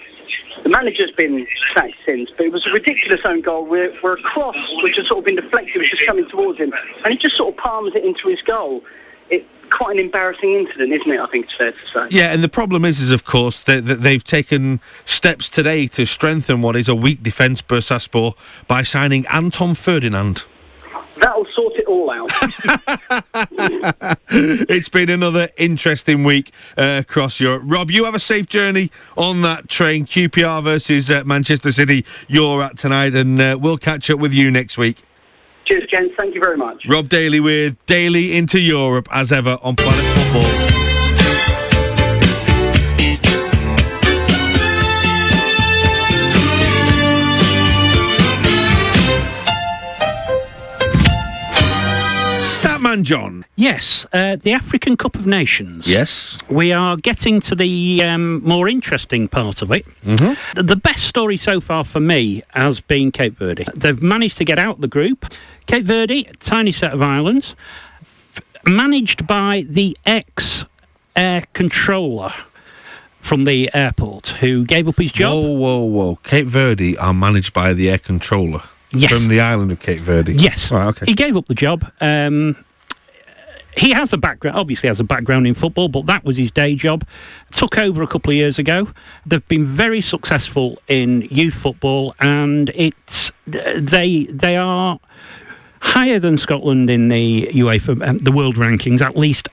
The 0.62 0.68
manager's 0.68 1.10
been 1.12 1.46
sacked 1.74 1.96
since, 2.04 2.30
but 2.30 2.46
it 2.46 2.52
was 2.52 2.66
a 2.66 2.72
ridiculous 2.72 3.20
own 3.24 3.40
goal 3.40 3.64
where, 3.64 3.92
where 3.96 4.14
a 4.14 4.22
cross, 4.22 4.56
which 4.82 4.96
had 4.96 5.06
sort 5.06 5.20
of 5.20 5.24
been 5.24 5.36
deflected, 5.36 5.76
was 5.76 5.88
just 5.88 6.06
coming 6.06 6.28
towards 6.28 6.58
him, 6.58 6.72
and 7.04 7.12
he 7.12 7.18
just 7.18 7.36
sort 7.36 7.54
of 7.54 7.62
palms 7.62 7.94
it 7.94 8.04
into 8.04 8.28
his 8.28 8.42
goal. 8.42 8.84
It, 9.30 9.46
quite 9.70 9.96
an 9.96 10.04
embarrassing 10.04 10.52
incident, 10.52 10.92
isn't 10.92 11.10
it? 11.10 11.20
I 11.20 11.26
think 11.26 11.46
it's 11.46 11.54
fair 11.54 11.72
to 11.72 11.78
say. 11.78 12.08
Yeah, 12.10 12.32
and 12.32 12.42
the 12.42 12.48
problem 12.48 12.84
is, 12.84 13.00
is 13.00 13.12
of 13.12 13.24
course 13.24 13.62
that, 13.62 13.86
that 13.86 14.02
they've 14.02 14.24
taken 14.24 14.80
steps 15.04 15.48
today 15.48 15.86
to 15.88 16.04
strengthen 16.04 16.60
what 16.60 16.76
is 16.76 16.88
a 16.88 16.94
weak 16.94 17.22
defence, 17.22 17.62
Bursaspor, 17.62 18.34
by 18.66 18.82
signing 18.82 19.26
Anton 19.32 19.74
Ferdinand. 19.74 20.44
That'll 21.16 21.46
sort 21.46 21.69
all 21.90 22.10
out. 22.10 22.30
it's 24.30 24.88
been 24.88 25.10
another 25.10 25.48
interesting 25.58 26.24
week 26.24 26.52
uh, 26.78 27.02
across 27.02 27.40
Europe. 27.40 27.62
Rob, 27.66 27.90
you 27.90 28.04
have 28.04 28.14
a 28.14 28.20
safe 28.20 28.46
journey 28.46 28.90
on 29.16 29.42
that 29.42 29.68
train. 29.68 30.06
QPR 30.06 30.62
versus 30.62 31.10
uh, 31.10 31.22
Manchester 31.26 31.72
City. 31.72 32.06
You're 32.28 32.62
at 32.62 32.78
tonight, 32.78 33.14
and 33.14 33.40
uh, 33.40 33.58
we'll 33.60 33.78
catch 33.78 34.08
up 34.10 34.20
with 34.20 34.32
you 34.32 34.50
next 34.50 34.78
week. 34.78 35.02
Cheers, 35.64 35.88
gents. 35.88 36.14
Thank 36.16 36.34
you 36.34 36.40
very 36.40 36.56
much. 36.56 36.86
Rob 36.88 37.08
Daly 37.08 37.40
with 37.40 37.84
Daily 37.86 38.36
into 38.36 38.58
Europe, 38.58 39.08
as 39.12 39.32
ever 39.32 39.58
on 39.62 39.76
Planet 39.76 40.04
Football. 40.16 40.79
Statman 52.90 53.02
John. 53.04 53.44
Yes, 53.56 54.06
uh, 54.12 54.36
the 54.36 54.52
African 54.52 54.96
Cup 54.96 55.14
of 55.14 55.26
Nations. 55.26 55.86
Yes. 55.86 56.38
We 56.48 56.72
are 56.72 56.96
getting 56.96 57.40
to 57.40 57.54
the 57.54 58.02
um, 58.02 58.42
more 58.42 58.68
interesting 58.68 59.28
part 59.28 59.62
of 59.62 59.70
it. 59.72 59.86
Mm-hmm. 60.02 60.34
The, 60.56 60.62
the 60.62 60.76
best 60.76 61.04
story 61.04 61.36
so 61.36 61.60
far 61.60 61.84
for 61.84 62.00
me 62.00 62.42
has 62.50 62.80
been 62.80 63.12
Cape 63.12 63.34
Verde. 63.34 63.66
They've 63.74 64.02
managed 64.02 64.38
to 64.38 64.44
get 64.44 64.58
out 64.58 64.80
the 64.80 64.88
group. 64.88 65.26
Cape 65.66 65.84
Verde, 65.84 66.28
tiny 66.38 66.72
set 66.72 66.92
of 66.92 67.02
islands, 67.02 67.54
f- 68.00 68.40
managed 68.64 69.26
by 69.26 69.64
the 69.68 69.96
ex 70.04 70.64
air 71.16 71.44
controller 71.52 72.32
from 73.20 73.44
the 73.44 73.70
airport 73.74 74.28
who 74.28 74.64
gave 74.64 74.88
up 74.88 74.98
his 74.98 75.12
job. 75.12 75.32
Whoa, 75.34 75.52
whoa, 75.52 75.84
whoa. 75.84 76.16
Cape 76.16 76.46
Verde 76.46 76.96
are 76.98 77.14
managed 77.14 77.52
by 77.52 77.74
the 77.74 77.90
air 77.90 77.98
controller. 77.98 78.62
Yes. 78.92 79.12
From 79.12 79.28
the 79.28 79.40
island 79.40 79.70
of 79.70 79.78
Cape 79.78 80.00
Verde. 80.00 80.34
Yes. 80.34 80.72
Right, 80.72 80.88
okay. 80.88 81.06
He 81.06 81.14
gave 81.14 81.36
up 81.36 81.46
the 81.46 81.54
job. 81.54 81.88
Um, 82.00 82.56
he 83.76 83.90
has 83.92 84.12
a 84.12 84.18
background, 84.18 84.56
obviously 84.56 84.88
has 84.88 85.00
a 85.00 85.04
background 85.04 85.46
in 85.46 85.54
football, 85.54 85.88
but 85.88 86.06
that 86.06 86.24
was 86.24 86.36
his 86.36 86.50
day 86.50 86.74
job. 86.74 87.06
Took 87.52 87.78
over 87.78 88.02
a 88.02 88.06
couple 88.06 88.30
of 88.30 88.36
years 88.36 88.58
ago. 88.58 88.88
They've 89.26 89.46
been 89.48 89.64
very 89.64 90.00
successful 90.00 90.78
in 90.88 91.22
youth 91.30 91.54
football, 91.54 92.14
and 92.20 92.70
it's 92.74 93.32
they 93.46 94.24
they 94.24 94.56
are 94.56 94.98
higher 95.80 96.18
than 96.18 96.36
Scotland 96.36 96.90
in 96.90 97.08
the 97.08 97.48
UEFA 97.52 98.06
um, 98.06 98.18
the 98.18 98.32
world 98.32 98.56
rankings. 98.56 99.00
At 99.00 99.16
least, 99.16 99.48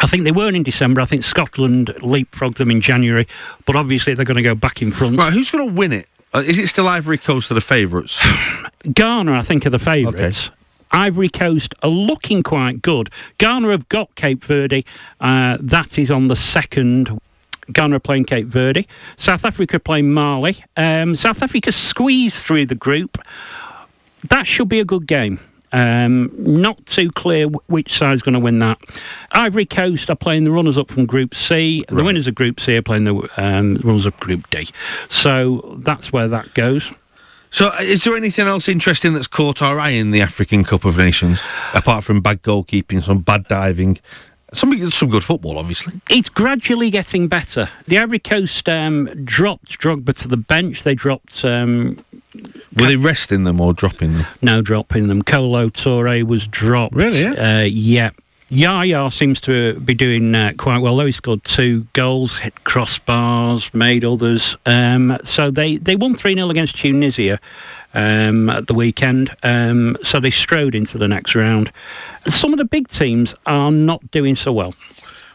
I 0.00 0.06
think 0.06 0.24
they 0.24 0.32
weren't 0.32 0.56
in 0.56 0.62
December. 0.62 1.00
I 1.00 1.04
think 1.04 1.22
Scotland 1.22 1.88
leapfrogged 1.98 2.56
them 2.56 2.70
in 2.70 2.80
January, 2.80 3.26
but 3.66 3.76
obviously 3.76 4.14
they're 4.14 4.24
going 4.24 4.36
to 4.36 4.42
go 4.42 4.54
back 4.54 4.82
in 4.82 4.92
front. 4.92 5.18
Right, 5.18 5.32
who's 5.32 5.50
going 5.50 5.68
to 5.68 5.74
win 5.74 5.92
it? 5.92 6.06
Uh, 6.34 6.42
it 6.46 6.66
still 6.66 6.88
Ivory 6.88 7.18
Coast 7.18 7.50
are 7.50 7.54
the 7.54 7.60
favourites? 7.60 8.24
Ghana, 8.92 9.32
I 9.32 9.42
think, 9.42 9.66
are 9.66 9.70
the 9.70 9.78
favourites. 9.78 10.50
Ivory 10.92 11.28
Coast 11.28 11.74
are 11.82 11.88
looking 11.90 12.42
quite 12.42 12.82
good. 12.82 13.10
Ghana 13.38 13.70
have 13.70 13.88
got 13.88 14.14
Cape 14.14 14.44
Verde. 14.44 14.84
Uh, 15.20 15.56
that 15.60 15.98
is 15.98 16.10
on 16.10 16.28
the 16.28 16.36
second. 16.36 17.20
Ghana 17.72 17.96
are 17.96 18.00
playing 18.00 18.24
Cape 18.24 18.46
Verde. 18.46 18.86
South 19.16 19.44
Africa 19.44 19.78
playing 19.80 20.12
Mali. 20.12 20.64
Um, 20.76 21.14
South 21.14 21.42
Africa 21.42 21.72
squeezed 21.72 22.44
through 22.44 22.66
the 22.66 22.74
group. 22.74 23.18
That 24.28 24.46
should 24.46 24.68
be 24.68 24.80
a 24.80 24.84
good 24.84 25.06
game. 25.06 25.40
Um, 25.74 26.30
not 26.36 26.84
too 26.84 27.10
clear 27.10 27.44
w- 27.46 27.60
which 27.66 27.94
side's 27.94 28.20
going 28.20 28.34
to 28.34 28.40
win 28.40 28.58
that. 28.58 28.78
Ivory 29.30 29.64
Coast 29.64 30.10
are 30.10 30.16
playing 30.16 30.44
the 30.44 30.50
runners 30.50 30.76
up 30.76 30.90
from 30.90 31.06
Group 31.06 31.34
C. 31.34 31.82
The 31.88 32.04
winners 32.04 32.26
of 32.28 32.34
Group 32.34 32.60
C 32.60 32.76
are 32.76 32.82
playing 32.82 33.04
the 33.04 33.28
um, 33.38 33.76
runners 33.76 34.06
up 34.06 34.18
Group 34.20 34.50
D. 34.50 34.68
So 35.08 35.78
that's 35.78 36.12
where 36.12 36.28
that 36.28 36.52
goes. 36.52 36.92
So, 37.52 37.66
uh, 37.68 37.76
is 37.82 38.02
there 38.04 38.16
anything 38.16 38.46
else 38.48 38.66
interesting 38.66 39.12
that's 39.12 39.28
caught 39.28 39.60
our 39.60 39.78
eye 39.78 39.90
in 39.90 40.10
the 40.10 40.22
African 40.22 40.64
Cup 40.64 40.86
of 40.86 40.96
Nations, 40.96 41.42
apart 41.74 42.02
from 42.02 42.22
bad 42.22 42.40
goalkeeping, 42.42 43.02
some 43.02 43.18
bad 43.20 43.46
diving, 43.46 43.98
Some 44.54 44.90
some 44.90 45.08
good 45.10 45.22
football, 45.22 45.58
obviously. 45.58 45.92
It's 46.10 46.28
gradually 46.30 46.90
getting 46.90 47.28
better. 47.28 47.68
The 47.86 47.98
Ivory 47.98 48.18
Coast 48.20 48.68
um, 48.68 49.06
dropped 49.24 49.78
Drogba 49.78 50.14
to 50.22 50.28
the 50.28 50.36
bench. 50.38 50.82
They 50.82 50.94
dropped 50.94 51.44
um, 51.44 51.98
Were 52.76 52.86
they 52.86 52.96
resting 52.96 53.44
them 53.44 53.60
or 53.60 53.72
dropping 53.74 54.14
them? 54.14 54.26
no 54.40 54.62
dropping 54.62 55.08
them. 55.08 55.22
Kolo 55.22 55.68
Touré 55.68 56.22
was 56.22 56.46
dropped. 56.46 56.94
Really, 56.94 57.24
Uh, 57.26 57.64
yeah. 57.64 58.10
Yaya 58.52 59.10
seems 59.10 59.40
to 59.40 59.80
be 59.80 59.94
doing 59.94 60.34
uh, 60.34 60.52
quite 60.58 60.76
well. 60.76 60.94
Though 60.94 61.06
he 61.06 61.12
scored 61.12 61.42
two 61.42 61.86
goals, 61.94 62.36
hit 62.36 62.54
crossbars, 62.64 63.72
made 63.72 64.04
others. 64.04 64.58
Um, 64.66 65.16
so 65.24 65.50
they, 65.50 65.78
they 65.78 65.96
won 65.96 66.14
3 66.14 66.34
0 66.34 66.50
against 66.50 66.76
Tunisia 66.76 67.40
um, 67.94 68.50
at 68.50 68.66
the 68.66 68.74
weekend. 68.74 69.34
Um, 69.42 69.96
so 70.02 70.20
they 70.20 70.28
strode 70.28 70.74
into 70.74 70.98
the 70.98 71.08
next 71.08 71.34
round. 71.34 71.72
Some 72.26 72.52
of 72.52 72.58
the 72.58 72.66
big 72.66 72.88
teams 72.88 73.34
are 73.46 73.70
not 73.70 74.10
doing 74.10 74.34
so 74.34 74.52
well. 74.52 74.74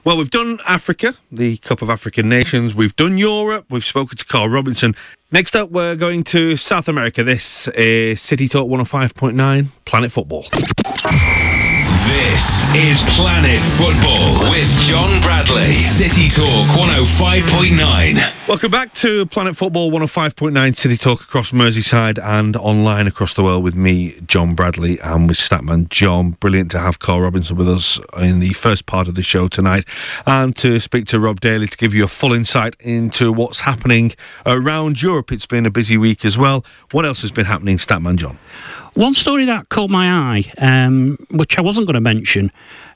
Well, 0.04 0.16
we've 0.18 0.30
done 0.30 0.60
Africa, 0.68 1.16
the 1.32 1.58
Cup 1.58 1.82
of 1.82 1.90
African 1.90 2.30
Nations. 2.30 2.76
We've 2.76 2.96
done 2.96 3.18
Europe. 3.18 3.66
We've 3.72 3.84
spoken 3.84 4.20
to 4.20 4.26
Carl 4.26 4.50
Robinson. 4.50 4.96
Next 5.32 5.56
up, 5.56 5.72
we're 5.72 5.96
going 5.96 6.24
to 6.26 6.56
South 6.56 6.88
America. 6.88 7.24
This 7.24 7.68
is 7.70 8.22
City 8.22 8.48
Talk 8.48 8.70
105.9 8.70 9.70
Planet 9.86 10.12
Football. 10.12 10.46
This 12.08 12.64
is 12.74 13.02
Planet 13.18 13.60
Football 13.76 14.50
with 14.50 14.70
John 14.82 15.20
Bradley. 15.22 15.74
City 15.74 16.30
Talk 16.30 16.66
105.9. 16.78 18.48
Welcome 18.48 18.72
back 18.72 18.94
to 18.94 19.26
Planet 19.26 19.58
Football 19.58 19.92
105.9 19.92 20.74
City 20.74 20.96
Talk 20.96 21.22
across 21.22 21.52
Merseyside 21.52 22.18
and 22.24 22.56
online 22.56 23.08
across 23.08 23.34
the 23.34 23.44
world 23.44 23.62
with 23.62 23.76
me, 23.76 24.14
John 24.26 24.56
Bradley, 24.56 25.00
and 25.02 25.28
with 25.28 25.36
Statman 25.36 25.90
John. 25.90 26.32
Brilliant 26.40 26.72
to 26.72 26.80
have 26.80 27.00
Karl 27.00 27.20
Robinson 27.20 27.58
with 27.58 27.68
us 27.68 28.00
in 28.18 28.40
the 28.40 28.54
first 28.54 28.86
part 28.86 29.10
of 29.10 29.16
the 29.16 29.22
show 29.22 29.50
tonight 29.50 29.84
and 30.26 30.56
to 30.56 30.80
speak 30.80 31.08
to 31.08 31.20
Rob 31.20 31.42
Daly 31.42 31.68
to 31.68 31.78
give 31.78 31.94
you 31.94 32.06
a 32.06 32.08
full 32.08 32.32
insight 32.32 32.78
into 32.80 33.34
what's 33.34 33.60
happening 33.62 34.14
around 34.46 35.02
Europe. 35.02 35.34
It's 35.34 35.48
been 35.48 35.66
a 35.66 35.72
busy 35.72 35.98
week 35.98 36.24
as 36.24 36.38
well. 36.38 36.64
What 36.92 37.06
else 37.06 37.22
has 37.22 37.32
been 37.32 37.46
happening, 37.46 37.78
Statman 37.78 38.16
John? 38.16 38.40
One 38.98 39.14
story 39.14 39.46
that 39.46 39.70
caught 39.70 39.92
my 39.92 40.10
eye, 40.12 40.44
um, 40.58 41.18
which 41.30 41.60
I 41.60 41.62
wasn't 41.62 41.86
going 41.86 41.94
to 41.96 42.02
mention 42.02 42.52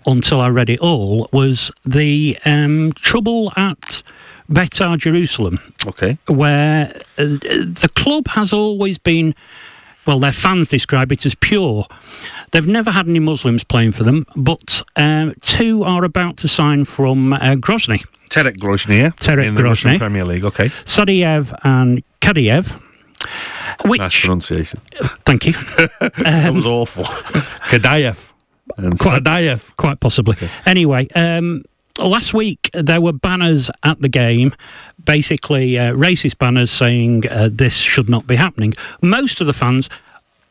until 0.07 0.41
I 0.41 0.49
read 0.49 0.69
it 0.71 0.79
all, 0.79 1.29
was 1.31 1.71
the 1.85 2.37
um, 2.43 2.91
trouble 2.93 3.53
at 3.55 4.01
Betar 4.49 4.97
Jerusalem, 4.97 5.59
Okay. 5.85 6.17
where 6.25 6.91
uh, 7.19 7.23
the 7.23 7.89
club 7.95 8.27
has 8.29 8.51
always 8.51 8.97
been. 8.97 9.35
Well, 10.07 10.19
their 10.19 10.31
fans 10.31 10.69
describe 10.69 11.11
it 11.11 11.23
as 11.27 11.35
pure. 11.35 11.85
They've 12.51 12.67
never 12.67 12.89
had 12.89 13.07
any 13.07 13.19
Muslims 13.19 13.63
playing 13.63 13.91
for 13.91 14.03
them, 14.03 14.25
but 14.35 14.81
um, 14.95 15.35
two 15.41 15.83
are 15.83 16.03
about 16.03 16.37
to 16.37 16.47
sign 16.47 16.85
from 16.85 17.33
uh, 17.33 17.37
Grozny. 17.57 18.03
Terek 18.29 18.57
Grozny, 18.57 18.97
yeah? 18.97 19.09
Terek 19.11 19.45
in 19.45 19.55
Russian 19.55 19.91
Grozny. 19.91 19.97
Premier 19.99 20.25
League. 20.25 20.45
Okay. 20.45 20.69
Sadiev 20.85 21.55
and 21.63 22.01
Kadiev. 22.19 22.81
Which, 23.86 24.00
Nice 24.00 24.20
pronunciation. 24.22 24.80
thank 25.26 25.46
you. 25.48 25.54
that 26.17 26.52
was 26.54 26.65
awful. 26.65 27.04
Kadayev 27.04 28.17
and 28.78 28.98
Quite- 29.00 29.24
Sadayev. 29.24 29.76
quite 29.78 30.00
possibly. 30.00 30.36
Anyway, 30.65 31.08
um, 31.15 31.63
last 32.00 32.34
week 32.34 32.70
there 32.74 33.02
were 33.02 33.12
banners 33.13 33.70
at 33.84 34.00
the 34.02 34.10
game, 34.10 34.54
basically 35.04 35.78
uh, 35.80 35.94
racist 35.94 36.38
banners 36.38 36.72
saying 36.72 37.28
uh, 37.30 37.50
this 37.52 37.76
should 37.76 38.10
not 38.10 38.28
be 38.28 38.36
happening. 38.36 38.74
Most 39.02 39.41
of 39.41 39.48
the 39.48 39.54
fans 39.54 39.89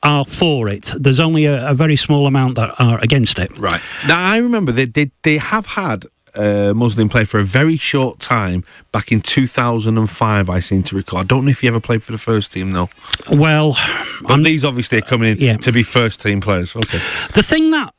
are 0.03 0.25
for 0.25 0.69
it. 0.69 0.91
There's 0.99 1.21
only 1.21 1.45
a, 1.47 1.69
a 1.69 1.75
very 1.75 1.97
small 1.97 2.27
amount 2.27 2.55
that 2.57 2.75
are 2.81 2.99
against 3.01 3.39
it. 3.39 3.57
Right. 3.59 3.81
Now, 4.09 4.19
I 4.19 4.39
remember 4.39 4.73
they, 4.73 4.87
they, 4.87 5.11
they 5.23 5.37
have 5.39 5.67
had 5.67 6.07
a 6.35 6.73
Muslim 6.75 7.09
play 7.09 7.25
for 7.25 7.39
a 7.41 7.45
very 7.45 7.77
short 7.77 8.19
time 8.21 8.65
back 8.93 9.11
in 9.13 9.21
2005, 9.21 10.51
I 10.51 10.61
seem 10.61 10.83
to 10.85 10.97
recall. 10.97 11.21
I 11.21 11.25
don't 11.25 11.45
know 11.45 11.51
if 11.51 11.63
you 11.63 11.69
ever 11.69 11.81
played 11.81 12.03
for 12.03 12.13
the 12.13 12.19
first 12.19 12.53
team, 12.53 12.73
though. 12.73 12.89
Well, 13.31 13.77
But 14.23 14.43
these 14.45 14.65
obviously 14.65 14.99
are 14.99 15.03
coming 15.03 15.33
in 15.37 15.39
Yeah. 15.45 15.57
to 15.59 15.73
be 15.73 15.83
first 15.83 16.21
team 16.23 16.41
players. 16.41 16.77
Okay. 16.77 17.01
The 17.35 17.43
thing 17.43 17.71
that 17.71 17.93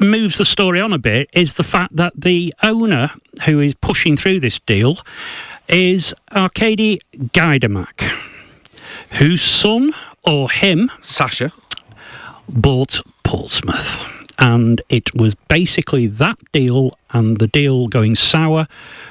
moves 0.00 0.36
the 0.38 0.44
story 0.44 0.80
on 0.80 0.92
a 0.92 0.98
bit 0.98 1.30
is 1.32 1.54
the 1.54 1.64
fact 1.64 1.96
that 1.96 2.12
the 2.16 2.52
owner 2.62 3.10
who 3.46 3.60
is 3.60 3.74
pushing 3.74 4.16
through 4.16 4.40
this 4.40 4.58
deal 4.60 4.98
is 5.68 6.12
Arkady 6.32 7.00
Gaidamak, 7.32 8.10
whose 9.18 9.40
son 9.42 9.92
or 10.24 10.50
him 10.50 10.90
Sasha. 11.00 11.52
bought 12.48 13.00
Portsmouth. 13.24 14.04
And 14.42 14.82
it 14.88 15.14
was 15.14 15.34
basically 15.48 16.08
that 16.08 16.36
deal 16.52 16.98
and 17.10 17.38
the 17.38 17.46
deal 17.46 17.86
going 17.86 18.16
sour 18.16 18.66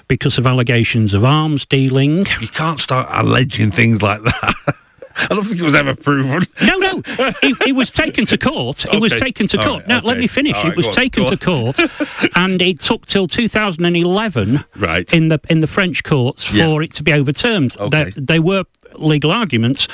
because 0.07 0.37
of 0.37 0.45
allegations 0.45 1.13
of 1.13 1.23
arms 1.23 1.65
dealing. 1.65 2.25
You 2.41 2.47
can't 2.49 2.79
start 2.79 3.07
alleging 3.11 3.71
things 3.71 4.01
like 4.01 4.21
that. 4.23 4.53
I 5.29 5.33
don't 5.33 5.43
think 5.43 5.59
it 5.59 5.63
was 5.63 5.75
ever 5.75 5.95
proven. 5.95 6.43
No, 6.63 6.77
no, 6.77 7.01
it, 7.07 7.67
it 7.67 7.71
was 7.75 7.91
taken 7.91 8.25
to 8.27 8.37
court. 8.37 8.85
It 8.85 8.99
was 8.99 9.13
taken 9.13 9.47
to 9.47 9.57
court. 9.57 9.67
right, 9.81 9.87
now, 9.87 9.99
let 10.01 10.17
me 10.17 10.27
finish. 10.27 10.55
All 10.55 10.71
it 10.71 10.77
was 10.77 10.87
on, 10.87 10.93
taken 10.93 11.25
to 11.25 11.37
court, 11.37 11.79
and 12.35 12.61
it 12.61 12.79
took 12.79 13.05
till 13.05 13.27
2011 13.27 14.63
Right. 14.77 15.13
in 15.13 15.27
the 15.27 15.39
in 15.49 15.59
the 15.59 15.67
French 15.67 16.03
courts 16.03 16.53
Yeah. 16.53 16.65
for 16.65 16.81
it 16.81 16.91
to 16.93 17.03
be 17.03 17.11
overturned. 17.13 17.75
Okay. 17.79 17.89
There, 18.03 18.11
there 18.15 18.41
were 18.41 18.63
legal 18.95 19.31
arguments 19.31 19.87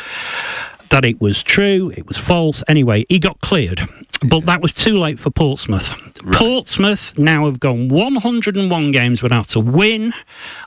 that 0.90 1.04
it 1.04 1.20
was 1.20 1.44
true, 1.44 1.92
it 1.98 2.08
was 2.08 2.18
false. 2.18 2.64
Anyway, 2.68 3.06
he 3.10 3.20
got 3.20 3.40
cleared, 3.42 3.82
but 4.26 4.46
that 4.46 4.62
was 4.62 4.74
too 4.74 4.98
late 4.98 5.20
for 5.20 5.30
Portsmouth. 5.30 5.94
Portsmouth 6.34 7.18
now 7.18 7.46
have 7.46 7.60
gone 7.60 7.88
101 7.90 8.92
games 8.92 9.22
without 9.22 9.56
a 9.56 9.60
win, 9.60 10.14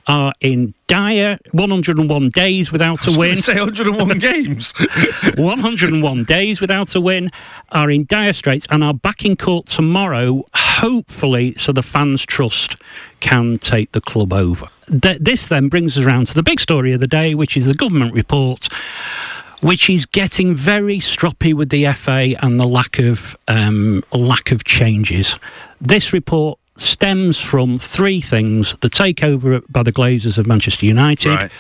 are 0.07 0.33
in 0.41 0.75
dire 0.87 1.39
101 1.53 2.31
days 2.31 2.73
without 2.73 3.07
a 3.07 3.19
win. 3.19 3.39
Say 3.39 3.59
101 3.59 4.19
games. 4.21 4.73
101 5.37 6.25
days 6.25 6.61
without 6.61 6.95
a 6.95 7.01
win, 7.01 7.31
are 7.73 7.91
in 7.91 8.07
dire 8.07 8.33
straits 8.33 8.67
and 8.71 8.85
are 8.85 8.95
back 8.95 9.25
in 9.25 9.37
court 9.37 9.67
tomorrow, 9.67 10.45
hopefully, 10.55 11.53
so 11.55 11.73
the 11.73 11.83
fans' 11.83 12.25
trust 12.25 12.77
can 13.21 13.59
take 13.59 13.93
the 13.93 14.01
club 14.01 14.33
over. 14.33 14.69
Th- 15.03 15.19
this 15.21 15.47
then 15.49 15.69
brings 15.69 15.97
us 15.97 16.05
around 16.05 16.27
to 16.29 16.35
the 16.35 16.43
big 16.43 16.61
story 16.61 16.93
of 16.93 17.01
the 17.01 17.07
day, 17.07 17.35
which 17.35 17.57
is 17.57 17.67
the 17.67 17.75
government 17.75 18.15
report. 18.15 18.69
Which 19.61 19.91
is 19.91 20.07
getting 20.07 20.55
very 20.55 20.99
stroppy 20.99 21.53
with 21.53 21.69
the 21.69 21.93
FA 21.93 22.35
and 22.43 22.59
the 22.59 22.67
lack 22.67 22.99
of 22.99 23.37
um, 23.49 24.03
lack 24.13 24.53
of 24.53 24.65
changes. 24.65 25.37
This 25.81 26.13
report 26.13 26.59
stems 26.77 27.39
from 27.39 27.77
three 27.77 28.21
things: 28.21 28.77
the 28.81 28.89
takeover 28.89 29.63
by 29.69 29.83
the 29.83 29.93
Glazers 29.93 30.39
of 30.39 30.47
Manchester 30.47 30.87
United, 30.87 31.29
right. 31.29 31.53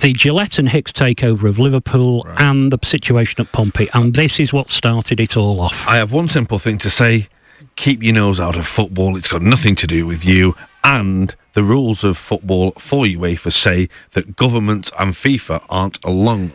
the 0.00 0.12
Gillett 0.12 0.58
and 0.60 0.68
Hicks 0.68 0.92
takeover 0.92 1.48
of 1.48 1.58
Liverpool 1.58 2.24
and 2.38 2.70
the 2.70 2.78
situation 2.86 3.40
at 3.40 3.50
Pompey. 3.50 3.88
And 3.92 4.14
this 4.14 4.38
is 4.38 4.52
what 4.52 4.70
started 4.70 5.18
it 5.18 5.36
all 5.36 5.60
off. 5.60 5.86
I 5.88 5.96
have 5.96 6.12
one 6.12 6.28
simple 6.28 6.60
thing 6.60 6.78
to 6.78 6.90
say 6.90 7.28
keep 7.76 8.02
your 8.02 8.14
nose 8.14 8.38
out 8.40 8.56
of 8.56 8.66
football. 8.66 9.16
It's 9.16 9.28
got 9.28 9.42
nothing 9.42 9.74
to 9.76 9.86
do 9.86 10.06
with 10.06 10.24
you. 10.24 10.54
And 10.84 11.34
the 11.52 11.62
rules 11.62 12.04
of 12.04 12.16
football 12.16 12.70
for 12.72 13.04
UEFA 13.04 13.52
say 13.52 13.88
that 14.12 14.36
government 14.36 14.90
and 14.98 15.12
FIFA 15.14 15.64
aren't 15.68 16.02
along. 16.04 16.52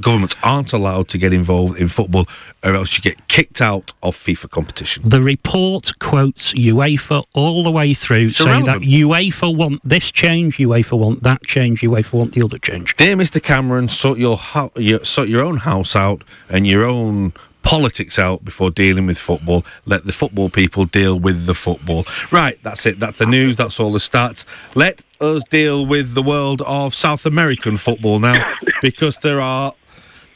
Governments 0.00 0.36
aren't 0.42 0.72
allowed 0.72 1.08
to 1.08 1.18
get 1.18 1.32
involved 1.34 1.78
in 1.80 1.88
football, 1.88 2.26
or 2.64 2.74
else 2.74 2.96
you 2.96 3.02
get 3.02 3.26
kicked 3.28 3.60
out 3.60 3.92
of 4.02 4.16
FIFA 4.16 4.50
competition. 4.50 5.08
The 5.08 5.22
report 5.22 5.90
quotes 5.98 6.52
UEFA 6.54 7.24
all 7.34 7.62
the 7.62 7.70
way 7.70 7.94
through, 7.94 8.30
saying 8.30 8.64
that. 8.66 8.80
UEFA 8.80 9.54
want 9.56 9.80
this 9.84 10.10
change, 10.10 10.58
UEFA 10.58 10.98
want 10.98 11.22
that 11.22 11.42
change, 11.42 11.80
UEFA 11.80 12.14
want 12.14 12.32
the 12.32 12.42
other 12.42 12.58
change. 12.58 12.96
Dear 12.96 13.16
Mr. 13.16 13.42
Cameron, 13.42 13.88
sort 13.88 14.18
your, 14.18 14.36
hou- 14.36 14.70
your 14.76 15.04
sort 15.04 15.28
your 15.28 15.42
own 15.42 15.58
house 15.58 15.96
out 15.96 16.22
and 16.48 16.66
your 16.66 16.84
own 16.84 17.32
politics 17.66 18.16
out 18.16 18.44
before 18.44 18.70
dealing 18.70 19.06
with 19.06 19.18
football. 19.18 19.64
Let 19.86 20.04
the 20.04 20.12
football 20.12 20.48
people 20.48 20.84
deal 20.84 21.18
with 21.18 21.46
the 21.46 21.54
football. 21.54 22.06
Right, 22.30 22.56
that's 22.62 22.86
it. 22.86 23.00
That's 23.00 23.18
the 23.18 23.26
news. 23.26 23.56
That's 23.56 23.80
all 23.80 23.90
the 23.92 23.98
stats. 23.98 24.46
Let 24.76 25.02
us 25.20 25.42
deal 25.50 25.84
with 25.84 26.14
the 26.14 26.22
world 26.22 26.62
of 26.64 26.94
South 26.94 27.26
American 27.26 27.76
football 27.76 28.20
now, 28.20 28.54
because 28.82 29.18
there 29.18 29.40
are 29.40 29.74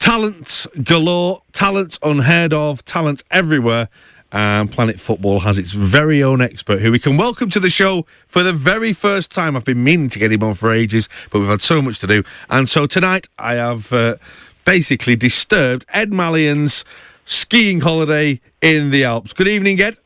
talents 0.01 0.67
galore, 0.83 1.41
talents 1.53 2.01
unheard 2.03 2.53
of, 2.53 2.85
talents 2.85 3.23
everywhere. 3.31 3.89
And 4.33 4.71
Planet 4.71 4.99
Football 4.99 5.41
has 5.41 5.59
its 5.59 5.73
very 5.73 6.23
own 6.23 6.41
expert 6.41 6.81
who 6.81 6.91
we 6.93 6.99
can 6.99 7.17
welcome 7.17 7.51
to 7.51 7.61
the 7.61 7.71
show 7.71 8.07
for 8.27 8.43
the 8.43 8.53
very 8.53 8.93
first 8.93 9.33
time. 9.33 9.57
I've 9.57 9.65
been 9.65 9.83
meaning 9.83 10.09
to 10.11 10.19
get 10.19 10.33
him 10.33 10.43
on 10.43 10.55
for 10.55 10.73
ages, 10.73 11.09
but 11.31 11.39
we've 11.41 11.49
had 11.49 11.63
so 11.63 11.81
much 11.81 12.01
to 12.01 12.07
do. 12.09 12.25
And 12.49 12.69
so 12.69 12.87
tonight 12.87 13.29
I 13.39 13.55
have 13.55 13.93
uh, 13.93 14.17
basically 14.65 15.17
disturbed 15.17 15.85
Ed 15.93 16.13
Malyon's 16.13 16.85
skiing 17.25 17.81
holiday 17.81 18.41
in 18.61 18.91
the 18.91 19.05
Alps. 19.05 19.33
Good 19.33 19.49
evening, 19.49 19.81
Ed. 19.81 19.97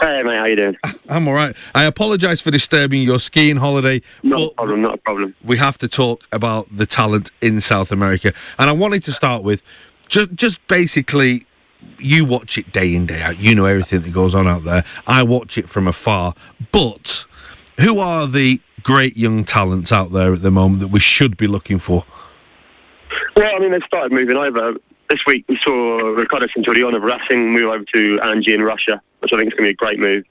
Hey 0.00 0.22
mate, 0.22 0.36
how 0.36 0.44
you 0.44 0.56
doing? 0.56 0.76
Ah, 0.84 0.94
I'm 1.08 1.26
all 1.26 1.34
right. 1.34 1.56
I 1.74 1.84
apologise 1.84 2.42
for 2.42 2.50
disturbing 2.50 3.02
your 3.02 3.18
skiing 3.18 3.56
holiday. 3.56 4.02
Not 4.22 4.40
a 4.40 4.54
problem, 4.54 4.82
not 4.82 4.94
a 4.94 4.98
problem. 4.98 5.34
we 5.42 5.56
have 5.56 5.78
to 5.78 5.88
talk 5.88 6.28
about 6.32 6.66
the 6.70 6.84
talent 6.84 7.30
in 7.40 7.62
South 7.62 7.90
America. 7.92 8.34
And 8.58 8.68
I 8.68 8.74
wanted 8.74 9.04
to 9.04 9.12
start 9.12 9.42
with 9.42 9.62
just 10.08 10.34
just 10.34 10.66
basically 10.68 11.46
you 11.98 12.26
watch 12.26 12.58
it 12.58 12.70
day 12.72 12.94
in 12.94 13.06
day 13.06 13.22
out. 13.22 13.38
You 13.40 13.54
know 13.54 13.64
everything 13.64 14.02
that 14.02 14.12
goes 14.12 14.34
on 14.34 14.46
out 14.46 14.64
there. 14.64 14.84
I 15.06 15.22
watch 15.22 15.56
it 15.56 15.70
from 15.70 15.88
afar. 15.88 16.34
But 16.72 17.24
who 17.80 17.98
are 17.98 18.26
the 18.26 18.60
great 18.82 19.16
young 19.16 19.44
talents 19.44 19.92
out 19.92 20.12
there 20.12 20.34
at 20.34 20.42
the 20.42 20.50
moment 20.50 20.80
that 20.80 20.88
we 20.88 21.00
should 21.00 21.36
be 21.36 21.46
looking 21.46 21.78
for? 21.78 22.04
Well, 23.34 23.56
I 23.56 23.58
mean, 23.58 23.70
they've 23.70 23.82
started 23.84 24.12
moving 24.12 24.36
over. 24.36 24.74
This 25.08 25.24
week 25.26 25.44
we 25.48 25.56
saw 25.56 25.98
Ricardo 26.08 26.46
Centurion 26.48 26.94
of 26.94 27.02
Racing 27.02 27.52
move 27.52 27.70
over 27.70 27.84
to 27.94 28.18
Anzhi 28.18 28.54
in 28.54 28.62
Russia, 28.62 29.00
which 29.20 29.32
I 29.32 29.36
think 29.36 29.48
is 29.52 29.54
going 29.58 29.68
to 29.68 29.70
be 29.70 29.70
a 29.70 29.74
great 29.74 29.98
move. 30.00 30.24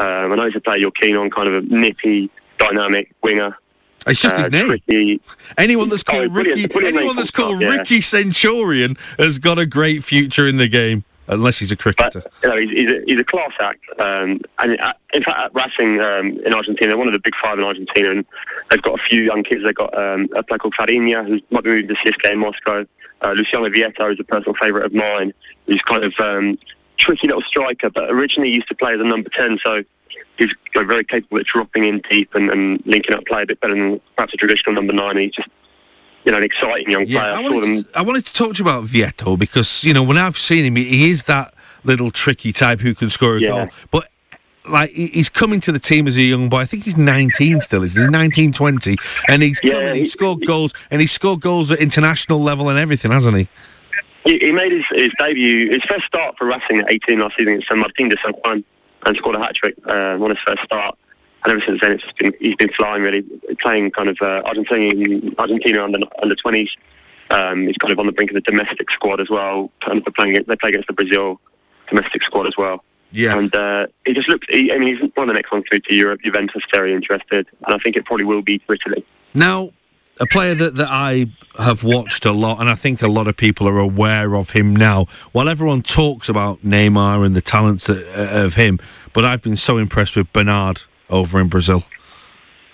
Um, 0.00 0.32
I 0.32 0.34
know 0.36 0.46
he's 0.46 0.56
a 0.56 0.60
player 0.60 0.76
you're 0.78 0.90
keen 0.90 1.16
on, 1.16 1.30
kind 1.30 1.48
of 1.48 1.54
a 1.54 1.60
nippy, 1.74 2.30
dynamic 2.58 3.12
winger. 3.22 3.56
It's 4.06 4.20
just 4.22 4.34
Uh, 4.34 4.38
his 4.40 4.50
name. 4.50 4.66
tricky. 4.66 5.20
Anyone 5.56 5.88
that's 5.88 6.02
Oh, 6.08 6.12
called 6.12 6.32
brilliant- 6.32 6.56
Ricky, 6.62 6.72
brilliant 6.72 6.96
anyone 6.98 7.16
that's 7.16 7.30
called 7.30 7.60
yeah. 7.60 7.68
Ricky 7.70 8.00
Centurion 8.00 8.96
has 9.18 9.38
got 9.38 9.58
a 9.58 9.66
great 9.66 10.02
future 10.02 10.46
in 10.48 10.56
the 10.56 10.68
game, 10.68 11.04
unless 11.26 11.58
he's 11.58 11.70
a 11.72 11.76
But 11.76 11.82
cricketer. 11.82 12.22
you 12.42 12.48
know, 12.48 12.56
he's, 12.56 12.70
he's, 12.70 12.90
a, 12.90 13.02
he's 13.06 13.20
a 13.20 13.24
class 13.24 13.52
act. 13.60 13.80
Um, 14.00 14.40
and 14.60 14.80
uh, 14.80 14.94
in 15.12 15.22
fact, 15.22 15.38
at 15.38 15.54
Racing 15.54 16.00
um, 16.00 16.38
in 16.44 16.54
Argentina, 16.54 16.88
they're 16.90 16.96
one 16.96 17.08
of 17.08 17.12
the 17.12 17.18
big 17.20 17.34
five 17.36 17.58
in 17.58 17.64
Argentina, 17.64 18.10
and 18.10 18.24
they've 18.70 18.82
got 18.82 18.98
a 18.98 19.02
few 19.02 19.22
young 19.22 19.42
kids. 19.44 19.62
They've 19.64 19.74
got 19.74 19.96
um, 19.98 20.28
a 20.34 20.42
player 20.42 20.58
called 20.58 20.74
Fariña, 20.74 21.26
who 21.26 21.40
might 21.50 21.64
be 21.64 21.70
moving 21.70 21.88
to 21.88 21.94
CSK 21.96 22.32
in 22.32 22.38
Moscow. 22.38 22.86
Uh, 23.22 23.32
Luciano 23.32 23.68
Vietto 23.68 24.10
is 24.12 24.20
a 24.20 24.24
personal 24.24 24.54
favourite 24.54 24.86
of 24.86 24.94
mine. 24.94 25.32
He's 25.66 25.82
kind 25.82 26.04
of 26.04 26.14
um, 26.20 26.58
tricky 26.96 27.26
little 27.26 27.42
striker, 27.42 27.90
but 27.90 28.10
originally 28.10 28.50
used 28.50 28.68
to 28.68 28.74
play 28.74 28.94
as 28.94 29.00
a 29.00 29.04
number 29.04 29.28
10, 29.30 29.58
so 29.62 29.82
he's 30.36 30.52
very 30.74 31.04
capable 31.04 31.38
of 31.38 31.44
dropping 31.46 31.84
in 31.84 32.00
deep 32.08 32.34
and, 32.34 32.50
and 32.50 32.82
linking 32.86 33.14
up 33.14 33.24
play 33.26 33.42
a 33.42 33.46
bit 33.46 33.60
better 33.60 33.74
than 33.74 34.00
perhaps 34.16 34.34
a 34.34 34.36
traditional 34.36 34.74
number 34.74 34.92
nine. 34.92 35.16
He's 35.16 35.32
just, 35.32 35.48
you 36.24 36.30
know, 36.32 36.38
an 36.38 36.44
exciting 36.44 36.90
young 36.90 37.06
Yeah, 37.06 37.20
player. 37.20 37.32
I 37.32 37.38
I 37.38 37.42
wanted, 37.42 37.84
to, 37.84 37.98
I 37.98 38.02
wanted 38.02 38.26
to 38.26 38.32
talk 38.32 38.54
to 38.54 38.62
you 38.62 38.68
about 38.70 38.84
Vietto 38.84 39.36
because 39.36 39.84
you 39.84 39.92
know 39.94 40.02
when 40.02 40.16
I've 40.18 40.38
seen 40.38 40.64
him, 40.64 40.76
he- 40.76 40.84
he 40.84 41.10
is 41.10 41.24
that 41.24 41.54
little 41.84 42.10
tricky 42.10 42.52
type 42.52 42.80
who 42.80 42.94
can 42.94 43.10
score 43.10 43.36
a 43.36 43.40
Yeah. 43.40 43.48
goal. 43.48 43.68
But 43.90 44.08
like 44.70 44.90
he's 44.90 45.28
coming 45.28 45.60
to 45.60 45.72
the 45.72 45.78
team 45.78 46.06
as 46.06 46.16
a 46.16 46.22
young 46.22 46.48
boy. 46.48 46.58
I 46.58 46.64
think 46.66 46.84
he's 46.84 46.96
19 46.96 47.60
still, 47.60 47.82
isn't 47.82 48.02
he? 48.02 48.08
19, 48.10 48.52
20, 48.52 48.96
and 49.28 49.42
he's 49.42 49.60
Yeah, 49.62 49.72
come 49.74 49.82
and 49.84 49.96
he 49.96 50.02
he- 50.02 50.08
scored 50.08 50.44
goals 50.46 50.72
and 50.90 51.00
he 51.00 51.06
scored 51.06 51.40
goals 51.40 51.70
at 51.72 51.78
international 51.80 52.42
level 52.42 52.68
and 52.68 52.78
everything, 52.78 53.10
hasn't 53.12 53.36
he? 53.36 53.48
He, 54.24 54.38
he 54.38 54.52
made 54.52 54.72
his, 54.72 54.84
his 54.90 55.10
debut, 55.18 55.70
his 55.70 55.82
first 55.84 56.04
start 56.04 56.36
for 56.36 56.46
Racing 56.46 56.80
at 56.80 56.90
18 56.92 57.18
last 57.20 57.36
season 57.36 57.52
against 57.54 57.68
San 57.68 57.78
Martin 57.78 58.08
de 58.08 58.16
San 58.22 58.32
Juan 58.34 58.64
and 59.06 59.16
scored 59.16 59.36
a 59.36 59.38
hat 59.38 59.54
trick 59.54 59.74
uh, 59.86 60.18
on 60.22 60.30
his 60.30 60.38
first 60.40 60.62
start. 60.64 60.98
And 61.44 61.52
ever 61.52 61.60
since 61.64 61.80
then, 61.80 61.92
it's 61.92 62.02
just 62.02 62.16
been 62.18 62.34
he's 62.40 62.56
been 62.56 62.70
flying 62.72 63.02
really, 63.02 63.22
playing 63.60 63.92
kind 63.92 64.08
of 64.08 64.18
uh, 64.20 64.42
Argentina, 64.44 65.20
Argentina 65.38 65.84
under 65.84 65.98
under 66.20 66.34
20s. 66.34 66.70
Um, 67.30 67.66
he's 67.68 67.76
kind 67.76 67.92
of 67.92 67.98
on 68.00 68.06
the 68.06 68.12
brink 68.12 68.30
of 68.30 68.34
the 68.34 68.40
domestic 68.40 68.90
squad 68.90 69.20
as 69.20 69.30
well. 69.30 69.70
Kind 69.82 70.04
of 70.04 70.14
playing 70.14 70.32
they 70.46 70.56
play 70.56 70.70
against 70.70 70.88
the 70.88 70.94
Brazil 70.94 71.40
domestic 71.88 72.22
squad 72.24 72.46
as 72.48 72.56
well. 72.56 72.82
Yeah. 73.10 73.38
And 73.38 73.54
uh, 73.54 73.86
he 74.04 74.12
just 74.12 74.28
looks. 74.28 74.46
He, 74.50 74.72
I 74.72 74.78
mean, 74.78 74.96
he's 74.96 75.10
one 75.14 75.28
of 75.28 75.34
the 75.34 75.34
next 75.34 75.50
ones 75.50 75.64
through 75.68 75.80
to 75.80 75.94
Europe. 75.94 76.20
Juventus 76.22 76.62
very 76.70 76.92
interested, 76.92 77.46
and 77.66 77.74
I 77.74 77.78
think 77.78 77.96
it 77.96 78.04
probably 78.04 78.24
will 78.24 78.42
be 78.42 78.58
for 78.58 78.74
Italy. 78.74 79.04
Now, 79.34 79.70
a 80.20 80.26
player 80.26 80.54
that, 80.54 80.74
that 80.74 80.88
I 80.90 81.26
have 81.58 81.84
watched 81.84 82.24
a 82.24 82.32
lot, 82.32 82.60
and 82.60 82.68
I 82.68 82.74
think 82.74 83.02
a 83.02 83.08
lot 83.08 83.28
of 83.28 83.36
people 83.36 83.68
are 83.68 83.78
aware 83.78 84.34
of 84.34 84.50
him 84.50 84.74
now. 84.74 85.06
While 85.32 85.48
everyone 85.48 85.82
talks 85.82 86.28
about 86.28 86.60
Neymar 86.62 87.24
and 87.24 87.34
the 87.34 87.40
talents 87.40 87.86
that, 87.86 88.04
uh, 88.16 88.44
of 88.44 88.54
him, 88.54 88.78
but 89.12 89.24
I've 89.24 89.42
been 89.42 89.56
so 89.56 89.78
impressed 89.78 90.16
with 90.16 90.32
Bernard 90.32 90.82
over 91.08 91.40
in 91.40 91.48
Brazil. 91.48 91.84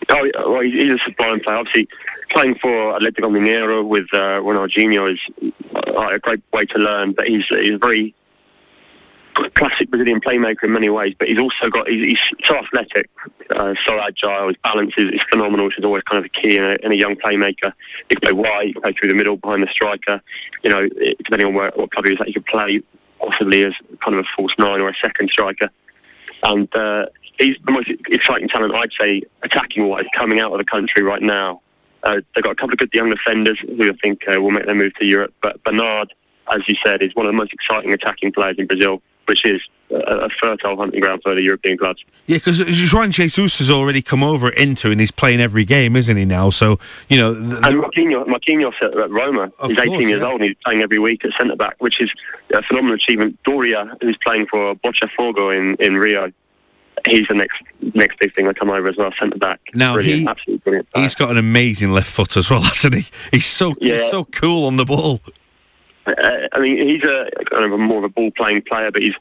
Oh, 0.09 0.31
well, 0.47 0.61
he's 0.61 0.95
a 0.95 0.99
sublime 0.99 1.41
player. 1.41 1.57
Obviously, 1.57 1.89
playing 2.31 2.57
for 2.57 2.99
Atletico 2.99 3.31
Mineiro 3.31 3.87
with 3.87 4.07
uh, 4.13 4.41
Ronaldinho 4.41 5.13
is 5.13 5.21
uh, 5.75 6.09
a 6.09 6.19
great 6.19 6.43
way 6.53 6.65
to 6.67 6.79
learn. 6.79 7.13
But 7.13 7.29
he's 7.29 7.47
he's 7.47 7.75
a 7.75 7.79
very 7.79 8.15
classic 9.55 9.91
Brazilian 9.91 10.21
playmaker 10.21 10.65
in 10.65 10.73
many 10.73 10.89
ways. 10.89 11.15
But 11.19 11.29
he's 11.29 11.39
also 11.39 11.69
got 11.69 11.89
he's, 11.89 12.09
he's 12.09 12.47
so 12.47 12.57
athletic, 12.57 13.11
uh, 13.55 13.75
so 13.85 13.99
agile. 14.01 14.49
His 14.49 14.57
balance 14.63 14.95
is, 14.97 15.15
is 15.15 15.23
phenomenal, 15.23 15.67
which 15.67 15.79
is 15.79 15.85
always 15.85 16.03
kind 16.05 16.19
of 16.19 16.25
a 16.25 16.29
key 16.29 16.57
in 16.57 16.65
a, 16.65 16.77
in 16.83 16.93
a 16.93 16.95
young 16.95 17.17
playmaker. 17.17 17.73
He 18.09 18.17
can 18.17 18.21
play 18.21 18.33
wide, 18.33 18.67
he 18.67 18.73
can 18.73 18.83
play 18.83 18.93
through 18.93 19.09
the 19.09 19.15
middle 19.15 19.37
behind 19.37 19.63
the 19.63 19.69
striker. 19.69 20.21
You 20.63 20.71
know, 20.71 20.89
depending 20.89 21.49
on 21.49 21.55
where, 21.55 21.73
what 21.75 21.91
club 21.91 22.07
he 22.07 22.13
at, 22.13 22.27
he 22.27 22.33
could 22.33 22.47
play 22.47 22.83
possibly 23.19 23.65
as 23.65 23.75
kind 24.01 24.17
of 24.17 24.25
a 24.25 24.29
false 24.37 24.53
nine 24.59 24.81
or 24.81 24.89
a 24.89 24.95
second 24.95 25.31
striker 25.31 25.71
and 26.45 26.75
uh, 26.77 27.07
he's 27.39 27.57
the 27.65 27.73
most 27.73 27.91
exciting 28.09 28.49
talent, 28.49 28.75
I'd 28.75 28.93
say, 28.93 29.23
attacking-wise, 29.43 30.05
coming 30.15 30.41
out 30.41 30.53
of 30.53 30.59
the 30.59 30.65
country 30.65 31.03
right 31.03 31.23
now. 31.23 31.61
Uh, 32.03 32.21
they've 32.35 32.45
got 32.45 32.53
a 32.53 32.55
couple 32.55 32.75
of 32.75 32.79
good 32.79 32.93
young 32.93 33.11
defenders 33.11 33.59
who 33.61 33.89
I 33.89 33.97
think 34.03 34.29
uh, 34.29 34.41
will 34.41 34.51
make 34.51 34.67
their 34.67 34.75
move 34.75 34.95
to 34.97 35.07
Europe. 35.07 35.33
But 35.43 35.63
Bernard, 35.65 36.13
as 36.53 36.69
you 36.69 36.75
said, 36.85 37.03
is 37.03 37.15
one 37.15 37.27
of 37.27 37.33
the 37.33 37.37
most 37.37 37.53
exciting 37.53 37.93
attacking 37.93 38.33
players 38.33 38.57
in 38.59 38.67
Brazil, 38.67 39.01
which 39.27 39.45
is 39.45 39.61
a, 39.91 40.29
fertile 40.31 40.77
hunting 40.77 41.01
ground 41.01 41.21
for 41.23 41.35
the 41.35 41.43
European 41.43 41.79
clubs. 41.79 42.03
Yeah, 42.27 42.39
because 42.39 42.93
Juan 42.93 43.11
Jesus 43.11 43.59
has 43.59 43.71
already 43.71 44.03
come 44.03 44.23
over 44.23 44.49
Inter 44.51 44.91
and 44.91 45.01
he's 45.01 45.11
playing 45.11 45.41
every 45.41 45.65
game, 45.65 45.95
isn't 45.97 46.17
he 46.17 46.25
now? 46.25 46.51
So, 46.51 46.79
you 47.09 47.19
know, 47.19 47.35
th- 47.35 47.45
And 47.63 47.83
Marquinhos, 47.83 48.27
Marquinhos 48.27 48.75
at, 48.83 48.97
at 48.99 49.11
Roma, 49.11 49.51
he's 49.63 49.73
18 49.73 49.87
course, 49.87 50.05
years 50.09 50.21
yeah. 50.21 50.27
old 50.27 50.41
and 50.41 50.49
he's 50.51 50.57
playing 50.65 50.83
every 50.83 50.99
week 50.99 51.25
at 51.25 51.33
centre 51.35 51.57
back, 51.57 51.77
which 51.79 52.01
is 52.01 52.11
a 52.53 52.63
phenomenal 52.63 52.97
achievement. 52.97 53.39
Doria, 53.45 53.97
who's 54.01 54.17
playing 54.19 54.47
for 54.47 54.75
Botafogo 54.77 55.57
in, 55.57 55.77
in 55.77 55.95
Rio, 55.97 56.33
he's 57.07 57.29
the 57.29 57.35
next 57.35 57.63
next 57.95 58.19
big 58.19 58.35
thing 58.35 58.47
to 58.47 58.55
come 58.55 58.71
over 58.71 58.89
as 58.89 58.97
well, 58.97 59.13
centre 59.19 59.39
back. 59.39 59.61
Now, 59.75 59.95
brilliant, 59.95 60.21
he- 60.23 60.27
absolutely 60.29 60.63
brilliant. 60.65 60.91
player. 60.91 61.03
he's 61.03 61.15
got 61.15 61.31
an 61.31 61.37
amazing 61.37 61.93
left 61.93 62.11
foot 62.11 62.37
as 62.37 62.51
well, 62.51 62.63
hasn't 62.63 62.95
he? 62.95 63.05
He's 63.31 63.47
so 63.47 63.75
he's 63.81 64.11
so 64.11 64.25
cool 64.25 64.67
on 64.67 64.77
the 64.77 64.85
ball. 64.85 65.21
Uh, 66.07 66.49
I 66.53 66.61
mean, 66.61 66.89
he's 66.89 67.03
a 67.05 67.29
kind 67.47 67.65
of 67.65 67.73
a 67.73 67.79
more 67.79 67.99
of 67.99 68.05
a 68.05 68.09
ball 68.09 68.31
playing 68.31 68.63
player, 68.63 68.91
but 68.91 69.03
he's 69.03 69.15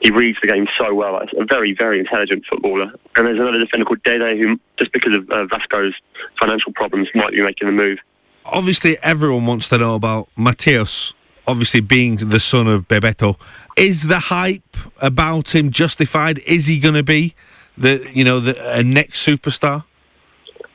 he 0.00 0.10
reads 0.10 0.38
the 0.40 0.48
game 0.48 0.66
so 0.78 0.94
well. 0.94 1.20
He's 1.20 1.38
a 1.38 1.44
very, 1.44 1.72
very 1.72 1.98
intelligent 1.98 2.46
footballer. 2.46 2.92
And 3.16 3.26
there's 3.26 3.38
another 3.38 3.58
defender 3.58 3.84
called 3.84 4.02
Dede 4.02 4.38
who, 4.38 4.58
just 4.78 4.92
because 4.92 5.14
of 5.14 5.28
uh, 5.30 5.46
Vasco's 5.46 5.94
financial 6.38 6.72
problems, 6.72 7.08
might 7.14 7.32
be 7.32 7.42
making 7.42 7.66
the 7.66 7.72
move. 7.72 7.98
Obviously, 8.46 8.96
everyone 9.02 9.44
wants 9.44 9.68
to 9.68 9.78
know 9.78 9.94
about 9.94 10.28
Mattheus, 10.36 11.12
obviously 11.46 11.80
being 11.80 12.16
the 12.16 12.40
son 12.40 12.66
of 12.66 12.88
Bebeto. 12.88 13.38
Is 13.76 14.08
the 14.08 14.18
hype 14.18 14.76
about 15.02 15.54
him 15.54 15.70
justified? 15.70 16.38
Is 16.40 16.66
he 16.66 16.78
going 16.78 16.94
to 16.94 17.02
be 17.02 17.34
the 17.76 18.10
you 18.12 18.24
know 18.24 18.40
the 18.40 18.56
a 18.74 18.82
next 18.82 19.26
superstar? 19.26 19.84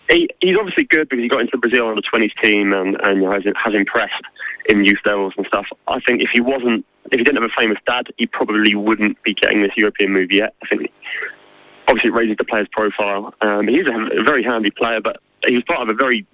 He, 0.10 0.30
he's 0.40 0.58
obviously 0.58 0.86
good 0.86 1.10
because 1.10 1.24
he 1.24 1.28
got 1.28 1.42
into 1.42 1.52
the 1.52 1.58
Brazil 1.58 1.88
under 1.88 2.02
20s 2.02 2.36
team 2.42 2.74
and, 2.74 3.00
and 3.02 3.24
has, 3.24 3.44
has 3.56 3.74
impressed 3.74 4.22
in 4.70 4.86
youth 4.86 5.00
levels 5.06 5.34
and 5.38 5.46
stuff. 5.48 5.68
I 5.88 6.00
think 6.00 6.22
if 6.22 6.30
he 6.30 6.42
wasn't, 6.42 6.86
if 7.12 7.20
he 7.20 7.24
didn't 7.24 7.42
have 7.42 7.50
a 7.50 7.54
famous 7.60 7.80
dad, 7.88 8.08
he 8.18 8.28
probably 8.28 8.76
wouldn't 8.76 9.22
be 9.24 9.34
getting 9.34 9.62
this 9.62 9.76
European 9.76 10.14
move 10.14 10.32
yet. 10.32 10.54
I 10.64 10.68
think 10.68 10.92
obviously 11.88 12.10
it 12.10 12.14
raises 12.14 12.38
the 12.38 12.44
player's 12.44 12.68
profile. 12.72 13.34
Um, 13.42 13.68
he's 13.68 13.88
a, 13.88 13.94
a 13.94 14.24
very 14.24 14.44
handy 14.44 14.72
player, 14.72 15.02
but 15.02 15.20
he 15.46 15.56
was 15.56 15.64
part 15.64 15.82
of 15.82 15.90
a 15.90 15.94
very 15.94 16.26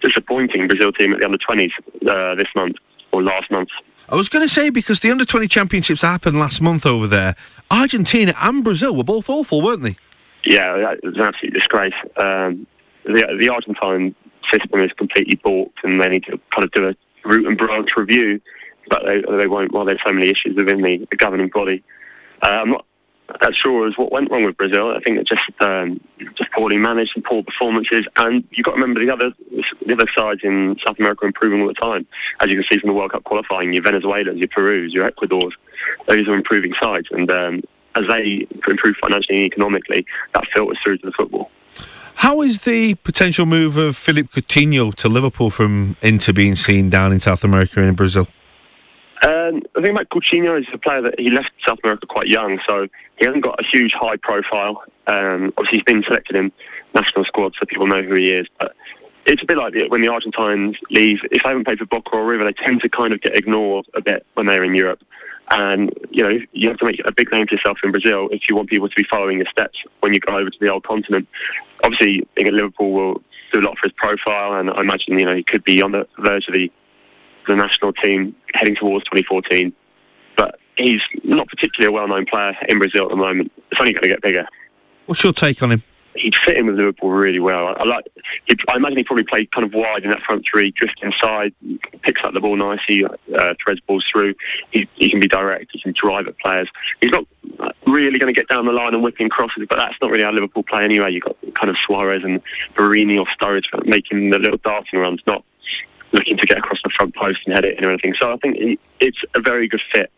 disappointing 0.00 0.66
Brazil 0.66 0.92
team 0.92 1.12
at 1.12 1.20
the 1.20 1.24
under 1.24 1.38
20s 1.38 1.72
uh, 2.08 2.34
this 2.34 2.48
month 2.54 2.76
or 3.12 3.22
last 3.22 3.50
month. 3.50 3.70
I 4.08 4.16
was 4.16 4.28
going 4.28 4.44
to 4.44 4.52
say 4.52 4.70
because 4.70 5.00
the 5.00 5.10
under 5.10 5.24
twenty 5.24 5.46
championships 5.46 6.02
happened 6.02 6.38
last 6.38 6.60
month 6.60 6.84
over 6.84 7.06
there. 7.06 7.36
Argentina 7.70 8.34
and 8.40 8.64
Brazil 8.64 8.96
were 8.96 9.04
both 9.04 9.30
awful, 9.30 9.62
weren't 9.62 9.84
they? 9.84 9.96
Yeah, 10.44 10.92
it 10.92 11.04
was 11.04 11.14
an 11.14 11.20
absolute 11.20 11.54
disgrace. 11.54 11.94
Um, 12.16 12.66
the, 13.04 13.36
the 13.38 13.48
Argentine 13.48 14.14
system 14.50 14.80
is 14.80 14.92
completely 14.92 15.36
balked, 15.36 15.78
and 15.84 16.00
they 16.00 16.08
need 16.08 16.24
to 16.24 16.40
kind 16.50 16.64
of 16.64 16.70
do 16.72 16.88
a 16.88 16.94
root 17.28 17.46
and 17.46 17.58
branch 17.58 17.96
review, 17.96 18.40
but 18.88 19.04
they, 19.04 19.20
they 19.20 19.46
won't 19.46 19.72
while 19.72 19.84
there's 19.84 20.02
so 20.02 20.12
many 20.12 20.28
issues 20.28 20.56
within 20.56 20.82
the, 20.82 21.06
the 21.10 21.16
governing 21.16 21.48
body. 21.48 21.82
Uh, 22.42 22.48
I'm 22.62 22.70
not 22.70 22.86
as 23.42 23.54
sure 23.54 23.86
as 23.86 23.96
what 23.96 24.10
went 24.10 24.30
wrong 24.30 24.44
with 24.44 24.56
Brazil. 24.56 24.90
I 24.90 25.00
think 25.00 25.18
it 25.18 25.26
just 25.26 25.48
um, 25.60 26.00
just 26.34 26.50
poorly 26.50 26.78
managed 26.78 27.14
and 27.14 27.24
poor 27.24 27.42
performances, 27.42 28.06
and 28.16 28.44
you've 28.50 28.64
got 28.64 28.72
to 28.72 28.80
remember 28.80 29.00
the 29.00 29.10
other 29.10 29.32
the 29.86 29.92
other 29.92 30.08
sides 30.08 30.40
in 30.42 30.78
South 30.78 30.98
America 30.98 31.26
improving 31.26 31.60
all 31.60 31.68
the 31.68 31.74
time. 31.74 32.06
As 32.40 32.50
you 32.50 32.56
can 32.56 32.64
see 32.64 32.78
from 32.78 32.88
the 32.88 32.94
World 32.94 33.12
Cup 33.12 33.24
qualifying, 33.24 33.72
your 33.72 33.82
Venezuelans, 33.82 34.38
your 34.38 34.48
Perus, 34.48 34.92
your 34.92 35.06
Ecuadors, 35.06 35.54
those 36.06 36.26
are 36.26 36.34
improving 36.34 36.74
sides, 36.74 37.08
and 37.10 37.30
um, 37.30 37.62
as 37.94 38.06
they 38.06 38.46
improve 38.68 38.96
financially 38.96 39.38
and 39.38 39.52
economically, 39.52 40.06
that 40.34 40.46
filters 40.46 40.78
through 40.82 40.98
to 40.98 41.06
the 41.06 41.12
football. 41.12 41.50
How 42.20 42.42
is 42.42 42.58
the 42.58 42.96
potential 42.96 43.46
move 43.46 43.78
of 43.78 43.96
Philippe 43.96 44.28
Coutinho 44.28 44.94
to 44.96 45.08
Liverpool 45.08 45.48
from 45.48 45.96
Inter 46.02 46.34
being 46.34 46.54
seen 46.54 46.90
down 46.90 47.12
in 47.12 47.18
South 47.18 47.44
America 47.44 47.80
and 47.80 47.88
in 47.88 47.94
Brazil? 47.94 48.26
Um, 49.22 49.62
the 49.74 49.80
thing 49.80 49.92
about 49.92 50.10
Coutinho 50.10 50.60
is 50.60 50.66
a 50.70 50.76
player 50.76 51.00
that 51.00 51.18
he 51.18 51.30
left 51.30 51.50
South 51.64 51.78
America 51.82 52.06
quite 52.06 52.26
young, 52.26 52.60
so 52.66 52.86
he 53.16 53.24
hasn't 53.24 53.42
got 53.42 53.58
a 53.58 53.64
huge 53.64 53.94
high 53.94 54.18
profile. 54.18 54.84
Um, 55.06 55.54
obviously, 55.56 55.78
he's 55.78 55.84
been 55.84 56.02
selected 56.02 56.36
in 56.36 56.52
national 56.94 57.24
squad, 57.24 57.54
so 57.58 57.64
people 57.64 57.86
know 57.86 58.02
who 58.02 58.16
he 58.16 58.32
is. 58.32 58.46
But 58.58 58.76
it's 59.24 59.42
a 59.42 59.46
bit 59.46 59.56
like 59.56 59.72
when 59.88 60.02
the 60.02 60.08
Argentines 60.08 60.76
leave. 60.90 61.20
If 61.32 61.42
they 61.42 61.48
haven't 61.48 61.64
played 61.64 61.78
for 61.78 61.86
Boca 61.86 62.10
or 62.16 62.26
River, 62.26 62.44
they 62.44 62.52
tend 62.52 62.82
to 62.82 62.90
kind 62.90 63.14
of 63.14 63.22
get 63.22 63.34
ignored 63.34 63.86
a 63.94 64.02
bit 64.02 64.26
when 64.34 64.44
they're 64.44 64.62
in 64.62 64.74
Europe. 64.74 65.02
And 65.52 65.90
you 66.10 66.22
know, 66.22 66.38
you 66.52 66.68
have 66.68 66.76
to 66.80 66.84
make 66.84 67.00
a 67.06 67.12
big 67.12 67.32
name 67.32 67.46
for 67.46 67.54
yourself 67.54 67.78
in 67.82 67.92
Brazil 67.92 68.28
if 68.30 68.46
you 68.46 68.56
want 68.56 68.68
people 68.68 68.90
to 68.90 68.94
be 68.94 69.04
following 69.04 69.38
your 69.38 69.46
steps 69.46 69.82
when 70.00 70.12
you 70.12 70.20
go 70.20 70.36
over 70.36 70.50
to 70.50 70.58
the 70.60 70.68
old 70.68 70.84
continent. 70.84 71.26
Obviously, 71.82 72.26
Liverpool 72.36 72.92
will 72.92 73.22
do 73.52 73.60
a 73.60 73.62
lot 73.62 73.78
for 73.78 73.88
his 73.88 73.92
profile, 73.92 74.54
and 74.54 74.70
I 74.70 74.80
imagine 74.80 75.18
you 75.18 75.24
know 75.24 75.34
he 75.34 75.42
could 75.42 75.64
be 75.64 75.82
on 75.82 75.92
the 75.92 76.06
verge 76.18 76.48
of 76.48 76.54
the 76.54 76.70
the 77.46 77.56
national 77.56 77.92
team 77.92 78.34
heading 78.54 78.76
towards 78.76 79.04
2014. 79.06 79.72
But 80.36 80.58
he's 80.76 81.02
not 81.24 81.48
particularly 81.48 81.92
a 81.92 81.92
well-known 81.92 82.26
player 82.26 82.56
in 82.68 82.78
Brazil 82.78 83.04
at 83.04 83.10
the 83.10 83.16
moment. 83.16 83.50
It's 83.70 83.80
only 83.80 83.92
going 83.92 84.02
to 84.02 84.08
get 84.08 84.22
bigger. 84.22 84.46
What's 85.06 85.24
your 85.24 85.32
take 85.32 85.62
on 85.62 85.72
him? 85.72 85.82
He'd 86.14 86.34
fit 86.34 86.56
in 86.56 86.66
with 86.66 86.76
Liverpool 86.76 87.10
really 87.10 87.38
well. 87.38 87.68
I, 87.68 87.72
I 87.72 87.84
like. 87.84 88.04
He'd, 88.46 88.60
I 88.68 88.76
imagine 88.76 88.98
he 88.98 89.04
probably 89.04 89.24
played 89.24 89.50
kind 89.52 89.64
of 89.64 89.72
wide 89.72 90.02
in 90.02 90.10
that 90.10 90.22
front 90.22 90.44
three, 90.44 90.72
drifts 90.72 91.00
inside, 91.02 91.54
picks 92.02 92.24
up 92.24 92.34
the 92.34 92.40
ball 92.40 92.56
nicely, 92.56 93.04
uh, 93.04 93.54
threads 93.62 93.80
balls 93.80 94.04
through. 94.04 94.34
He, 94.70 94.88
he 94.96 95.08
can 95.08 95.20
be 95.20 95.28
direct. 95.28 95.70
He 95.72 95.80
can 95.80 95.92
drive 95.92 96.26
at 96.26 96.38
players. 96.38 96.68
He's 97.00 97.12
not 97.12 97.26
really 97.86 98.18
going 98.18 98.32
to 98.32 98.38
get 98.38 98.48
down 98.48 98.66
the 98.66 98.72
line 98.72 98.94
and 98.94 99.02
whipping 99.02 99.28
crosses, 99.28 99.66
but 99.68 99.76
that's 99.76 99.96
not 100.02 100.10
really 100.10 100.24
how 100.24 100.32
Liverpool 100.32 100.62
play 100.62 100.84
anyway. 100.84 101.12
You've 101.12 101.24
got 101.24 101.36
kind 101.54 101.70
of 101.70 101.76
Suarez 101.78 102.24
and 102.24 102.42
Borini 102.74 103.18
or 103.18 103.26
Sturridge 103.26 103.68
making 103.86 104.30
the 104.30 104.38
little 104.38 104.58
darting 104.58 104.98
runs, 104.98 105.20
not 105.26 105.44
looking 106.12 106.36
to 106.36 106.46
get 106.46 106.58
across 106.58 106.82
the 106.82 106.90
front 106.90 107.14
post 107.14 107.40
and 107.46 107.54
head 107.54 107.64
it 107.64 107.78
in 107.78 107.84
or 107.84 107.90
anything. 107.90 108.14
So 108.14 108.32
I 108.32 108.36
think 108.38 108.56
he, 108.56 108.78
it's 108.98 109.22
a 109.34 109.40
very 109.40 109.68
good 109.68 109.82
fit. 109.92 110.10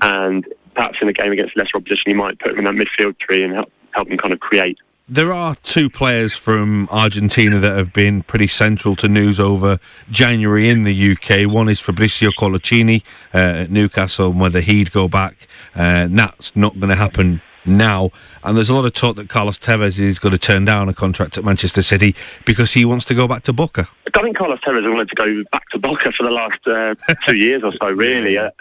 And 0.00 0.46
perhaps 0.74 1.02
in 1.02 1.08
a 1.08 1.12
game 1.12 1.32
against 1.32 1.56
lesser 1.56 1.76
opposition, 1.76 2.10
you 2.10 2.16
might 2.16 2.38
put 2.38 2.52
him 2.52 2.64
in 2.64 2.76
that 2.76 2.86
midfield 2.86 3.18
tree 3.18 3.42
and 3.42 3.52
help, 3.52 3.72
help 3.90 4.08
him 4.08 4.16
kind 4.16 4.32
of 4.32 4.40
create. 4.40 4.78
There 5.12 5.32
are 5.32 5.56
two 5.64 5.90
players 5.90 6.34
from 6.34 6.88
Argentina 6.88 7.58
that 7.58 7.76
have 7.76 7.92
been 7.92 8.22
pretty 8.22 8.46
central 8.46 8.94
to 8.94 9.08
news 9.08 9.40
over 9.40 9.80
January 10.08 10.68
in 10.68 10.84
the 10.84 11.12
UK. 11.12 11.52
One 11.52 11.68
is 11.68 11.80
Fabrizio 11.80 12.30
Coloccini 12.30 13.02
uh, 13.34 13.62
at 13.62 13.70
Newcastle, 13.72 14.30
and 14.30 14.38
whether 14.38 14.60
he'd 14.60 14.92
go 14.92 15.08
back. 15.08 15.48
Uh, 15.74 16.06
that's 16.08 16.54
not 16.54 16.78
going 16.78 16.90
to 16.90 16.94
happen 16.94 17.42
now. 17.66 18.10
And 18.44 18.56
there's 18.56 18.70
a 18.70 18.74
lot 18.74 18.84
of 18.84 18.92
talk 18.92 19.16
that 19.16 19.28
Carlos 19.28 19.58
Tevez 19.58 19.98
is 19.98 20.20
going 20.20 20.30
to 20.30 20.38
turn 20.38 20.64
down 20.64 20.88
a 20.88 20.94
contract 20.94 21.36
at 21.36 21.42
Manchester 21.44 21.82
City 21.82 22.14
because 22.46 22.72
he 22.72 22.84
wants 22.84 23.04
to 23.06 23.14
go 23.16 23.26
back 23.26 23.42
to 23.42 23.52
Boca. 23.52 23.88
I 24.14 24.22
think 24.22 24.36
Carlos 24.36 24.60
Tevez 24.60 24.88
wanted 24.88 25.08
to 25.08 25.16
go 25.16 25.42
back 25.50 25.68
to 25.70 25.78
Boca 25.80 26.12
for 26.12 26.22
the 26.22 26.30
last 26.30 26.64
uh, 26.68 26.94
two 27.26 27.34
years 27.34 27.64
or 27.64 27.72
so, 27.72 27.90
really. 27.90 28.38
Uh, 28.38 28.52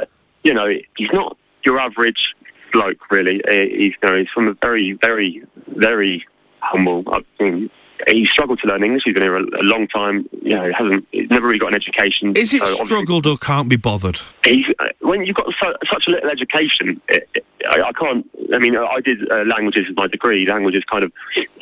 you 0.44 0.56
know, 0.56 0.74
he's 0.98 1.12
not 1.12 1.38
your 1.62 1.78
average 1.78 2.36
bloke, 2.72 3.12
really. 3.12 3.46
Uh, 3.46 3.68
he's, 3.68 3.94
you 4.02 4.10
know, 4.10 4.18
he's 4.18 4.30
from 4.30 4.48
a 4.48 4.54
very, 4.56 4.94
very, 4.94 5.44
very 5.68 6.26
humble. 6.62 7.04
I 7.08 7.24
mean, 7.40 7.70
he 8.08 8.26
struggled 8.26 8.60
to 8.60 8.68
learn 8.68 8.84
English. 8.84 9.04
He's 9.04 9.14
been 9.14 9.24
here 9.24 9.36
a, 9.36 9.44
a 9.44 9.64
long 9.64 9.88
time. 9.88 10.30
You 10.42 10.56
know, 10.56 10.72
hasn't 10.74 11.08
he's 11.12 11.30
never 11.30 11.48
really 11.48 11.60
got 11.60 11.70
an 11.70 11.76
education. 11.76 12.36
Is 12.36 12.54
it 12.54 12.62
so 12.64 12.86
struggled 12.86 13.26
or 13.26 13.38
can't 13.38 13.70
be 13.70 13.76
bothered? 13.76 14.20
He's, 14.44 14.68
uh, 14.80 14.90
when 15.02 15.26
you've 15.26 15.36
got 15.36 15.54
so, 15.60 15.76
such 15.86 16.08
a 16.08 16.12
little 16.12 16.30
education, 16.30 17.02
it, 17.10 17.30
it, 17.34 17.46
I, 17.70 17.82
I, 17.82 17.92
can't. 17.92 18.30
I 18.54 18.60
mean, 18.60 18.78
I 18.78 19.00
did 19.02 19.30
uh, 19.32 19.44
languages 19.44 19.88
as 19.90 19.96
my 19.96 20.08
degree. 20.08 20.46
Language 20.46 20.76
is 20.76 20.84
kind 20.86 21.04
of 21.04 21.12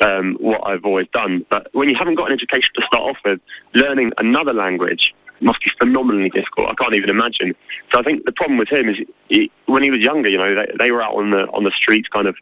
um, 0.00 0.36
what 0.40 0.66
I've 0.66 0.84
always 0.84 1.08
done. 1.08 1.44
But 1.48 1.68
when 1.74 1.88
you 1.88 1.96
haven't 1.96 2.14
got 2.14 2.28
an 2.28 2.34
education 2.34 2.70
to 2.76 2.82
start 2.82 3.02
off 3.02 3.18
with, 3.24 3.40
learning 3.74 4.12
another 4.18 4.52
language 4.52 5.14
must 5.40 5.62
be 5.62 5.70
phenomenally 5.78 6.30
difficult. 6.30 6.68
I 6.68 6.74
can't 6.74 6.94
even 6.94 7.10
imagine. 7.10 7.54
So 7.92 8.00
I 8.00 8.02
think 8.02 8.24
the 8.24 8.32
problem 8.32 8.58
with 8.58 8.68
him 8.68 8.88
is 8.88 8.98
he, 9.28 9.50
when 9.66 9.82
he 9.82 9.90
was 9.90 10.00
younger, 10.00 10.28
you 10.28 10.38
know, 10.38 10.54
they, 10.54 10.66
they 10.78 10.90
were 10.90 11.02
out 11.02 11.14
on 11.14 11.30
the 11.30 11.46
on 11.50 11.64
the 11.64 11.70
streets, 11.70 12.08
kind 12.08 12.26
of 12.26 12.36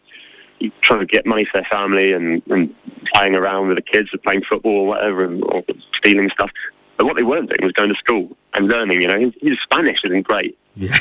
trying 0.81 1.01
to 1.01 1.07
get 1.07 1.27
money 1.27 1.45
for 1.45 1.59
their 1.59 1.69
family 1.69 2.13
and, 2.13 2.43
and 2.49 2.75
playing 3.07 3.35
around 3.35 3.69
with 3.69 3.77
the 3.77 3.83
kids 3.83 4.13
or 4.13 4.19
playing 4.19 4.43
football 4.43 4.73
or 4.73 4.87
whatever, 4.87 5.25
and, 5.25 5.43
or 5.45 5.65
stealing 5.95 6.31
stuff. 6.31 6.51
But 6.97 7.07
what 7.07 7.17
they 7.17 7.23
weren't 7.23 7.51
doing 7.51 7.65
was 7.65 7.73
going 7.73 7.91
to 7.91 7.95
school 7.95 8.37
and 8.55 8.69
learning. 8.69 9.03
You 9.03 9.09
know, 9.09 9.21
his, 9.21 9.35
his 9.41 9.61
Spanish 9.61 10.05
isn't 10.05 10.23
great. 10.23 10.59
Yeah. 10.75 10.95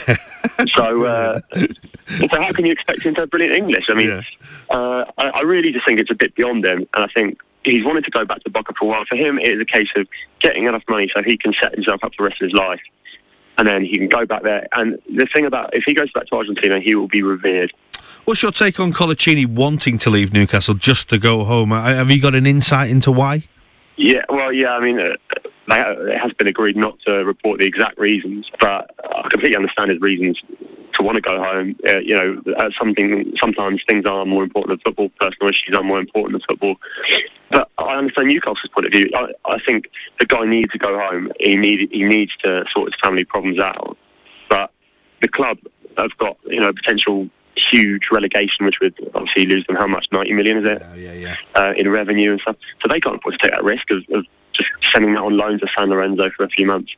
so, 0.73 1.05
uh, 1.05 1.39
so 2.05 2.41
how 2.41 2.51
can 2.51 2.65
you 2.65 2.71
expect 2.71 3.03
him 3.03 3.15
to 3.15 3.21
have 3.21 3.29
brilliant 3.29 3.55
English? 3.55 3.89
I 3.89 3.93
mean, 3.93 4.09
yeah. 4.09 4.21
uh, 4.69 5.05
I, 5.17 5.29
I 5.29 5.41
really 5.41 5.71
just 5.71 5.85
think 5.85 5.99
it's 5.99 6.11
a 6.11 6.15
bit 6.15 6.35
beyond 6.35 6.65
him, 6.65 6.87
and 6.93 7.03
I 7.03 7.07
think 7.07 7.41
he's 7.63 7.83
wanted 7.83 8.05
to 8.05 8.11
go 8.11 8.25
back 8.25 8.43
to 8.43 8.49
Boca 8.49 8.73
for 8.73 8.85
a 8.85 8.87
while. 8.87 9.05
For 9.05 9.15
him, 9.15 9.37
it 9.39 9.47
is 9.47 9.61
a 9.61 9.65
case 9.65 9.89
of 9.95 10.07
getting 10.39 10.65
enough 10.65 10.83
money 10.87 11.09
so 11.13 11.21
he 11.21 11.37
can 11.37 11.53
set 11.53 11.73
himself 11.73 12.03
up 12.03 12.13
for 12.15 12.23
the 12.23 12.29
rest 12.29 12.41
of 12.41 12.45
his 12.45 12.53
life, 12.53 12.81
and 13.57 13.67
then 13.67 13.83
he 13.83 13.97
can 13.97 14.07
go 14.07 14.25
back 14.25 14.43
there. 14.43 14.67
And 14.73 15.01
the 15.13 15.25
thing 15.25 15.45
about 15.45 15.73
if 15.73 15.83
he 15.83 15.93
goes 15.93 16.11
back 16.11 16.27
to 16.27 16.35
Argentina, 16.35 16.79
he 16.79 16.95
will 16.95 17.07
be 17.07 17.23
revered. 17.23 17.73
What's 18.25 18.41
your 18.41 18.51
take 18.51 18.79
on 18.79 18.91
Coloccini 18.91 19.45
wanting 19.45 19.99
to 19.99 20.09
leave 20.09 20.33
Newcastle 20.33 20.73
just 20.73 21.09
to 21.09 21.19
go 21.19 21.43
home? 21.43 21.69
Have 21.69 22.09
you 22.09 22.19
got 22.19 22.33
an 22.33 22.47
insight 22.47 22.89
into 22.89 23.11
why? 23.11 23.43
Yeah, 23.97 24.25
well, 24.29 24.51
yeah. 24.51 24.75
I 24.75 24.79
mean, 24.79 24.99
uh, 24.99 25.15
it 25.69 26.17
has 26.17 26.33
been 26.33 26.47
agreed 26.47 26.75
not 26.75 26.99
to 27.01 27.23
report 27.23 27.59
the 27.59 27.67
exact 27.67 27.99
reasons, 27.99 28.49
but 28.59 28.89
I 29.13 29.27
completely 29.29 29.55
understand 29.55 29.91
his 29.91 30.01
reasons 30.01 30.41
to 30.93 31.03
want 31.03 31.17
to 31.17 31.21
go 31.21 31.37
home. 31.37 31.75
Uh, 31.87 31.99
you 31.99 32.15
know, 32.15 32.71
something 32.75 33.31
sometimes 33.37 33.83
things 33.87 34.07
are 34.07 34.25
more 34.25 34.43
important 34.43 34.69
than 34.69 34.79
football. 34.79 35.09
Personal 35.19 35.51
issues 35.51 35.75
are 35.75 35.83
more 35.83 35.99
important 35.99 36.31
than 36.31 36.41
football. 36.47 36.77
But 37.51 37.69
I 37.77 37.95
understand 37.95 38.29
Newcastle's 38.29 38.71
point 38.71 38.87
of 38.87 38.91
view. 38.91 39.07
I, 39.13 39.33
I 39.45 39.59
think 39.59 39.91
the 40.17 40.25
guy 40.25 40.45
needs 40.45 40.71
to 40.71 40.79
go 40.79 40.99
home. 40.99 41.31
He 41.39 41.55
need 41.55 41.91
he 41.91 42.03
needs 42.03 42.35
to 42.37 42.65
sort 42.71 42.91
his 42.91 42.99
family 42.99 43.23
problems 43.23 43.59
out. 43.59 43.95
But 44.49 44.71
the 45.21 45.27
club 45.27 45.59
have 45.95 46.17
got 46.17 46.37
you 46.47 46.59
know 46.59 46.73
potential 46.73 47.29
huge 47.55 48.09
relegation, 48.11 48.65
which 48.65 48.79
would 48.79 48.95
obviously 49.13 49.45
lose 49.45 49.65
them 49.67 49.75
how 49.75 49.87
much? 49.87 50.07
90 50.11 50.33
million, 50.33 50.57
is 50.57 50.65
it? 50.65 50.81
Yeah, 50.95 50.95
yeah, 50.95 51.13
yeah. 51.13 51.35
Uh, 51.55 51.73
in 51.77 51.89
revenue 51.89 52.31
and 52.31 52.41
stuff. 52.41 52.55
So 52.81 52.87
they 52.87 52.99
can't 52.99 53.17
afford 53.17 53.33
to 53.33 53.39
take 53.39 53.51
that 53.51 53.63
risk 53.63 53.89
of, 53.91 54.03
of 54.11 54.25
just 54.53 54.69
sending 54.91 55.13
that 55.13 55.21
on 55.21 55.37
loan 55.37 55.59
to 55.59 55.67
San 55.75 55.89
Lorenzo 55.89 56.29
for 56.31 56.43
a 56.43 56.49
few 56.49 56.65
months. 56.65 56.95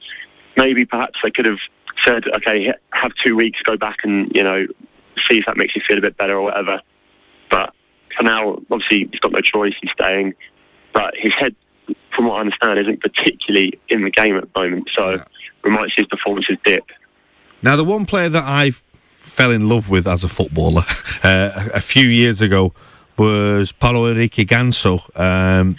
Maybe 0.55 0.85
perhaps 0.85 1.19
they 1.23 1.31
could 1.31 1.45
have 1.45 1.59
said, 2.03 2.27
okay, 2.27 2.73
have 2.91 3.13
two 3.15 3.35
weeks, 3.35 3.61
go 3.61 3.77
back 3.77 3.97
and, 4.03 4.33
you 4.35 4.43
know, 4.43 4.65
see 5.27 5.39
if 5.39 5.45
that 5.45 5.57
makes 5.57 5.75
you 5.75 5.81
feel 5.81 5.97
a 5.97 6.01
bit 6.01 6.17
better 6.17 6.37
or 6.37 6.43
whatever. 6.43 6.81
But 7.49 7.73
for 8.15 8.23
now, 8.23 8.59
obviously, 8.71 9.07
he's 9.11 9.19
got 9.19 9.31
no 9.31 9.41
choice. 9.41 9.75
He's 9.81 9.91
staying. 9.91 10.33
But 10.93 11.15
his 11.17 11.33
head, 11.33 11.55
from 12.11 12.25
what 12.25 12.37
I 12.37 12.41
understand, 12.41 12.79
isn't 12.79 13.01
particularly 13.01 13.79
in 13.89 14.03
the 14.03 14.11
game 14.11 14.35
at 14.37 14.51
the 14.51 14.59
moment. 14.59 14.89
So 14.91 15.11
yeah. 15.11 15.23
we 15.63 15.71
might 15.71 15.89
see 15.89 16.01
his 16.01 16.07
performances 16.07 16.57
dip. 16.63 16.85
Now, 17.61 17.75
the 17.75 17.83
one 17.83 18.05
player 18.05 18.29
that 18.29 18.43
I've 18.43 18.83
fell 19.27 19.51
in 19.51 19.67
love 19.69 19.89
with 19.89 20.07
as 20.07 20.23
a 20.23 20.29
footballer 20.29 20.83
uh, 21.23 21.69
a 21.73 21.81
few 21.81 22.07
years 22.07 22.41
ago 22.41 22.73
was 23.17 23.71
Paulo 23.71 24.07
Henrique 24.09 24.47
Ganso. 24.47 25.01
Um, 25.19 25.75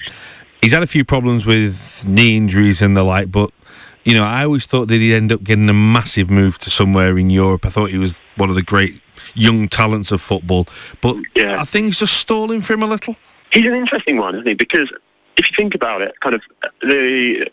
he's 0.61 0.73
had 0.73 0.83
a 0.83 0.87
few 0.87 1.05
problems 1.05 1.47
with 1.47 2.05
knee 2.07 2.37
injuries 2.37 2.83
and 2.83 2.97
the 2.97 3.05
like, 3.05 3.31
but 3.31 3.51
you 4.05 4.15
know, 4.15 4.25
I 4.25 4.45
always 4.45 4.67
thought 4.67 4.89
that 4.89 5.01
he'd 5.01 5.15
end 5.15 5.33
up 5.33 5.43
getting 5.43 5.69
a 5.69 5.75
massive 5.75 6.31
move 6.31 6.59
to 6.59 6.71
somewhere 6.71 7.19
in 7.19 7.31
Europe. 7.31 7.67
I 7.67 7.69
thought 7.69 7.91
he 7.91 7.99
was 7.99 8.23
one 8.37 8.49
of 8.49 8.55
the 8.55 8.63
great 8.63 9.01
young 9.35 9.69
talents 9.69 10.11
of 10.13 10.21
football, 10.21 10.67
but 11.01 11.17
yeah. 11.35 11.59
are 11.59 11.67
things 11.67 11.99
just 11.99 12.15
stalling 12.15 12.63
for 12.63 12.73
him 12.73 12.83
a 12.83 12.87
little? 12.87 13.17
He's 13.53 13.67
an 13.67 13.75
interesting 13.75 14.17
one, 14.17 14.35
isn't 14.35 14.47
he? 14.47 14.55
Because 14.55 14.91
if 15.37 15.51
you 15.51 15.55
think 15.57 15.75
about 15.75 16.03
it, 16.03 16.19
kind 16.21 16.35
of 16.35 16.43
the 16.81 17.51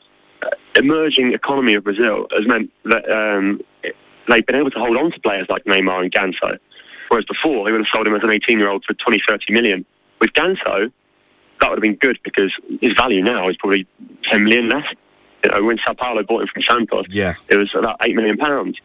emerging 0.76 1.34
economy 1.34 1.74
of 1.74 1.84
Brazil 1.84 2.28
has 2.32 2.46
meant 2.46 2.72
that 2.84 3.10
um, 3.10 3.62
they've 4.28 4.46
been 4.46 4.56
able 4.56 4.72
to 4.72 4.80
hold 4.80 4.98
on 4.98 5.12
to 5.12 5.20
players 5.20 5.48
like 5.50 5.64
Neymar 5.66 6.04
and 6.04 6.12
Ganso. 6.12 6.58
Whereas 7.10 7.26
before, 7.26 7.66
they 7.66 7.72
would 7.72 7.82
have 7.82 7.88
sold 7.88 8.08
him 8.08 8.16
as 8.16 8.24
an 8.24 8.30
18-year-old 8.30 8.84
for 8.86 8.94
20, 8.94 9.20
30 9.28 9.54
million. 9.54 9.86
With 10.20 10.34
Ganso, 10.34 10.92
that 11.62 11.70
would 11.70 11.78
have 11.78 11.82
been 11.82 11.96
good 11.96 12.20
because 12.24 12.54
his 12.82 12.94
value 12.94 13.24
now 13.24 13.50
is 13.50 13.58
probably 13.58 13.88
10 14.24 14.44
million 14.44 14.70
less. 14.70 14.94
You 15.44 15.52
know, 15.52 15.64
when 15.64 15.78
Sao 15.78 15.94
Paulo 15.94 16.24
bought 16.24 16.42
him 16.42 16.48
from 16.48 16.64
Santos, 16.64 17.06
yeah. 17.10 17.36
it 17.50 17.58
was 17.58 17.74
about 17.76 17.98
8 18.02 18.16
million 18.16 18.38
pounds. 18.38 18.80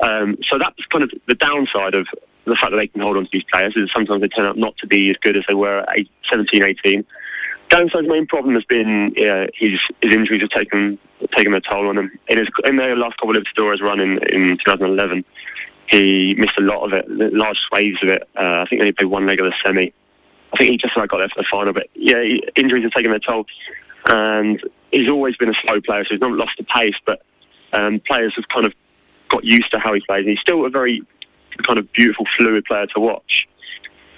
Um, 0.00 0.38
so 0.42 0.58
that's 0.58 0.84
kind 0.86 1.04
of 1.04 1.10
the 1.26 1.34
downside 1.34 1.94
of 1.94 2.06
the 2.44 2.56
fact 2.56 2.70
that 2.70 2.76
they 2.76 2.86
can 2.86 3.00
hold 3.00 3.16
on 3.16 3.24
to 3.24 3.30
these 3.32 3.44
players 3.44 3.76
is 3.76 3.90
sometimes 3.90 4.20
they 4.20 4.28
turn 4.28 4.46
out 4.46 4.56
not 4.56 4.76
to 4.78 4.86
be 4.86 5.10
as 5.10 5.16
good 5.18 5.36
as 5.36 5.44
they 5.48 5.54
were 5.54 5.84
at 5.88 6.06
17, 6.28 6.62
18. 6.62 7.04
Ganso's 7.68 8.06
main 8.06 8.26
problem 8.26 8.54
has 8.54 8.64
been 8.64 9.14
uh, 9.18 9.46
his, 9.54 9.80
his 10.00 10.14
injuries 10.14 10.42
have 10.42 10.50
taken 10.50 10.98
taken 11.32 11.54
a 11.54 11.60
toll 11.60 11.88
on 11.88 11.98
him. 11.98 12.18
In, 12.28 12.38
his, 12.38 12.48
in 12.64 12.76
the 12.76 12.94
last 12.94 13.16
couple 13.16 13.36
of 13.36 13.42
Libertadores 13.42 13.80
run 13.80 14.00
in, 14.00 14.18
in 14.28 14.56
2011, 14.58 15.24
he 15.88 16.34
missed 16.34 16.58
a 16.58 16.62
lot 16.62 16.84
of 16.84 16.92
it, 16.92 17.08
large 17.08 17.58
swathes 17.58 18.02
of 18.02 18.08
it. 18.08 18.28
Uh, 18.36 18.62
I 18.62 18.66
think 18.68 18.82
he 18.82 18.92
played 18.92 19.08
one 19.08 19.26
leg 19.26 19.40
of 19.40 19.46
the 19.46 19.54
semi. 19.62 19.92
I 20.52 20.56
think 20.56 20.70
he 20.70 20.76
just 20.76 20.94
about 20.94 21.08
got 21.08 21.18
there 21.18 21.28
for 21.28 21.42
the 21.42 21.48
final, 21.48 21.72
but 21.72 21.88
yeah, 21.94 22.22
he, 22.22 22.48
injuries 22.56 22.82
have 22.84 22.92
taken 22.92 23.10
their 23.10 23.20
toll. 23.20 23.46
And 24.08 24.62
he's 24.92 25.08
always 25.08 25.36
been 25.36 25.50
a 25.50 25.54
slow 25.54 25.80
player, 25.80 26.04
so 26.04 26.10
he's 26.10 26.20
not 26.20 26.32
lost 26.32 26.56
the 26.58 26.64
pace, 26.64 26.96
but 27.04 27.22
um, 27.72 28.00
players 28.00 28.34
have 28.36 28.48
kind 28.48 28.66
of 28.66 28.74
got 29.28 29.44
used 29.44 29.70
to 29.72 29.78
how 29.78 29.92
he 29.92 30.00
plays. 30.00 30.20
And 30.20 30.30
he's 30.30 30.40
still 30.40 30.64
a 30.64 30.70
very 30.70 31.02
kind 31.62 31.78
of 31.78 31.90
beautiful, 31.92 32.26
fluid 32.36 32.64
player 32.64 32.86
to 32.86 33.00
watch, 33.00 33.48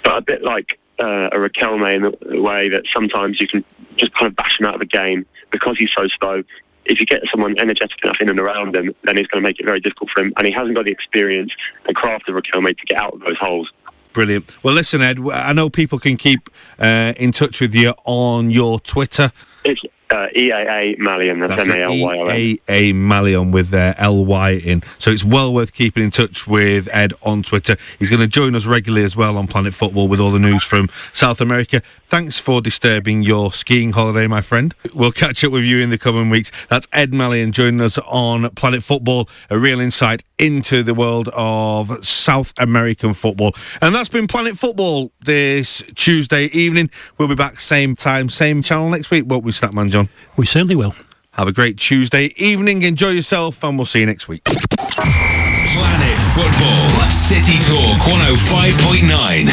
but 0.04 0.18
a 0.18 0.20
bit 0.20 0.42
like 0.42 0.78
uh, 0.98 1.28
a 1.32 1.78
may 1.78 1.96
in 1.96 2.02
the 2.02 2.40
way 2.40 2.68
that 2.68 2.86
sometimes 2.86 3.40
you 3.40 3.46
can 3.46 3.64
just 3.96 4.12
kind 4.14 4.26
of 4.26 4.36
bash 4.36 4.58
him 4.58 4.66
out 4.66 4.74
of 4.74 4.80
the 4.80 4.86
game 4.86 5.26
because 5.50 5.78
he's 5.78 5.92
so 5.92 6.08
slow 6.08 6.42
if 6.88 6.98
you 7.00 7.06
get 7.06 7.22
someone 7.28 7.54
energetic 7.58 8.02
enough 8.02 8.20
in 8.20 8.28
and 8.28 8.40
around 8.40 8.74
him, 8.74 8.94
then 9.04 9.18
it's 9.18 9.28
going 9.28 9.42
to 9.42 9.46
make 9.46 9.60
it 9.60 9.66
very 9.66 9.80
difficult 9.80 10.10
for 10.10 10.22
him. 10.22 10.32
And 10.36 10.46
he 10.46 10.52
hasn't 10.52 10.74
got 10.74 10.86
the 10.86 10.90
experience 10.90 11.52
and 11.86 11.94
craft 11.94 12.28
of 12.28 12.34
Riquelme 12.34 12.76
to 12.76 12.86
get 12.86 12.98
out 12.98 13.14
of 13.14 13.20
those 13.20 13.38
holes. 13.38 13.70
Brilliant. 14.12 14.62
Well, 14.64 14.74
listen, 14.74 15.02
Ed, 15.02 15.20
I 15.30 15.52
know 15.52 15.68
people 15.68 15.98
can 15.98 16.16
keep 16.16 16.48
uh, 16.78 17.12
in 17.16 17.30
touch 17.30 17.60
with 17.60 17.74
you 17.74 17.92
on 18.04 18.50
your 18.50 18.80
Twitter. 18.80 19.30
It's 19.64 19.82
Uh, 20.10 20.28
EAA 20.34 20.96
Malyon, 20.98 21.46
that's, 21.46 21.66
That's 21.66 21.68
M-A-L-Y-O-N. 21.68 22.34
EAA 22.34 22.94
Malyon 22.94 23.52
with 23.52 23.68
their 23.68 23.94
LY 24.00 24.52
in. 24.64 24.82
So 24.98 25.10
it's 25.10 25.24
well 25.24 25.52
worth 25.52 25.74
keeping 25.74 26.02
in 26.02 26.10
touch 26.10 26.46
with 26.46 26.88
Ed 26.92 27.12
on 27.22 27.42
Twitter. 27.42 27.76
He's 27.98 28.08
going 28.08 28.20
to 28.20 28.26
join 28.26 28.54
us 28.54 28.64
regularly 28.64 29.04
as 29.04 29.16
well 29.16 29.36
on 29.36 29.46
Planet 29.46 29.74
Football 29.74 30.08
with 30.08 30.18
all 30.18 30.30
the 30.30 30.38
news 30.38 30.64
from 30.64 30.88
South 31.12 31.42
America. 31.42 31.82
Thanks 32.06 32.38
for 32.38 32.62
disturbing 32.62 33.22
your 33.22 33.52
skiing 33.52 33.92
holiday, 33.92 34.26
my 34.26 34.40
friend. 34.40 34.74
We'll 34.94 35.12
catch 35.12 35.44
up 35.44 35.52
with 35.52 35.64
you 35.64 35.80
in 35.80 35.90
the 35.90 35.98
coming 35.98 36.30
weeks. 36.30 36.50
That's 36.68 36.88
Ed 36.90 37.12
Malyon 37.12 37.52
joining 37.52 37.82
us 37.82 37.98
on 37.98 38.48
Planet 38.50 38.82
Football, 38.82 39.28
a 39.50 39.58
real 39.58 39.78
insight 39.78 40.24
into 40.38 40.82
the 40.82 40.94
world 40.94 41.28
of 41.34 42.02
South 42.02 42.54
American 42.56 43.12
football. 43.12 43.54
And 43.82 43.94
that's 43.94 44.08
been 44.08 44.26
Planet 44.26 44.56
Football 44.56 45.12
this 45.20 45.82
Tuesday 45.96 46.46
evening. 46.46 46.88
We'll 47.18 47.28
be 47.28 47.34
back 47.34 47.60
same 47.60 47.94
time, 47.94 48.30
same 48.30 48.62
channel 48.62 48.88
next 48.88 49.10
week, 49.10 49.24
won't 49.26 49.44
we, 49.44 49.52
Statman 49.52 49.90
John? 49.98 50.08
We 50.36 50.46
certainly 50.46 50.76
will. 50.76 50.94
Have 51.32 51.48
a 51.48 51.52
great 51.52 51.76
Tuesday 51.76 52.32
evening. 52.36 52.82
Enjoy 52.82 53.10
yourself, 53.10 53.64
and 53.64 53.76
we'll 53.76 53.84
see 53.84 54.00
you 54.00 54.06
next 54.06 54.28
week. 54.28 54.44
Planet 54.44 56.18
Football. 56.34 57.10
City 57.10 57.58
Talk 57.66 57.98
105.9. 58.06 59.48